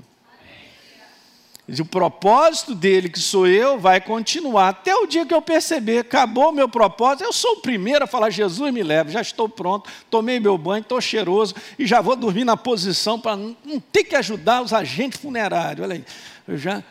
E 1.66 1.82
o 1.82 1.86
propósito 1.86 2.76
dele, 2.76 3.08
que 3.08 3.20
sou 3.20 3.48
eu, 3.48 3.80
vai 3.80 4.02
continuar 4.02 4.68
até 4.68 4.94
o 4.94 5.08
dia 5.08 5.26
que 5.26 5.34
eu 5.34 5.42
perceber, 5.42 6.00
acabou 6.00 6.50
o 6.50 6.52
meu 6.52 6.68
propósito. 6.68 7.24
Eu 7.24 7.32
sou 7.32 7.54
o 7.54 7.62
primeiro 7.62 8.04
a 8.04 8.08
falar: 8.08 8.30
Jesus 8.30 8.74
me 8.74 8.84
leva, 8.84 9.10
já 9.10 9.22
estou 9.22 9.48
pronto, 9.48 9.90
tomei 10.10 10.42
meu 10.42 10.58
banho, 10.58 10.82
estou 10.82 11.00
cheiroso 11.00 11.56
e 11.80 11.88
já 11.88 12.02
vou 12.02 12.18
dormir 12.18 12.44
na 12.44 12.58
posição 12.58 13.18
para 13.18 13.38
não, 13.38 13.56
ter 13.94 14.04
que 14.04 14.16
ajudar 14.16 14.62
os 14.62 14.74
agentes 14.74 15.22
funerários. 15.22 15.86
Olha 15.86 15.96
aí, 15.96 16.06
eu 16.50 16.58
já 16.58 16.84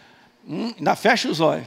hum, 0.48 0.72
ainda 0.78 0.96
fecho 0.96 1.28
os 1.28 1.38
olhos. 1.38 1.66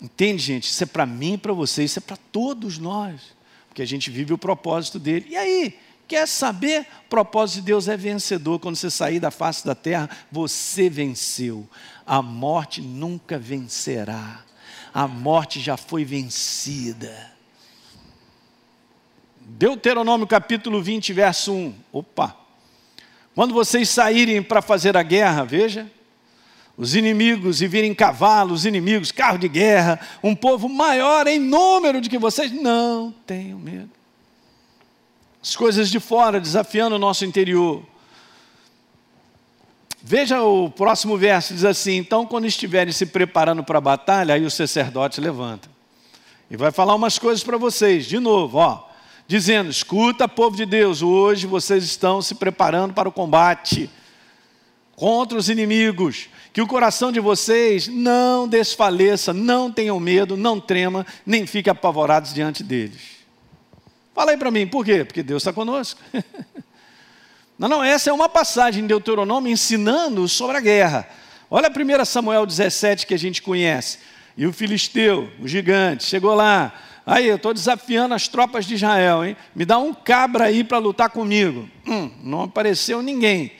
Entende, 0.00 0.42
gente? 0.42 0.64
Isso 0.64 0.82
é 0.82 0.86
para 0.86 1.06
mim 1.06 1.34
e 1.34 1.38
para 1.38 1.52
você, 1.52 1.84
isso 1.84 1.98
é 1.98 2.02
para 2.02 2.16
todos 2.16 2.78
nós, 2.78 3.20
porque 3.68 3.82
a 3.82 3.86
gente 3.86 4.10
vive 4.10 4.32
o 4.32 4.38
propósito 4.38 4.98
dele. 4.98 5.26
E 5.30 5.36
aí, 5.36 5.78
quer 6.06 6.28
saber? 6.28 6.86
O 7.06 7.08
propósito 7.08 7.56
de 7.56 7.62
Deus 7.62 7.88
é 7.88 7.96
vencedor. 7.96 8.58
Quando 8.58 8.76
você 8.76 8.90
sair 8.90 9.18
da 9.18 9.30
face 9.30 9.64
da 9.64 9.74
terra, 9.74 10.10
você 10.30 10.90
venceu. 10.90 11.66
A 12.04 12.20
morte 12.20 12.82
nunca 12.82 13.38
vencerá. 13.38 14.44
A 14.92 15.08
morte 15.08 15.60
já 15.60 15.76
foi 15.76 16.04
vencida. 16.04 17.32
Deuteronômio 19.40 20.26
capítulo 20.26 20.82
20, 20.82 21.12
verso 21.12 21.52
1. 21.52 21.74
Opa! 21.92 22.36
Quando 23.34 23.54
vocês 23.54 23.88
saírem 23.88 24.42
para 24.42 24.60
fazer 24.60 24.96
a 24.96 25.02
guerra, 25.02 25.44
veja, 25.44 25.90
os 26.76 26.94
inimigos 26.94 27.62
e 27.62 27.66
virem 27.66 27.94
cavalos, 27.94 28.66
inimigos, 28.66 29.10
carro 29.10 29.38
de 29.38 29.48
guerra, 29.48 29.98
um 30.22 30.34
povo 30.34 30.68
maior 30.68 31.26
em 31.26 31.38
número 31.38 32.00
do 32.00 32.08
que 32.08 32.18
vocês, 32.18 32.52
não 32.52 33.14
tenham 33.26 33.58
medo. 33.58 33.90
As 35.42 35.56
coisas 35.56 35.90
de 35.90 36.00
fora 36.00 36.40
desafiando 36.40 36.96
o 36.96 36.98
nosso 36.98 37.24
interior. 37.24 37.82
Veja 40.02 40.42
o 40.42 40.68
próximo 40.70 41.16
verso, 41.16 41.54
diz 41.54 41.64
assim: 41.64 41.96
Então, 41.96 42.26
quando 42.26 42.46
estiverem 42.46 42.92
se 42.92 43.06
preparando 43.06 43.64
para 43.64 43.78
a 43.78 43.80
batalha, 43.80 44.34
aí 44.34 44.44
o 44.44 44.50
sacerdote 44.50 45.20
levanta 45.20 45.68
e 46.50 46.56
vai 46.56 46.70
falar 46.70 46.94
umas 46.94 47.18
coisas 47.18 47.42
para 47.42 47.56
vocês, 47.56 48.06
de 48.06 48.18
novo, 48.18 48.58
ó 48.58 48.86
dizendo: 49.26 49.70
Escuta, 49.70 50.28
povo 50.28 50.56
de 50.56 50.66
Deus, 50.66 51.02
hoje 51.02 51.46
vocês 51.46 51.84
estão 51.84 52.22
se 52.22 52.34
preparando 52.34 52.94
para 52.94 53.08
o 53.08 53.12
combate 53.12 53.90
contra 54.96 55.38
os 55.38 55.48
inimigos. 55.48 56.28
Que 56.52 56.60
o 56.60 56.66
coração 56.66 57.12
de 57.12 57.20
vocês 57.20 57.86
não 57.86 58.48
desfaleça, 58.48 59.32
não 59.32 59.70
tenham 59.70 60.00
medo, 60.00 60.36
não 60.36 60.58
trema, 60.58 61.06
nem 61.24 61.46
fiquem 61.46 61.70
apavorados 61.70 62.32
diante 62.32 62.64
deles. 62.64 63.16
Fala 64.14 64.30
aí 64.30 64.36
para 64.38 64.50
mim, 64.50 64.66
por 64.66 64.84
quê? 64.84 65.04
Porque 65.04 65.22
Deus 65.22 65.42
está 65.42 65.52
conosco. 65.52 66.00
Não, 67.58 67.70
não, 67.70 67.82
essa 67.82 68.10
é 68.10 68.12
uma 68.12 68.28
passagem 68.28 68.82
de 68.82 68.88
Deuteronômio 68.88 69.50
ensinando 69.50 70.28
sobre 70.28 70.58
a 70.58 70.60
guerra. 70.60 71.08
Olha 71.50 71.68
a 71.68 71.70
1 71.70 72.04
Samuel 72.04 72.44
17 72.44 73.06
que 73.06 73.14
a 73.14 73.18
gente 73.18 73.40
conhece. 73.40 73.98
E 74.36 74.46
o 74.46 74.52
filisteu, 74.52 75.30
o 75.40 75.48
gigante, 75.48 76.04
chegou 76.04 76.34
lá, 76.34 76.74
Aí, 77.06 77.28
eu 77.28 77.36
estou 77.36 77.54
desafiando 77.54 78.16
as 78.16 78.26
tropas 78.26 78.66
de 78.66 78.74
Israel, 78.74 79.24
hein? 79.24 79.36
Me 79.54 79.64
dá 79.64 79.78
um 79.78 79.94
cabra 79.94 80.46
aí 80.46 80.64
para 80.64 80.78
lutar 80.78 81.08
comigo. 81.08 81.70
Hum, 81.86 82.10
não 82.20 82.42
apareceu 82.42 83.00
ninguém. 83.00 83.52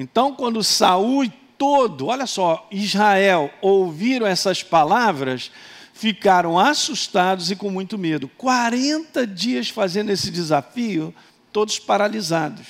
Então, 0.00 0.32
quando 0.32 0.62
Saul 0.62 1.24
e 1.24 1.28
todo, 1.58 2.06
olha 2.06 2.24
só, 2.24 2.68
Israel 2.70 3.50
ouviram 3.60 4.24
essas 4.24 4.62
palavras, 4.62 5.50
ficaram 5.92 6.56
assustados 6.56 7.50
e 7.50 7.56
com 7.56 7.68
muito 7.68 7.98
medo. 7.98 8.28
40 8.38 9.26
dias 9.26 9.68
fazendo 9.68 10.10
esse 10.10 10.30
desafio, 10.30 11.12
todos 11.52 11.80
paralisados. 11.80 12.64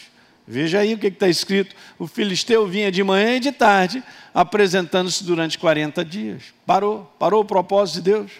Veja 0.46 0.78
aí 0.78 0.94
o 0.94 0.98
que 0.98 1.08
está 1.08 1.28
escrito. 1.28 1.76
O 1.98 2.06
filisteu 2.06 2.66
vinha 2.66 2.90
de 2.90 3.04
manhã 3.04 3.36
e 3.36 3.40
de 3.40 3.52
tarde, 3.52 4.02
apresentando-se 4.32 5.22
durante 5.22 5.58
40 5.58 6.02
dias. 6.02 6.44
Parou, 6.64 7.12
parou 7.18 7.42
o 7.42 7.44
propósito 7.44 7.96
de 7.96 8.10
Deus. 8.10 8.32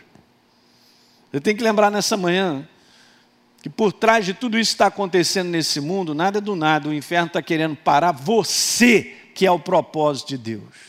Eu 1.30 1.42
tenho 1.42 1.58
que 1.58 1.62
lembrar 1.62 1.90
nessa 1.90 2.16
manhã 2.16 2.66
que 3.62 3.68
por 3.68 3.92
trás 3.92 4.24
de 4.24 4.34
tudo 4.34 4.58
isso 4.58 4.72
está 4.72 4.86
acontecendo 4.86 5.48
nesse 5.48 5.80
mundo, 5.80 6.14
nada 6.14 6.38
é 6.38 6.40
do 6.40 6.54
nada, 6.54 6.88
o 6.88 6.94
inferno 6.94 7.26
está 7.26 7.42
querendo 7.42 7.76
parar 7.76 8.12
você, 8.12 9.16
que 9.34 9.44
é 9.46 9.50
o 9.50 9.58
propósito 9.58 10.28
de 10.28 10.38
Deus. 10.38 10.88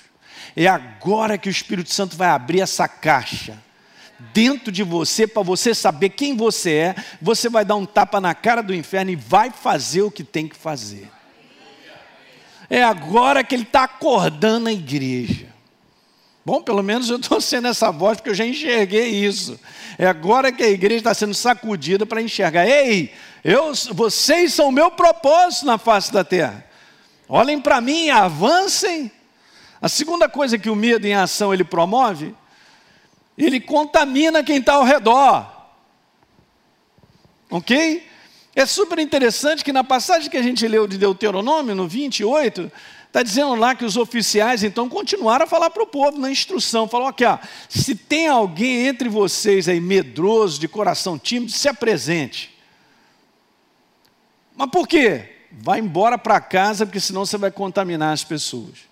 É 0.56 0.68
agora 0.68 1.38
que 1.38 1.50
o 1.50 1.52
Espírito 1.52 1.94
Santo 1.94 2.16
vai 2.16 2.30
abrir 2.30 2.62
essa 2.62 2.88
caixa 2.88 3.58
dentro 4.34 4.72
de 4.72 4.84
você, 4.84 5.26
para 5.26 5.42
você 5.42 5.74
saber 5.74 6.10
quem 6.10 6.36
você 6.36 6.74
é, 6.74 6.96
você 7.22 7.50
vai 7.50 7.64
dar 7.64 7.76
um 7.76 7.86
tapa 7.86 8.20
na 8.20 8.36
cara 8.36 8.62
do 8.62 8.76
inferno 8.76 9.12
e 9.12 9.16
vai 9.16 9.50
fazer 9.50 10.02
o 10.02 10.12
que 10.12 10.24
tem 10.24 10.48
que 10.48 10.56
fazer. 10.56 11.10
É 12.70 12.84
agora 12.84 13.44
que 13.44 13.56
ele 13.56 13.64
está 13.64 13.84
acordando 13.84 14.70
a 14.70 14.74
igreja. 14.74 15.48
Bom, 16.50 16.64
pelo 16.64 16.82
menos 16.82 17.12
eu 17.12 17.18
estou 17.18 17.40
sendo 17.40 17.68
essa 17.68 17.92
voz 17.92 18.18
porque 18.18 18.32
eu 18.32 18.34
já 18.34 18.44
enxerguei 18.44 19.08
isso. 19.08 19.60
É 20.00 20.08
agora 20.08 20.52
que 20.52 20.64
a 20.64 20.68
igreja 20.68 20.98
está 20.98 21.14
sendo 21.14 21.36
sacudida 21.36 22.08
para 22.08 22.24
enxergar. 22.24 22.68
Ei, 22.68 23.14
eu, 23.44 23.72
vocês 23.94 24.52
são 24.52 24.70
o 24.70 24.72
meu 24.72 24.90
propósito 24.90 25.68
na 25.68 25.78
face 25.78 26.12
da 26.12 26.24
terra. 26.24 26.66
Olhem 27.28 27.62
para 27.62 27.80
mim, 27.80 28.10
avancem. 28.10 29.12
A 29.80 29.88
segunda 29.88 30.28
coisa 30.28 30.58
que 30.58 30.72
o 30.72 30.76
medo 30.76 31.06
em 31.06 31.14
ação 31.14 31.54
ele 31.54 31.64
promove, 31.64 32.34
ele 33.38 33.60
contamina 33.60 34.44
quem 34.44 34.58
está 34.58 34.74
ao 34.74 34.84
redor. 34.84 35.48
Ok? 37.52 38.08
É 38.56 38.66
super 38.66 38.98
interessante 38.98 39.64
que 39.64 39.72
na 39.72 39.84
passagem 39.84 40.32
que 40.32 40.38
a 40.38 40.42
gente 40.42 40.68
leu 40.68 40.88
de 40.88 40.98
Deuteronômio, 40.98 41.76
no 41.76 41.88
28, 41.88 42.72
Está 43.10 43.24
dizendo 43.24 43.56
lá 43.56 43.74
que 43.74 43.84
os 43.84 43.98
oficiais 43.98 44.64
então 44.64 44.88
continuaram 44.88 45.46
a 45.46 45.48
falar 45.48 45.72
para 45.72 45.82
o 45.82 45.88
povo 45.88 46.20
na 46.20 46.30
instrução. 46.30 46.88
Falou 46.88 47.08
aqui, 47.08 47.26
ó, 47.26 47.40
se 47.68 47.96
tem 47.96 48.28
alguém 48.28 48.86
entre 48.86 49.10
vocês 49.10 49.68
aí 49.68 49.82
medroso, 49.82 50.60
de 50.60 50.68
coração 50.68 51.18
tímido, 51.18 51.52
se 51.52 51.68
apresente. 51.68 52.56
Mas 54.56 54.70
por 54.70 54.88
quê? 54.88 55.38
Vai 55.52 55.80
embora 55.80 56.20
para 56.20 56.40
casa, 56.40 56.86
porque 56.86 57.00
senão 57.00 57.26
você 57.26 57.36
vai 57.36 57.50
contaminar 57.50 58.14
as 58.14 58.24
pessoas. 58.24 58.88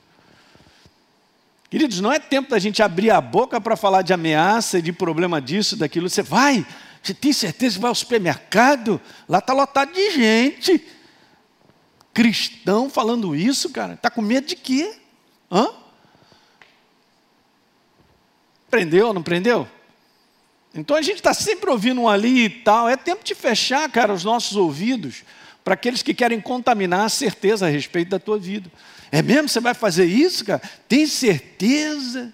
Queridos, 1.70 2.02
não 2.02 2.12
é 2.12 2.18
tempo 2.18 2.50
da 2.50 2.58
gente 2.58 2.82
abrir 2.82 3.12
a 3.12 3.22
boca 3.22 3.62
para 3.62 3.76
falar 3.76 4.02
de 4.02 4.14
ameaça 4.14 4.80
e 4.80 4.82
de 4.82 4.92
problema 4.92 5.40
disso, 5.40 5.76
daquilo. 5.76 6.10
Você 6.10 6.24
vai, 6.24 6.66
você 7.04 7.14
tem 7.14 7.32
certeza 7.32 7.76
que 7.76 7.82
vai 7.82 7.90
ao 7.90 7.96
supermercado? 7.96 9.00
Lá 9.30 9.38
está 9.38 9.54
lotado 9.54 9.94
de 9.94 10.10
gente 10.10 10.84
cristão 12.18 12.90
falando 12.90 13.36
isso, 13.36 13.70
cara? 13.70 13.94
Está 13.94 14.10
com 14.10 14.24
medo 14.24 14.48
de 14.48 14.56
quê? 14.56 14.92
Hã? 15.52 15.68
Prendeu 18.72 19.14
não 19.14 19.22
prendeu? 19.22 19.68
Então 20.74 20.98
a 20.98 21.02
gente 21.04 21.18
está 21.18 21.32
sempre 21.32 21.70
ouvindo 21.70 22.02
um 22.02 22.10
ali 22.10 22.46
e 22.46 22.50
tal. 22.50 22.90
É 22.90 22.98
tempo 22.98 23.24
de 23.24 23.36
fechar, 23.36 23.88
cara, 23.92 24.12
os 24.12 24.24
nossos 24.24 24.58
ouvidos 24.58 25.24
para 25.64 25.76
aqueles 25.76 26.02
que 26.02 26.12
querem 26.12 26.42
contaminar 26.42 27.02
a 27.02 27.10
certeza 27.10 27.68
a 27.68 27.70
respeito 27.70 28.10
da 28.10 28.18
tua 28.18 28.40
vida. 28.40 28.72
É 29.12 29.22
mesmo 29.22 29.48
você 29.48 29.60
vai 29.60 29.76
fazer 29.76 30.06
isso, 30.06 30.44
cara? 30.44 30.62
Tem 30.88 31.06
certeza? 31.06 32.34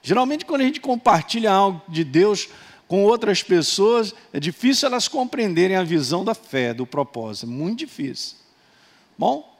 Geralmente, 0.00 0.44
quando 0.44 0.60
a 0.60 0.64
gente 0.64 0.80
compartilha 0.80 1.50
algo 1.50 1.82
de 1.88 2.04
Deus 2.04 2.48
com 2.86 3.02
outras 3.02 3.42
pessoas, 3.42 4.14
é 4.32 4.38
difícil 4.38 4.86
elas 4.86 5.08
compreenderem 5.08 5.76
a 5.76 5.82
visão 5.82 6.24
da 6.24 6.36
fé, 6.36 6.72
do 6.72 6.86
propósito. 6.86 7.48
Muito 7.48 7.80
difícil. 7.80 8.43
Bom, 9.18 9.56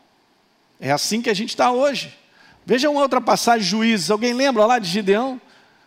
é 0.81 0.91
assim 0.91 1.23
que 1.23 1.31
a 1.31 1.35
gente 1.35 1.51
está 1.51 1.71
hoje. 1.71 2.17
Veja 2.67 2.91
uma 2.91 3.01
outra 3.01 3.21
passagem, 3.21 3.67
Juízes. 3.67 4.11
Alguém 4.11 4.33
lembra 4.33 4.65
lá 4.67 4.79
de 4.79 4.89
Gideão? 4.89 5.41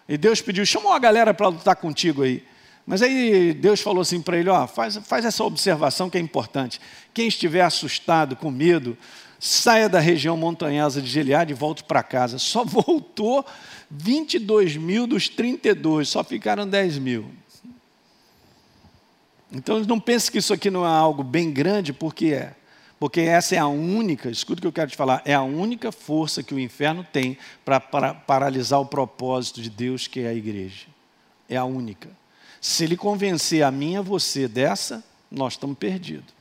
E 0.07 0.18
Deus 0.18 0.41
pediu, 0.41 0.65
chama 0.65 0.89
uma 0.89 0.99
galera 0.99 1.34
para 1.34 1.47
lutar 1.47 1.76
contigo 1.76 2.24
aí. 2.24 2.43
Mas 2.86 3.01
aí 3.01 3.53
Deus 3.53 3.82
falou 3.82 4.01
assim 4.01 4.22
para 4.22 4.38
ele: 4.38 4.49
ó, 4.49 4.65
faz, 4.65 4.95
faz 4.97 5.26
essa 5.26 5.43
observação 5.43 6.09
que 6.09 6.18
é 6.18 6.22
importante. 6.22 6.80
Quem 7.13 7.28
estiver 7.28 7.61
assustado, 7.61 8.36
com 8.36 8.49
medo, 8.49 8.97
saia 9.39 9.89
da 9.89 9.99
região 9.99 10.38
montanhosa 10.38 11.01
de 11.01 11.09
Gileade 11.09 11.51
e 11.51 11.55
volte 11.55 11.84
para 11.84 12.01
casa. 12.01 12.38
Só 12.38 12.63
voltou 12.65 13.45
22 13.89 14.78
mil 14.78 15.05
dos 15.05 15.28
32, 15.28 16.07
só 16.07 16.24
ficaram 16.24 16.68
10 16.68 16.97
mil. 16.99 17.30
Então 19.51 19.80
não 19.82 19.99
pense 19.99 20.32
que 20.32 20.38
isso 20.38 20.53
aqui 20.53 20.70
não 20.70 20.86
é 20.86 20.89
algo 20.89 21.24
bem 21.24 21.51
grande, 21.51 21.91
porque 21.91 22.28
é. 22.28 22.55
Porque 23.00 23.22
essa 23.22 23.56
é 23.56 23.60
a 23.60 23.68
única, 23.68 24.30
escuta 24.30 24.60
o 24.60 24.62
que 24.62 24.68
eu 24.68 24.72
quero 24.72 24.89
te 24.89 24.98
falar, 24.98 25.22
é 25.24 25.34
a 25.34 25.43
única 25.43 25.91
força 25.91 26.41
que 26.41 26.54
o 26.54 26.60
inferno 26.60 27.06
tem 27.12 27.38
para 27.64 27.80
paralisar 27.80 28.80
o 28.80 28.86
propósito 28.86 29.62
de 29.62 29.70
Deus, 29.70 30.08
que 30.08 30.22
é 30.22 30.30
a 30.30 30.34
igreja. 30.34 30.88
É 31.48 31.56
a 31.56 31.64
única. 31.64 32.10
Se 32.60 32.84
ele 32.84 32.98
convencer 32.98 33.64
a 33.64 33.70
mim 33.70 33.93
e 33.93 33.98
a 33.98 34.02
você 34.02 34.48
dessa, 34.48 35.04
nós 35.30 35.54
estamos 35.54 35.78
perdidos. 35.78 36.34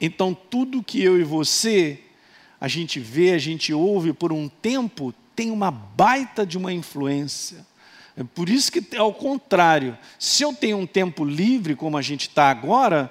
Então, 0.00 0.34
tudo 0.34 0.82
que 0.82 1.02
eu 1.02 1.18
e 1.18 1.24
você, 1.24 2.00
a 2.60 2.68
gente 2.68 3.00
vê, 3.00 3.32
a 3.32 3.38
gente 3.38 3.72
ouve 3.72 4.12
por 4.12 4.32
um 4.32 4.48
tempo, 4.48 5.14
tem 5.34 5.50
uma 5.50 5.70
baita 5.70 6.44
de 6.44 6.58
uma 6.58 6.72
influência. 6.72 7.64
É 8.16 8.22
por 8.22 8.48
isso 8.48 8.70
que, 8.70 8.96
ao 8.96 9.14
contrário, 9.14 9.96
se 10.18 10.42
eu 10.42 10.52
tenho 10.52 10.76
um 10.76 10.86
tempo 10.86 11.24
livre, 11.24 11.74
como 11.74 11.96
a 11.96 12.02
gente 12.02 12.28
está 12.28 12.50
agora, 12.50 13.10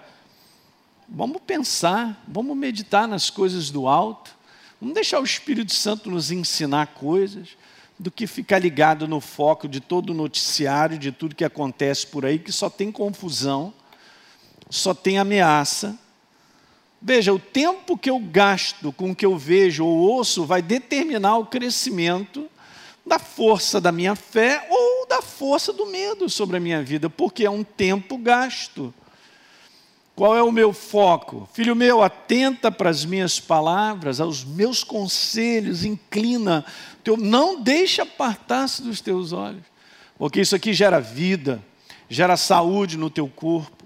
Vamos 1.14 1.42
pensar, 1.46 2.24
vamos 2.26 2.56
meditar 2.56 3.06
nas 3.06 3.30
coisas 3.30 3.70
do 3.70 3.86
alto, 3.86 4.32
vamos 4.80 4.96
deixar 4.96 5.20
o 5.20 5.26
Espírito 5.26 5.74
Santo 5.74 6.10
nos 6.10 6.32
ensinar 6.32 6.88
coisas, 6.88 7.50
do 8.00 8.10
que 8.10 8.26
ficar 8.26 8.60
ligado 8.60 9.10
no 9.10 9.20
foco 9.20 9.68
de 9.68 9.82
todo 9.82 10.12
o 10.12 10.14
noticiário, 10.14 10.98
de 10.98 11.12
tudo 11.12 11.36
que 11.36 11.44
acontece 11.44 12.08
por 12.08 12.26
aí, 12.26 12.40
que 12.40 12.54
só 12.54 12.70
tem 12.70 12.94
confusão, 12.94 13.74
só 14.70 14.94
tem 14.94 15.20
ameaça. 15.20 16.00
Veja, 17.02 17.34
o 17.34 17.40
tempo 17.40 17.98
que 17.98 18.10
eu 18.10 18.18
gasto 18.18 18.94
com 18.94 19.12
o 19.12 19.16
que 19.16 19.26
eu 19.26 19.38
vejo 19.38 19.86
ou 19.86 19.98
ouço 19.98 20.46
vai 20.46 20.62
determinar 20.62 21.36
o 21.36 21.46
crescimento 21.46 22.50
da 23.06 23.20
força 23.20 23.82
da 23.82 23.92
minha 23.92 24.16
fé 24.16 24.66
ou 24.70 25.06
da 25.08 25.22
força 25.22 25.74
do 25.74 25.88
medo 25.88 26.30
sobre 26.30 26.56
a 26.56 26.60
minha 26.62 26.82
vida, 26.82 27.10
porque 27.10 27.44
é 27.44 27.50
um 27.50 27.66
tempo 27.66 28.18
gasto. 28.18 28.94
Qual 30.22 30.38
é 30.38 30.44
o 30.44 30.52
meu 30.52 30.72
foco? 30.72 31.50
Filho 31.52 31.76
meu, 31.76 32.04
atenta 32.04 32.72
para 32.72 32.92
as 32.92 33.04
minhas 33.04 33.40
palavras, 33.40 34.22
aos 34.22 34.44
meus 34.44 34.84
conselhos, 34.84 35.84
inclina, 35.84 36.64
teu, 37.04 37.18
não 37.18 37.60
deixe 37.60 38.02
apartar-se 38.02 38.84
dos 38.84 39.02
teus 39.02 39.34
olhos, 39.34 39.64
porque 40.20 40.40
isso 40.40 40.56
aqui 40.56 40.74
gera 40.74 41.00
vida, 41.00 41.60
gera 42.08 42.38
saúde 42.38 42.98
no 42.98 43.10
teu 43.10 43.28
corpo. 43.28 43.84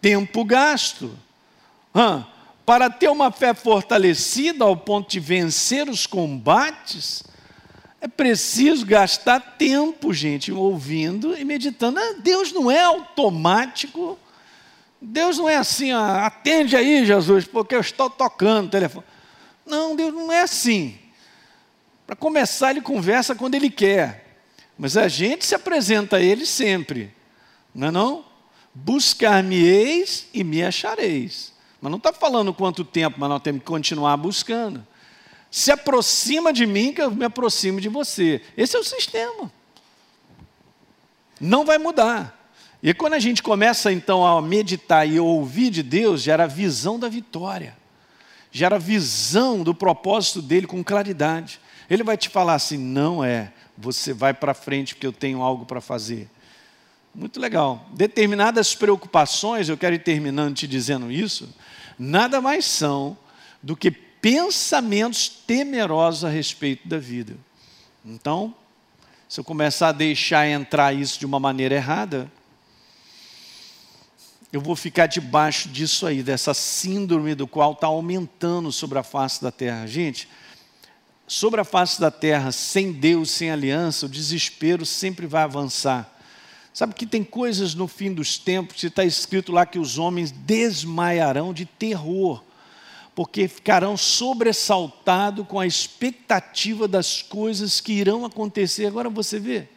Tempo 0.00 0.42
gasto. 0.42 1.10
Para 2.64 2.88
ter 2.88 3.10
uma 3.10 3.30
fé 3.30 3.52
fortalecida 3.52 4.64
ao 4.64 4.74
ponto 4.74 5.10
de 5.10 5.20
vencer 5.20 5.86
os 5.90 6.06
combates, 6.06 7.22
é 8.00 8.08
preciso 8.08 8.86
gastar 8.86 9.56
tempo, 9.58 10.14
gente, 10.14 10.50
ouvindo 10.50 11.36
e 11.36 11.44
meditando. 11.44 12.00
Ah, 12.00 12.14
Deus 12.22 12.52
não 12.52 12.70
é 12.70 12.82
automático 12.82 14.18
Deus 15.00 15.38
não 15.38 15.48
é 15.48 15.56
assim, 15.56 15.92
ó, 15.92 16.02
atende 16.20 16.76
aí, 16.76 17.04
Jesus, 17.04 17.44
porque 17.46 17.74
eu 17.74 17.80
estou 17.80 18.08
tocando 18.08 18.66
o 18.66 18.70
telefone. 18.70 19.04
Não, 19.64 19.94
Deus 19.94 20.12
não 20.12 20.32
é 20.32 20.42
assim. 20.42 20.98
Para 22.06 22.16
começar, 22.16 22.70
Ele 22.70 22.80
conversa 22.80 23.34
quando 23.34 23.54
Ele 23.56 23.68
quer. 23.68 24.38
Mas 24.78 24.96
a 24.96 25.08
gente 25.08 25.44
se 25.44 25.54
apresenta 25.54 26.16
a 26.16 26.20
Ele 26.20 26.46
sempre. 26.46 27.14
Não 27.74 27.88
é 27.88 27.90
não? 27.90 28.24
Buscar-me-eis 28.72 30.28
e 30.32 30.44
me 30.44 30.62
achareis. 30.62 31.52
Mas 31.80 31.90
não 31.90 31.98
está 31.98 32.12
falando 32.12 32.54
quanto 32.54 32.84
tempo, 32.84 33.18
mas 33.18 33.28
nós 33.28 33.42
temos 33.42 33.60
que 33.60 33.66
continuar 33.66 34.16
buscando. 34.16 34.86
Se 35.50 35.70
aproxima 35.70 36.52
de 36.52 36.66
mim, 36.66 36.92
que 36.92 37.02
eu 37.02 37.10
me 37.10 37.24
aproximo 37.24 37.80
de 37.80 37.88
você. 37.88 38.42
Esse 38.56 38.76
é 38.76 38.78
o 38.78 38.84
sistema. 38.84 39.50
Não 41.40 41.64
vai 41.64 41.78
mudar. 41.78 42.35
E 42.86 42.94
quando 42.94 43.14
a 43.14 43.18
gente 43.18 43.42
começa 43.42 43.92
então 43.92 44.24
a 44.24 44.40
meditar 44.40 45.08
e 45.08 45.18
ouvir 45.18 45.70
de 45.70 45.82
Deus, 45.82 46.22
gera 46.22 46.46
visão 46.46 47.00
da 47.00 47.08
vitória, 47.08 47.76
gera 48.52 48.78
visão 48.78 49.64
do 49.64 49.74
propósito 49.74 50.40
dele 50.40 50.68
com 50.68 50.84
claridade. 50.84 51.58
Ele 51.90 52.04
vai 52.04 52.16
te 52.16 52.28
falar 52.28 52.54
assim: 52.54 52.78
não 52.78 53.24
é, 53.24 53.52
você 53.76 54.12
vai 54.12 54.32
para 54.32 54.54
frente 54.54 54.94
porque 54.94 55.06
eu 55.08 55.12
tenho 55.12 55.42
algo 55.42 55.66
para 55.66 55.80
fazer. 55.80 56.30
Muito 57.12 57.40
legal. 57.40 57.84
Determinadas 57.92 58.72
preocupações, 58.72 59.68
eu 59.68 59.76
quero 59.76 59.96
ir 59.96 60.04
terminando 60.04 60.54
te 60.54 60.68
dizendo 60.68 61.10
isso, 61.10 61.52
nada 61.98 62.40
mais 62.40 62.66
são 62.66 63.18
do 63.60 63.76
que 63.76 63.90
pensamentos 63.90 65.28
temerosos 65.28 66.24
a 66.24 66.28
respeito 66.28 66.86
da 66.86 66.98
vida. 66.98 67.36
Então, 68.04 68.54
se 69.28 69.40
eu 69.40 69.44
começar 69.44 69.88
a 69.88 69.92
deixar 69.92 70.46
entrar 70.46 70.94
isso 70.94 71.18
de 71.18 71.26
uma 71.26 71.40
maneira 71.40 71.74
errada, 71.74 72.30
eu 74.52 74.60
vou 74.60 74.76
ficar 74.76 75.06
debaixo 75.06 75.68
disso 75.68 76.06
aí, 76.06 76.22
dessa 76.22 76.54
síndrome 76.54 77.34
do 77.34 77.46
qual 77.46 77.72
está 77.72 77.88
aumentando 77.88 78.70
sobre 78.70 78.98
a 78.98 79.02
face 79.02 79.42
da 79.42 79.50
terra. 79.50 79.86
Gente, 79.86 80.28
sobre 81.26 81.60
a 81.60 81.64
face 81.64 82.00
da 82.00 82.10
terra, 82.10 82.52
sem 82.52 82.92
Deus, 82.92 83.30
sem 83.30 83.50
aliança, 83.50 84.06
o 84.06 84.08
desespero 84.08 84.86
sempre 84.86 85.26
vai 85.26 85.42
avançar. 85.42 86.12
Sabe 86.72 86.94
que 86.94 87.06
tem 87.06 87.24
coisas 87.24 87.74
no 87.74 87.88
fim 87.88 88.12
dos 88.12 88.38
tempos, 88.38 88.82
está 88.84 89.04
escrito 89.04 89.50
lá 89.50 89.66
que 89.66 89.78
os 89.78 89.98
homens 89.98 90.30
desmaiarão 90.30 91.52
de 91.52 91.64
terror, 91.64 92.44
porque 93.14 93.48
ficarão 93.48 93.96
sobressaltados 93.96 95.46
com 95.48 95.58
a 95.58 95.66
expectativa 95.66 96.86
das 96.86 97.22
coisas 97.22 97.80
que 97.80 97.94
irão 97.94 98.24
acontecer. 98.24 98.86
Agora 98.86 99.08
você 99.08 99.40
vê, 99.40 99.68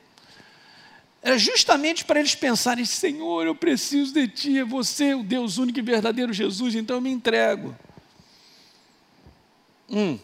era 1.22 1.38
justamente 1.38 2.06
para 2.06 2.20
eles 2.20 2.36
pensarem: 2.36 2.86
Senhor, 2.86 3.46
eu 3.46 3.54
preciso 3.54 4.14
de 4.14 4.28
Ti, 4.28 4.60
é 4.60 4.64
você, 4.64 5.14
o 5.14 5.24
Deus 5.24 5.58
único 5.58 5.80
e 5.80 5.82
verdadeiro 5.82 6.32
Jesus, 6.32 6.76
então 6.76 6.98
eu 6.98 7.02
me 7.02 7.12
entrego. 7.12 7.76
Hum. 9.90 10.18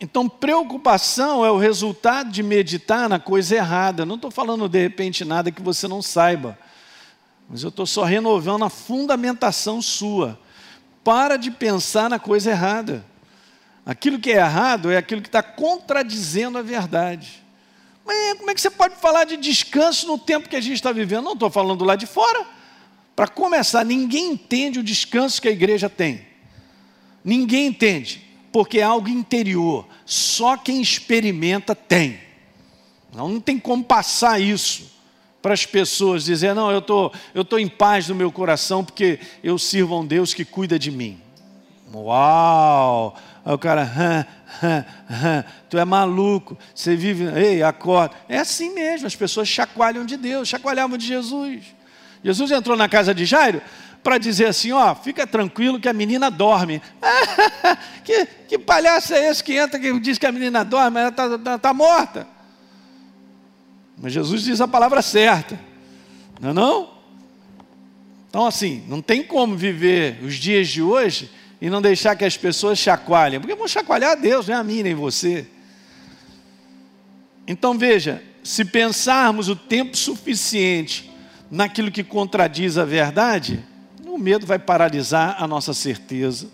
Então, 0.00 0.28
preocupação 0.28 1.44
é 1.44 1.50
o 1.50 1.58
resultado 1.58 2.30
de 2.30 2.42
meditar 2.42 3.08
na 3.08 3.20
coisa 3.20 3.54
errada. 3.54 4.04
Não 4.04 4.16
estou 4.16 4.32
falando 4.32 4.68
de 4.68 4.82
repente 4.82 5.24
nada 5.24 5.52
que 5.52 5.62
você 5.62 5.86
não 5.86 6.02
saiba, 6.02 6.58
mas 7.48 7.62
eu 7.62 7.68
estou 7.68 7.86
só 7.86 8.02
renovando 8.02 8.64
a 8.64 8.68
fundamentação 8.68 9.80
sua. 9.80 10.38
Para 11.04 11.36
de 11.36 11.50
pensar 11.50 12.10
na 12.10 12.18
coisa 12.18 12.50
errada. 12.50 13.04
Aquilo 13.86 14.18
que 14.18 14.30
é 14.30 14.36
errado 14.36 14.90
é 14.90 14.96
aquilo 14.96 15.22
que 15.22 15.28
está 15.28 15.42
contradizendo 15.42 16.58
a 16.58 16.62
verdade. 16.62 17.41
Mas 18.04 18.38
como 18.38 18.50
é 18.50 18.54
que 18.54 18.60
você 18.60 18.70
pode 18.70 18.96
falar 18.96 19.24
de 19.24 19.36
descanso 19.36 20.06
no 20.06 20.18
tempo 20.18 20.48
que 20.48 20.56
a 20.56 20.60
gente 20.60 20.74
está 20.74 20.92
vivendo? 20.92 21.24
Não 21.24 21.32
estou 21.34 21.50
falando 21.50 21.84
lá 21.84 21.96
de 21.96 22.06
fora. 22.06 22.46
Para 23.14 23.28
começar, 23.28 23.84
ninguém 23.84 24.32
entende 24.32 24.78
o 24.78 24.82
descanso 24.82 25.40
que 25.40 25.48
a 25.48 25.52
igreja 25.52 25.88
tem. 25.88 26.26
Ninguém 27.24 27.66
entende, 27.66 28.26
porque 28.50 28.80
é 28.80 28.82
algo 28.82 29.08
interior. 29.08 29.86
Só 30.04 30.56
quem 30.56 30.80
experimenta 30.80 31.74
tem. 31.74 32.18
Não, 33.14 33.28
não 33.28 33.40
tem 33.40 33.58
como 33.58 33.84
passar 33.84 34.40
isso 34.40 34.90
para 35.42 35.54
as 35.54 35.66
pessoas, 35.66 36.24
dizer, 36.24 36.54
não, 36.54 36.70
eu 36.70 36.80
tô, 36.80 37.12
estou 37.28 37.44
tô 37.44 37.58
em 37.58 37.68
paz 37.68 38.08
no 38.08 38.14
meu 38.14 38.30
coração 38.30 38.84
porque 38.84 39.18
eu 39.42 39.58
sirvo 39.58 39.94
a 39.94 40.00
um 40.00 40.06
Deus 40.06 40.32
que 40.32 40.44
cuida 40.44 40.78
de 40.78 40.90
mim. 40.90 41.20
Uau! 41.92 43.16
Aí 43.44 43.52
o 43.52 43.58
cara, 43.58 43.82
hã, 43.82 44.26
hã, 44.62 44.84
hã, 45.10 45.44
tu 45.68 45.76
é 45.76 45.84
maluco, 45.84 46.56
você 46.74 46.94
vive, 46.94 47.24
ei, 47.36 47.62
acorda. 47.62 48.14
É 48.28 48.38
assim 48.38 48.72
mesmo, 48.72 49.06
as 49.06 49.16
pessoas 49.16 49.48
chacoalham 49.48 50.06
de 50.06 50.16
Deus, 50.16 50.48
chacoalhavam 50.48 50.96
de 50.96 51.06
Jesus. 51.06 51.64
Jesus 52.22 52.50
entrou 52.52 52.76
na 52.76 52.88
casa 52.88 53.12
de 53.12 53.24
Jairo 53.24 53.60
para 54.02 54.16
dizer 54.16 54.46
assim: 54.46 54.70
ó, 54.70 54.94
fica 54.94 55.26
tranquilo 55.26 55.80
que 55.80 55.88
a 55.88 55.92
menina 55.92 56.30
dorme. 56.30 56.80
que, 58.04 58.26
que 58.48 58.58
palhaço 58.58 59.12
é 59.14 59.28
esse 59.28 59.42
que 59.42 59.54
entra 59.54 59.78
que 59.78 59.98
diz 59.98 60.18
que 60.18 60.26
a 60.26 60.32
menina 60.32 60.64
dorme, 60.64 61.00
ela 61.00 61.08
está 61.08 61.38
tá, 61.38 61.58
tá 61.58 61.74
morta? 61.74 62.28
Mas 63.98 64.12
Jesus 64.12 64.42
diz 64.42 64.60
a 64.60 64.68
palavra 64.68 65.02
certa, 65.02 65.58
não 66.40 66.50
é 66.50 66.52
não? 66.52 66.92
Então, 68.28 68.46
assim, 68.46 68.84
não 68.88 69.02
tem 69.02 69.22
como 69.22 69.56
viver 69.56 70.18
os 70.24 70.36
dias 70.36 70.68
de 70.68 70.80
hoje 70.80 71.30
e 71.62 71.70
não 71.70 71.80
deixar 71.80 72.16
que 72.16 72.24
as 72.24 72.36
pessoas 72.36 72.76
chacoalhem, 72.76 73.38
porque 73.38 73.54
vão 73.54 73.68
chacoalhar 73.68 74.10
a 74.10 74.14
Deus, 74.16 74.48
não 74.48 74.56
é 74.56 74.58
a 74.58 74.64
mim 74.64 74.82
nem 74.82 74.96
você. 74.96 75.46
Então 77.46 77.78
veja, 77.78 78.20
se 78.42 78.64
pensarmos 78.64 79.48
o 79.48 79.54
tempo 79.54 79.96
suficiente 79.96 81.08
naquilo 81.48 81.92
que 81.92 82.02
contradiz 82.02 82.76
a 82.76 82.84
verdade, 82.84 83.64
o 84.04 84.18
medo 84.18 84.44
vai 84.44 84.58
paralisar 84.58 85.36
a 85.38 85.46
nossa 85.46 85.72
certeza. 85.72 86.48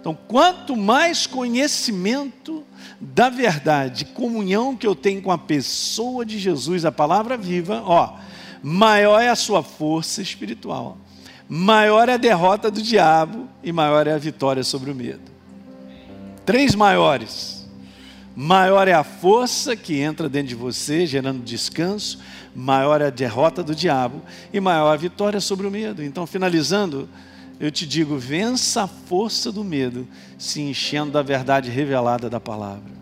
Então, 0.00 0.16
quanto 0.28 0.76
mais 0.76 1.26
conhecimento 1.26 2.64
da 3.00 3.28
verdade, 3.30 4.04
comunhão 4.04 4.76
que 4.76 4.86
eu 4.86 4.94
tenho 4.94 5.20
com 5.20 5.32
a 5.32 5.38
pessoa 5.38 6.24
de 6.24 6.38
Jesus, 6.38 6.84
a 6.84 6.92
palavra 6.92 7.36
viva, 7.36 7.82
ó, 7.84 8.16
maior 8.62 9.20
é 9.20 9.28
a 9.28 9.34
sua 9.34 9.60
força 9.64 10.22
espiritual 10.22 10.96
maior 11.50 12.08
é 12.08 12.14
a 12.14 12.16
derrota 12.16 12.70
do 12.70 12.80
diabo 12.80 13.48
e 13.60 13.72
maior 13.72 14.06
é 14.06 14.12
a 14.12 14.18
vitória 14.18 14.62
sobre 14.62 14.92
o 14.92 14.94
medo. 14.94 15.30
Três 16.46 16.76
maiores. 16.76 17.68
Maior 18.36 18.86
é 18.86 18.92
a 18.92 19.02
força 19.02 19.74
que 19.74 19.98
entra 19.98 20.28
dentro 20.28 20.48
de 20.48 20.54
você, 20.54 21.04
gerando 21.04 21.42
descanso, 21.42 22.20
maior 22.54 23.00
é 23.00 23.06
a 23.06 23.10
derrota 23.10 23.62
do 23.62 23.74
diabo 23.74 24.22
e 24.52 24.60
maior 24.60 24.92
a 24.92 24.96
vitória 24.96 25.40
sobre 25.40 25.66
o 25.66 25.70
medo. 25.70 26.02
Então, 26.02 26.24
finalizando, 26.26 27.08
eu 27.58 27.70
te 27.70 27.86
digo: 27.86 28.16
vença 28.16 28.84
a 28.84 28.86
força 28.86 29.50
do 29.50 29.64
medo, 29.64 30.06
se 30.38 30.62
enchendo 30.62 31.10
da 31.10 31.22
verdade 31.22 31.68
revelada 31.68 32.30
da 32.30 32.38
palavra. 32.38 33.00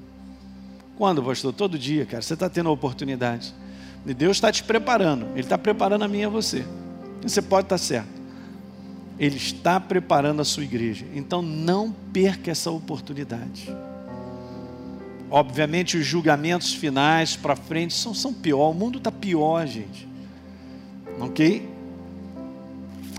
Quando, 0.97 1.23
pastor? 1.23 1.53
Todo 1.53 1.79
dia, 1.79 2.05
cara. 2.05 2.23
Você 2.23 2.35
está 2.35 2.49
tendo 2.49 2.69
a 2.71 2.73
oportunidade. 2.73 3.55
E 4.05 4.13
Deus 4.13 4.39
está 4.39 4.51
te 4.51 4.65
preparando. 4.65 5.27
Ele 5.33 5.41
está 5.41 5.57
preparando 5.57 6.03
a 6.03 6.09
mim 6.09 6.21
e 6.21 6.25
a 6.25 6.29
você. 6.29 6.65
E 7.25 7.31
você 7.31 7.41
pode 7.41 7.67
estar 7.67 7.79
certo. 7.79 8.18
Ele 9.19 9.37
está 9.37 9.81
preparando 9.81 10.41
a 10.41 10.45
sua 10.45 10.63
igreja. 10.63 11.05
Então 11.15 11.43
não 11.43 11.93
perca 12.13 12.51
essa 12.51 12.71
oportunidade. 12.71 13.69
Obviamente, 15.31 15.97
os 15.97 16.07
julgamentos 16.07 16.73
finais 16.73 17.37
para 17.37 17.55
frente 17.55 17.93
são, 17.93 18.15
são 18.15 18.33
pior. 18.33 18.71
O 18.71 18.75
mundo 18.75 18.99
está 18.99 19.13
pior, 19.13 19.67
gente. 19.67 20.09
Ok? 21.21 21.69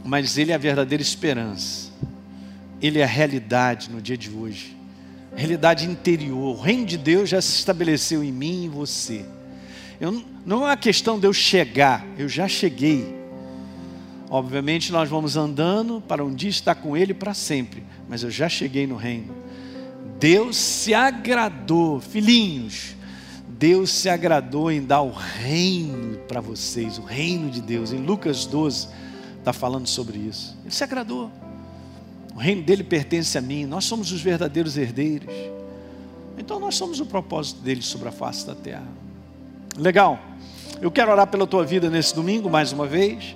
Mas 0.04 0.38
Ele 0.38 0.52
é 0.52 0.56
a 0.56 0.58
verdadeira 0.58 1.02
esperança. 1.02 1.91
Ele 2.82 3.00
é 3.00 3.04
a 3.04 3.08
realidade 3.08 3.91
no 3.91 4.02
dia 4.02 4.18
de 4.18 4.32
hoje. 4.32 4.76
realidade 5.36 5.86
interior. 5.86 6.58
O 6.58 6.60
reino 6.60 6.86
de 6.86 6.97
Deus 6.97 7.30
já 7.30 7.41
se 7.41 7.52
estabeleceu 7.52 8.24
em 8.24 8.32
mim 8.32 8.62
e 8.62 8.66
em 8.66 8.70
você. 8.70 9.26
Eu, 10.00 10.24
não 10.45 10.62
é 10.64 10.70
uma 10.70 10.78
questão 10.78 11.20
de 11.20 11.28
eu 11.28 11.34
chegar, 11.34 12.06
eu 12.18 12.30
já 12.30 12.47
cheguei. 12.47 13.18
Obviamente 14.30 14.91
nós 14.91 15.09
vamos 15.09 15.36
andando 15.36 16.01
para 16.01 16.23
um 16.23 16.34
dia 16.34 16.49
estar 16.49 16.75
com 16.75 16.95
Ele 16.95 17.13
para 17.13 17.34
sempre, 17.34 17.84
mas 18.07 18.21
eu 18.21 18.30
já 18.30 18.47
cheguei 18.47 18.86
no 18.86 18.95
reino. 18.95 19.34
Deus 20.19 20.55
se 20.55 20.93
agradou, 20.93 21.99
filhinhos, 21.99 22.95
Deus 23.47 23.89
se 23.89 24.07
agradou 24.07 24.71
em 24.71 24.82
dar 24.82 25.01
o 25.01 25.11
reino 25.11 26.17
para 26.27 26.41
vocês, 26.41 26.97
o 26.97 27.01
reino 27.01 27.49
de 27.49 27.61
Deus. 27.61 27.91
Em 27.91 27.97
Lucas 27.97 28.45
12 28.45 28.88
está 29.39 29.51
falando 29.51 29.88
sobre 29.88 30.19
isso. 30.19 30.55
Ele 30.63 30.73
se 30.73 30.84
agradou. 30.84 31.32
O 32.36 32.39
reino 32.39 32.61
dele 32.61 32.84
pertence 32.84 33.38
a 33.38 33.41
mim. 33.41 33.65
Nós 33.65 33.86
somos 33.86 34.11
os 34.11 34.21
verdadeiros 34.21 34.77
herdeiros. 34.77 35.34
Então 36.38 36.59
nós 36.59 36.75
somos 36.75 36.99
o 36.99 37.05
propósito 37.05 37.61
dele 37.61 37.82
sobre 37.82 38.07
a 38.07 38.11
face 38.11 38.45
da 38.45 38.55
terra. 38.55 38.88
Legal. 39.77 40.19
Eu 40.82 40.89
quero 40.89 41.11
orar 41.11 41.27
pela 41.27 41.45
tua 41.45 41.65
vida 41.65 41.89
nesse 41.89 42.15
domingo 42.15 42.49
mais 42.49 42.71
uma 42.71 42.86
vez. 42.86 43.36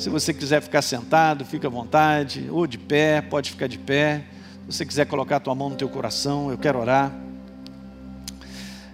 Se 0.00 0.08
você 0.08 0.32
quiser 0.32 0.62
ficar 0.62 0.80
sentado, 0.80 1.44
fica 1.44 1.66
à 1.66 1.70
vontade, 1.70 2.48
ou 2.50 2.66
de 2.66 2.78
pé, 2.78 3.20
pode 3.20 3.50
ficar 3.50 3.66
de 3.66 3.76
pé. 3.76 4.24
Se 4.66 4.78
você 4.78 4.86
quiser 4.86 5.04
colocar 5.04 5.36
a 5.36 5.40
tua 5.40 5.54
mão 5.54 5.68
no 5.68 5.76
teu 5.76 5.90
coração, 5.90 6.50
eu 6.50 6.56
quero 6.56 6.80
orar. 6.80 7.12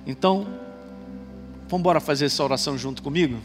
Então, 0.04 0.48
vamos 1.68 1.78
embora 1.78 2.00
fazer 2.00 2.24
essa 2.24 2.42
oração 2.42 2.76
junto 2.76 3.04
comigo? 3.04 3.38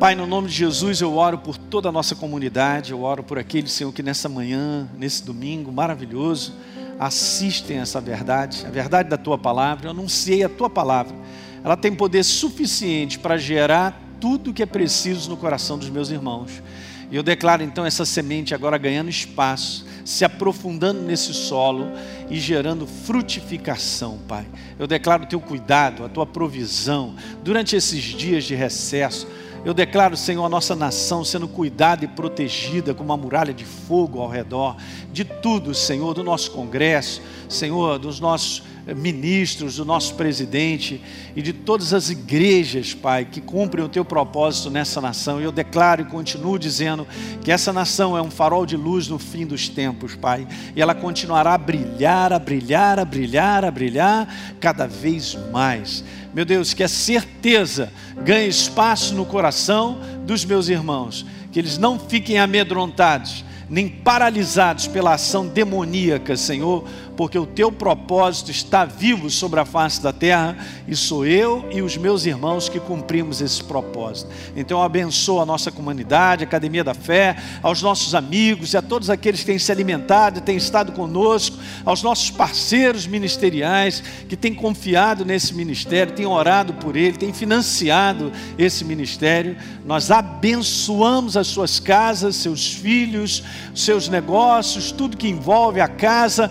Pai, 0.00 0.14
no 0.14 0.26
nome 0.26 0.48
de 0.48 0.54
Jesus, 0.54 1.02
eu 1.02 1.14
oro 1.14 1.36
por 1.36 1.58
toda 1.58 1.90
a 1.90 1.92
nossa 1.92 2.14
comunidade, 2.14 2.90
eu 2.90 3.02
oro 3.02 3.22
por 3.22 3.38
aqueles, 3.38 3.72
Senhor, 3.72 3.92
que 3.92 4.02
nessa 4.02 4.26
manhã, 4.26 4.88
nesse 4.96 5.22
domingo 5.22 5.70
maravilhoso, 5.70 6.54
assistem 6.98 7.80
essa 7.80 8.00
verdade, 8.00 8.64
a 8.66 8.70
verdade 8.70 9.10
da 9.10 9.18
tua 9.18 9.36
palavra. 9.36 9.88
Eu 9.88 9.90
anunciei 9.90 10.42
a 10.42 10.48
tua 10.48 10.70
palavra. 10.70 11.14
Ela 11.62 11.76
tem 11.76 11.94
poder 11.94 12.24
suficiente 12.24 13.18
para 13.18 13.36
gerar 13.36 14.05
tudo 14.20 14.50
o 14.50 14.54
que 14.54 14.62
é 14.62 14.66
preciso 14.66 15.28
no 15.30 15.36
coração 15.36 15.78
dos 15.78 15.90
meus 15.90 16.10
irmãos. 16.10 16.62
E 17.10 17.14
eu 17.14 17.22
declaro 17.22 17.62
então 17.62 17.86
essa 17.86 18.04
semente 18.04 18.54
agora 18.54 18.76
ganhando 18.76 19.08
espaço, 19.08 19.86
se 20.04 20.24
aprofundando 20.24 21.02
nesse 21.02 21.32
solo 21.32 21.86
e 22.28 22.38
gerando 22.38 22.86
frutificação, 22.86 24.18
Pai. 24.26 24.44
Eu 24.78 24.86
declaro 24.86 25.22
o 25.22 25.26
teu 25.26 25.40
cuidado, 25.40 26.04
a 26.04 26.08
tua 26.08 26.26
provisão 26.26 27.14
durante 27.44 27.76
esses 27.76 28.02
dias 28.02 28.44
de 28.44 28.54
recesso. 28.56 29.28
Eu 29.64 29.74
declaro, 29.74 30.16
Senhor, 30.16 30.44
a 30.44 30.48
nossa 30.48 30.76
nação 30.76 31.24
sendo 31.24 31.48
cuidada 31.48 32.04
e 32.04 32.08
protegida 32.08 32.94
com 32.94 33.02
uma 33.02 33.16
muralha 33.16 33.52
de 33.52 33.64
fogo 33.64 34.20
ao 34.20 34.28
redor, 34.28 34.76
de 35.12 35.24
tudo, 35.24 35.74
Senhor, 35.74 36.14
do 36.14 36.22
nosso 36.22 36.52
Congresso, 36.52 37.20
Senhor, 37.48 37.98
dos 37.98 38.20
nossos 38.20 38.62
ministros, 38.94 39.76
do 39.76 39.84
nosso 39.84 40.14
presidente 40.14 41.00
e 41.34 41.42
de 41.42 41.52
todas 41.52 41.92
as 41.92 42.08
igrejas, 42.08 42.94
Pai, 42.94 43.24
que 43.24 43.40
cumprem 43.40 43.84
o 43.84 43.88
teu 43.88 44.04
propósito 44.04 44.70
nessa 44.70 45.00
nação. 45.00 45.40
E 45.40 45.44
eu 45.44 45.50
declaro 45.50 46.02
e 46.02 46.04
continuo 46.04 46.58
dizendo 46.58 47.06
que 47.42 47.50
essa 47.50 47.72
nação 47.72 48.16
é 48.16 48.22
um 48.22 48.30
farol 48.30 48.64
de 48.64 48.76
luz 48.76 49.08
no 49.08 49.18
fim 49.18 49.44
dos 49.44 49.68
tempos, 49.68 50.14
Pai, 50.14 50.46
e 50.74 50.80
ela 50.80 50.94
continuará 50.94 51.54
a 51.54 51.58
brilhar, 51.58 52.32
a 52.32 52.38
brilhar, 52.38 52.98
a 52.98 53.04
brilhar, 53.04 53.64
a 53.64 53.70
brilhar 53.70 54.56
cada 54.60 54.86
vez 54.86 55.36
mais. 55.50 56.04
Meu 56.32 56.44
Deus, 56.44 56.74
que 56.74 56.84
a 56.84 56.88
certeza 56.88 57.90
ganhe 58.22 58.48
espaço 58.48 59.14
no 59.14 59.24
coração 59.24 59.98
dos 60.26 60.44
meus 60.44 60.68
irmãos, 60.68 61.24
que 61.50 61.58
eles 61.58 61.78
não 61.78 61.98
fiquem 61.98 62.38
amedrontados, 62.38 63.42
nem 63.68 63.88
paralisados 63.88 64.86
pela 64.86 65.14
ação 65.14 65.48
demoníaca, 65.48 66.36
Senhor, 66.36 66.86
porque 67.16 67.38
o 67.38 67.46
teu 67.46 67.72
propósito 67.72 68.50
está 68.50 68.84
vivo 68.84 69.28
sobre 69.30 69.60
a 69.60 69.64
face 69.64 70.02
da 70.02 70.12
terra 70.12 70.56
e 70.86 70.94
sou 70.94 71.26
eu 71.26 71.68
e 71.72 71.82
os 71.82 71.96
meus 71.96 72.26
irmãos 72.26 72.68
que 72.68 72.78
cumprimos 72.78 73.40
esse 73.40 73.62
propósito. 73.62 74.30
Então 74.54 74.82
abençoa 74.82 75.42
a 75.42 75.46
nossa 75.46 75.70
comunidade, 75.70 76.44
a 76.44 76.46
Academia 76.46 76.84
da 76.84 76.94
Fé, 76.94 77.36
aos 77.62 77.82
nossos 77.82 78.14
amigos 78.14 78.72
e 78.72 78.76
a 78.76 78.82
todos 78.82 79.10
aqueles 79.10 79.40
que 79.40 79.46
têm 79.46 79.58
se 79.58 79.72
alimentado 79.72 80.40
têm 80.40 80.56
estado 80.56 80.92
conosco, 80.92 81.56
aos 81.84 82.02
nossos 82.02 82.30
parceiros 82.30 83.06
ministeriais 83.06 84.02
que 84.28 84.36
têm 84.36 84.54
confiado 84.54 85.24
nesse 85.24 85.54
ministério, 85.54 86.14
têm 86.14 86.26
orado 86.26 86.74
por 86.74 86.96
ele, 86.96 87.16
têm 87.16 87.32
financiado 87.32 88.32
esse 88.58 88.84
ministério. 88.84 89.56
Nós 89.84 90.10
abençoamos 90.10 91.36
as 91.36 91.46
suas 91.48 91.78
casas, 91.78 92.36
seus 92.36 92.72
filhos, 92.72 93.42
seus 93.74 94.08
negócios, 94.08 94.92
tudo 94.92 95.16
que 95.16 95.28
envolve 95.28 95.80
a 95.80 95.88
casa, 95.88 96.50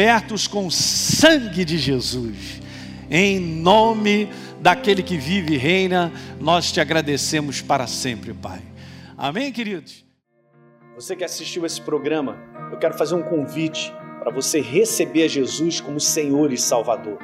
cobertos 0.00 0.46
com 0.46 0.66
o 0.66 0.70
sangue 0.70 1.62
de 1.62 1.76
Jesus. 1.76 2.62
Em 3.10 3.38
nome 3.38 4.30
daquele 4.58 5.02
que 5.02 5.18
vive 5.18 5.56
e 5.56 5.58
reina, 5.58 6.10
nós 6.40 6.72
te 6.72 6.80
agradecemos 6.80 7.60
para 7.60 7.86
sempre, 7.86 8.32
Pai. 8.32 8.62
Amém, 9.14 9.52
queridos? 9.52 10.06
Você 10.94 11.14
que 11.14 11.22
assistiu 11.22 11.66
esse 11.66 11.82
programa, 11.82 12.38
eu 12.72 12.78
quero 12.78 12.96
fazer 12.96 13.14
um 13.14 13.22
convite 13.22 13.92
para 14.20 14.32
você 14.32 14.62
receber 14.62 15.28
Jesus 15.28 15.82
como 15.82 16.00
Senhor 16.00 16.50
e 16.50 16.56
Salvador. 16.56 17.18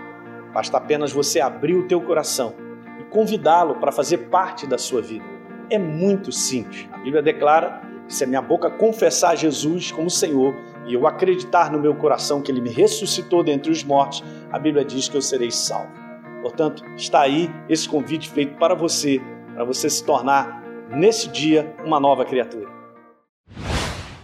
Basta 0.53 0.77
apenas 0.77 1.11
você 1.11 1.41
abrir 1.41 1.77
o 1.77 1.89
teu 1.89 2.03
coração 2.03 2.55
e 3.01 3.05
convidá-lo 3.05 3.77
para 3.77 3.91
fazer 3.91 4.29
parte 4.29 4.67
da 4.67 4.77
sua 4.77 5.01
vida. 5.01 5.25
É 5.71 5.79
muito 5.79 6.31
simples. 6.31 6.87
A 6.93 6.99
Bíblia 6.99 7.23
declara 7.23 7.81
se 8.07 8.23
a 8.23 8.27
minha 8.27 8.43
boca 8.43 8.69
confessar 8.69 9.35
Jesus 9.35 9.91
como 9.91 10.11
Senhor 10.11 10.55
e 10.87 10.95
eu 10.95 11.07
acreditar 11.07 11.71
no 11.71 11.79
meu 11.79 11.95
coração 11.95 12.41
que 12.41 12.51
Ele 12.51 12.61
me 12.61 12.71
ressuscitou 12.71 13.43
dentre 13.43 13.71
os 13.71 13.83
mortos, 13.83 14.23
a 14.51 14.59
Bíblia 14.59 14.85
diz 14.85 15.09
que 15.09 15.17
eu 15.17 15.23
serei 15.23 15.51
salvo. 15.51 15.93
Portanto, 16.41 16.85
está 16.97 17.23
aí 17.23 17.51
esse 17.69 17.89
convite 17.89 18.31
feito 18.31 18.57
para 18.57 18.75
você, 18.75 19.21
para 19.55 19.65
você 19.65 19.91
se 19.91 20.05
tornar, 20.05 20.63
nesse 20.89 21.29
dia, 21.29 21.75
uma 21.85 21.99
nova 21.99 22.25
criatura. 22.25 22.71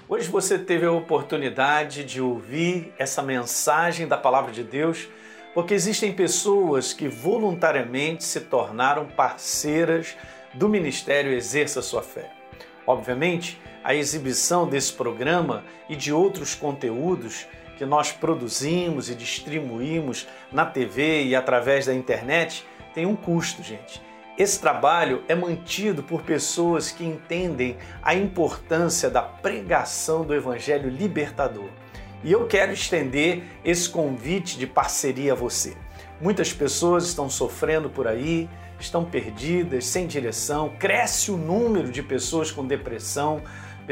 Hoje 0.09 0.29
você 0.29 0.59
teve 0.59 0.87
a 0.87 0.93
oportunidade 0.93 2.05
de 2.05 2.21
ouvir 2.21 2.93
essa 2.99 3.23
mensagem 3.23 4.07
da 4.07 4.17
Palavra 4.17 4.53
de 4.53 4.63
Deus, 4.63 5.09
porque 5.55 5.75
existem 5.75 6.13
pessoas 6.13 6.93
que 6.93 7.09
voluntariamente 7.09 8.23
se 8.23 8.43
tornaram 8.43 9.07
parceiras 9.07 10.17
do 10.55 10.69
Ministério 10.69 11.33
Exerça 11.33 11.83
Sua 11.83 12.03
Fé. 12.03 12.31
Obviamente, 12.87 13.59
a 13.83 13.95
exibição 13.95 14.69
desse 14.69 14.93
programa 14.93 15.65
e 15.89 15.97
de 15.97 16.13
outros 16.13 16.55
conteúdos 16.55 17.47
que 17.77 17.85
nós 17.85 18.13
produzimos 18.13 19.11
e 19.11 19.15
distribuímos 19.15 20.27
na 20.53 20.65
TV 20.65 21.25
e 21.25 21.35
através 21.35 21.87
da 21.87 21.95
internet 21.95 22.65
tem 22.95 23.07
um 23.07 23.17
custo, 23.17 23.63
gente. 23.63 24.01
Esse 24.39 24.61
trabalho 24.61 25.23
é 25.29 25.35
mantido 25.35 26.03
por 26.03 26.23
pessoas 26.23 26.91
que 26.91 27.05
entendem 27.05 27.77
a 28.03 28.15
importância 28.15 29.11
da 29.11 29.21
pregação 29.21 30.25
do 30.25 30.35
Evangelho 30.35 30.89
libertador. 30.89 31.69
E 32.25 32.33
eu 32.33 32.47
quero 32.47 32.73
estender 32.73 33.43
esse 33.65 33.89
convite 33.89 34.57
de 34.57 34.67
parceria 34.67 35.33
a 35.33 35.37
você. 35.37 35.77
Muitas 36.21 36.53
pessoas 36.53 37.05
estão 37.05 37.29
sofrendo 37.29 37.91
por 37.91 38.07
aí, 38.07 38.49
estão 38.79 39.05
perdidas, 39.05 39.87
sem 39.87 40.07
direção, 40.07 40.73
cresce 40.79 41.31
o 41.31 41.37
número 41.37 41.91
de 41.91 42.03
pessoas 42.03 42.51
com 42.51 42.67
depressão, 42.67 43.43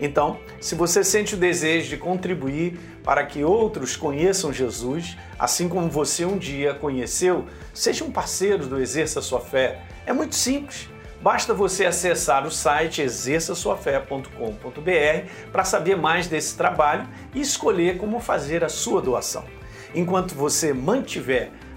Então, 0.00 0.38
se 0.60 0.74
você 0.74 1.04
sente 1.04 1.34
o 1.34 1.38
desejo 1.38 1.88
de 1.88 1.96
contribuir 1.96 2.78
para 3.04 3.24
que 3.24 3.44
outros 3.44 3.96
conheçam 3.96 4.52
Jesus, 4.52 5.16
assim 5.38 5.68
como 5.68 5.88
você 5.88 6.24
um 6.24 6.36
dia 6.36 6.74
conheceu, 6.74 7.44
seja 7.72 8.04
um 8.04 8.10
parceiro 8.10 8.66
do 8.66 8.80
Exerça 8.80 9.20
Sua 9.20 9.40
Fé. 9.40 9.82
É 10.06 10.12
muito 10.12 10.34
simples. 10.34 10.88
Basta 11.20 11.54
você 11.54 11.86
acessar 11.86 12.46
o 12.46 12.50
site 12.50 13.00
exerçaçoafé.com.br 13.00 15.30
para 15.50 15.64
saber 15.64 15.96
mais 15.96 16.26
desse 16.26 16.54
trabalho 16.54 17.08
e 17.34 17.40
escolher 17.40 17.96
como 17.96 18.20
fazer 18.20 18.62
a 18.62 18.68
sua 18.68 19.00
doação. 19.00 19.44
Enquanto 19.94 20.34
você 20.34 20.74
mantiver 20.74 21.50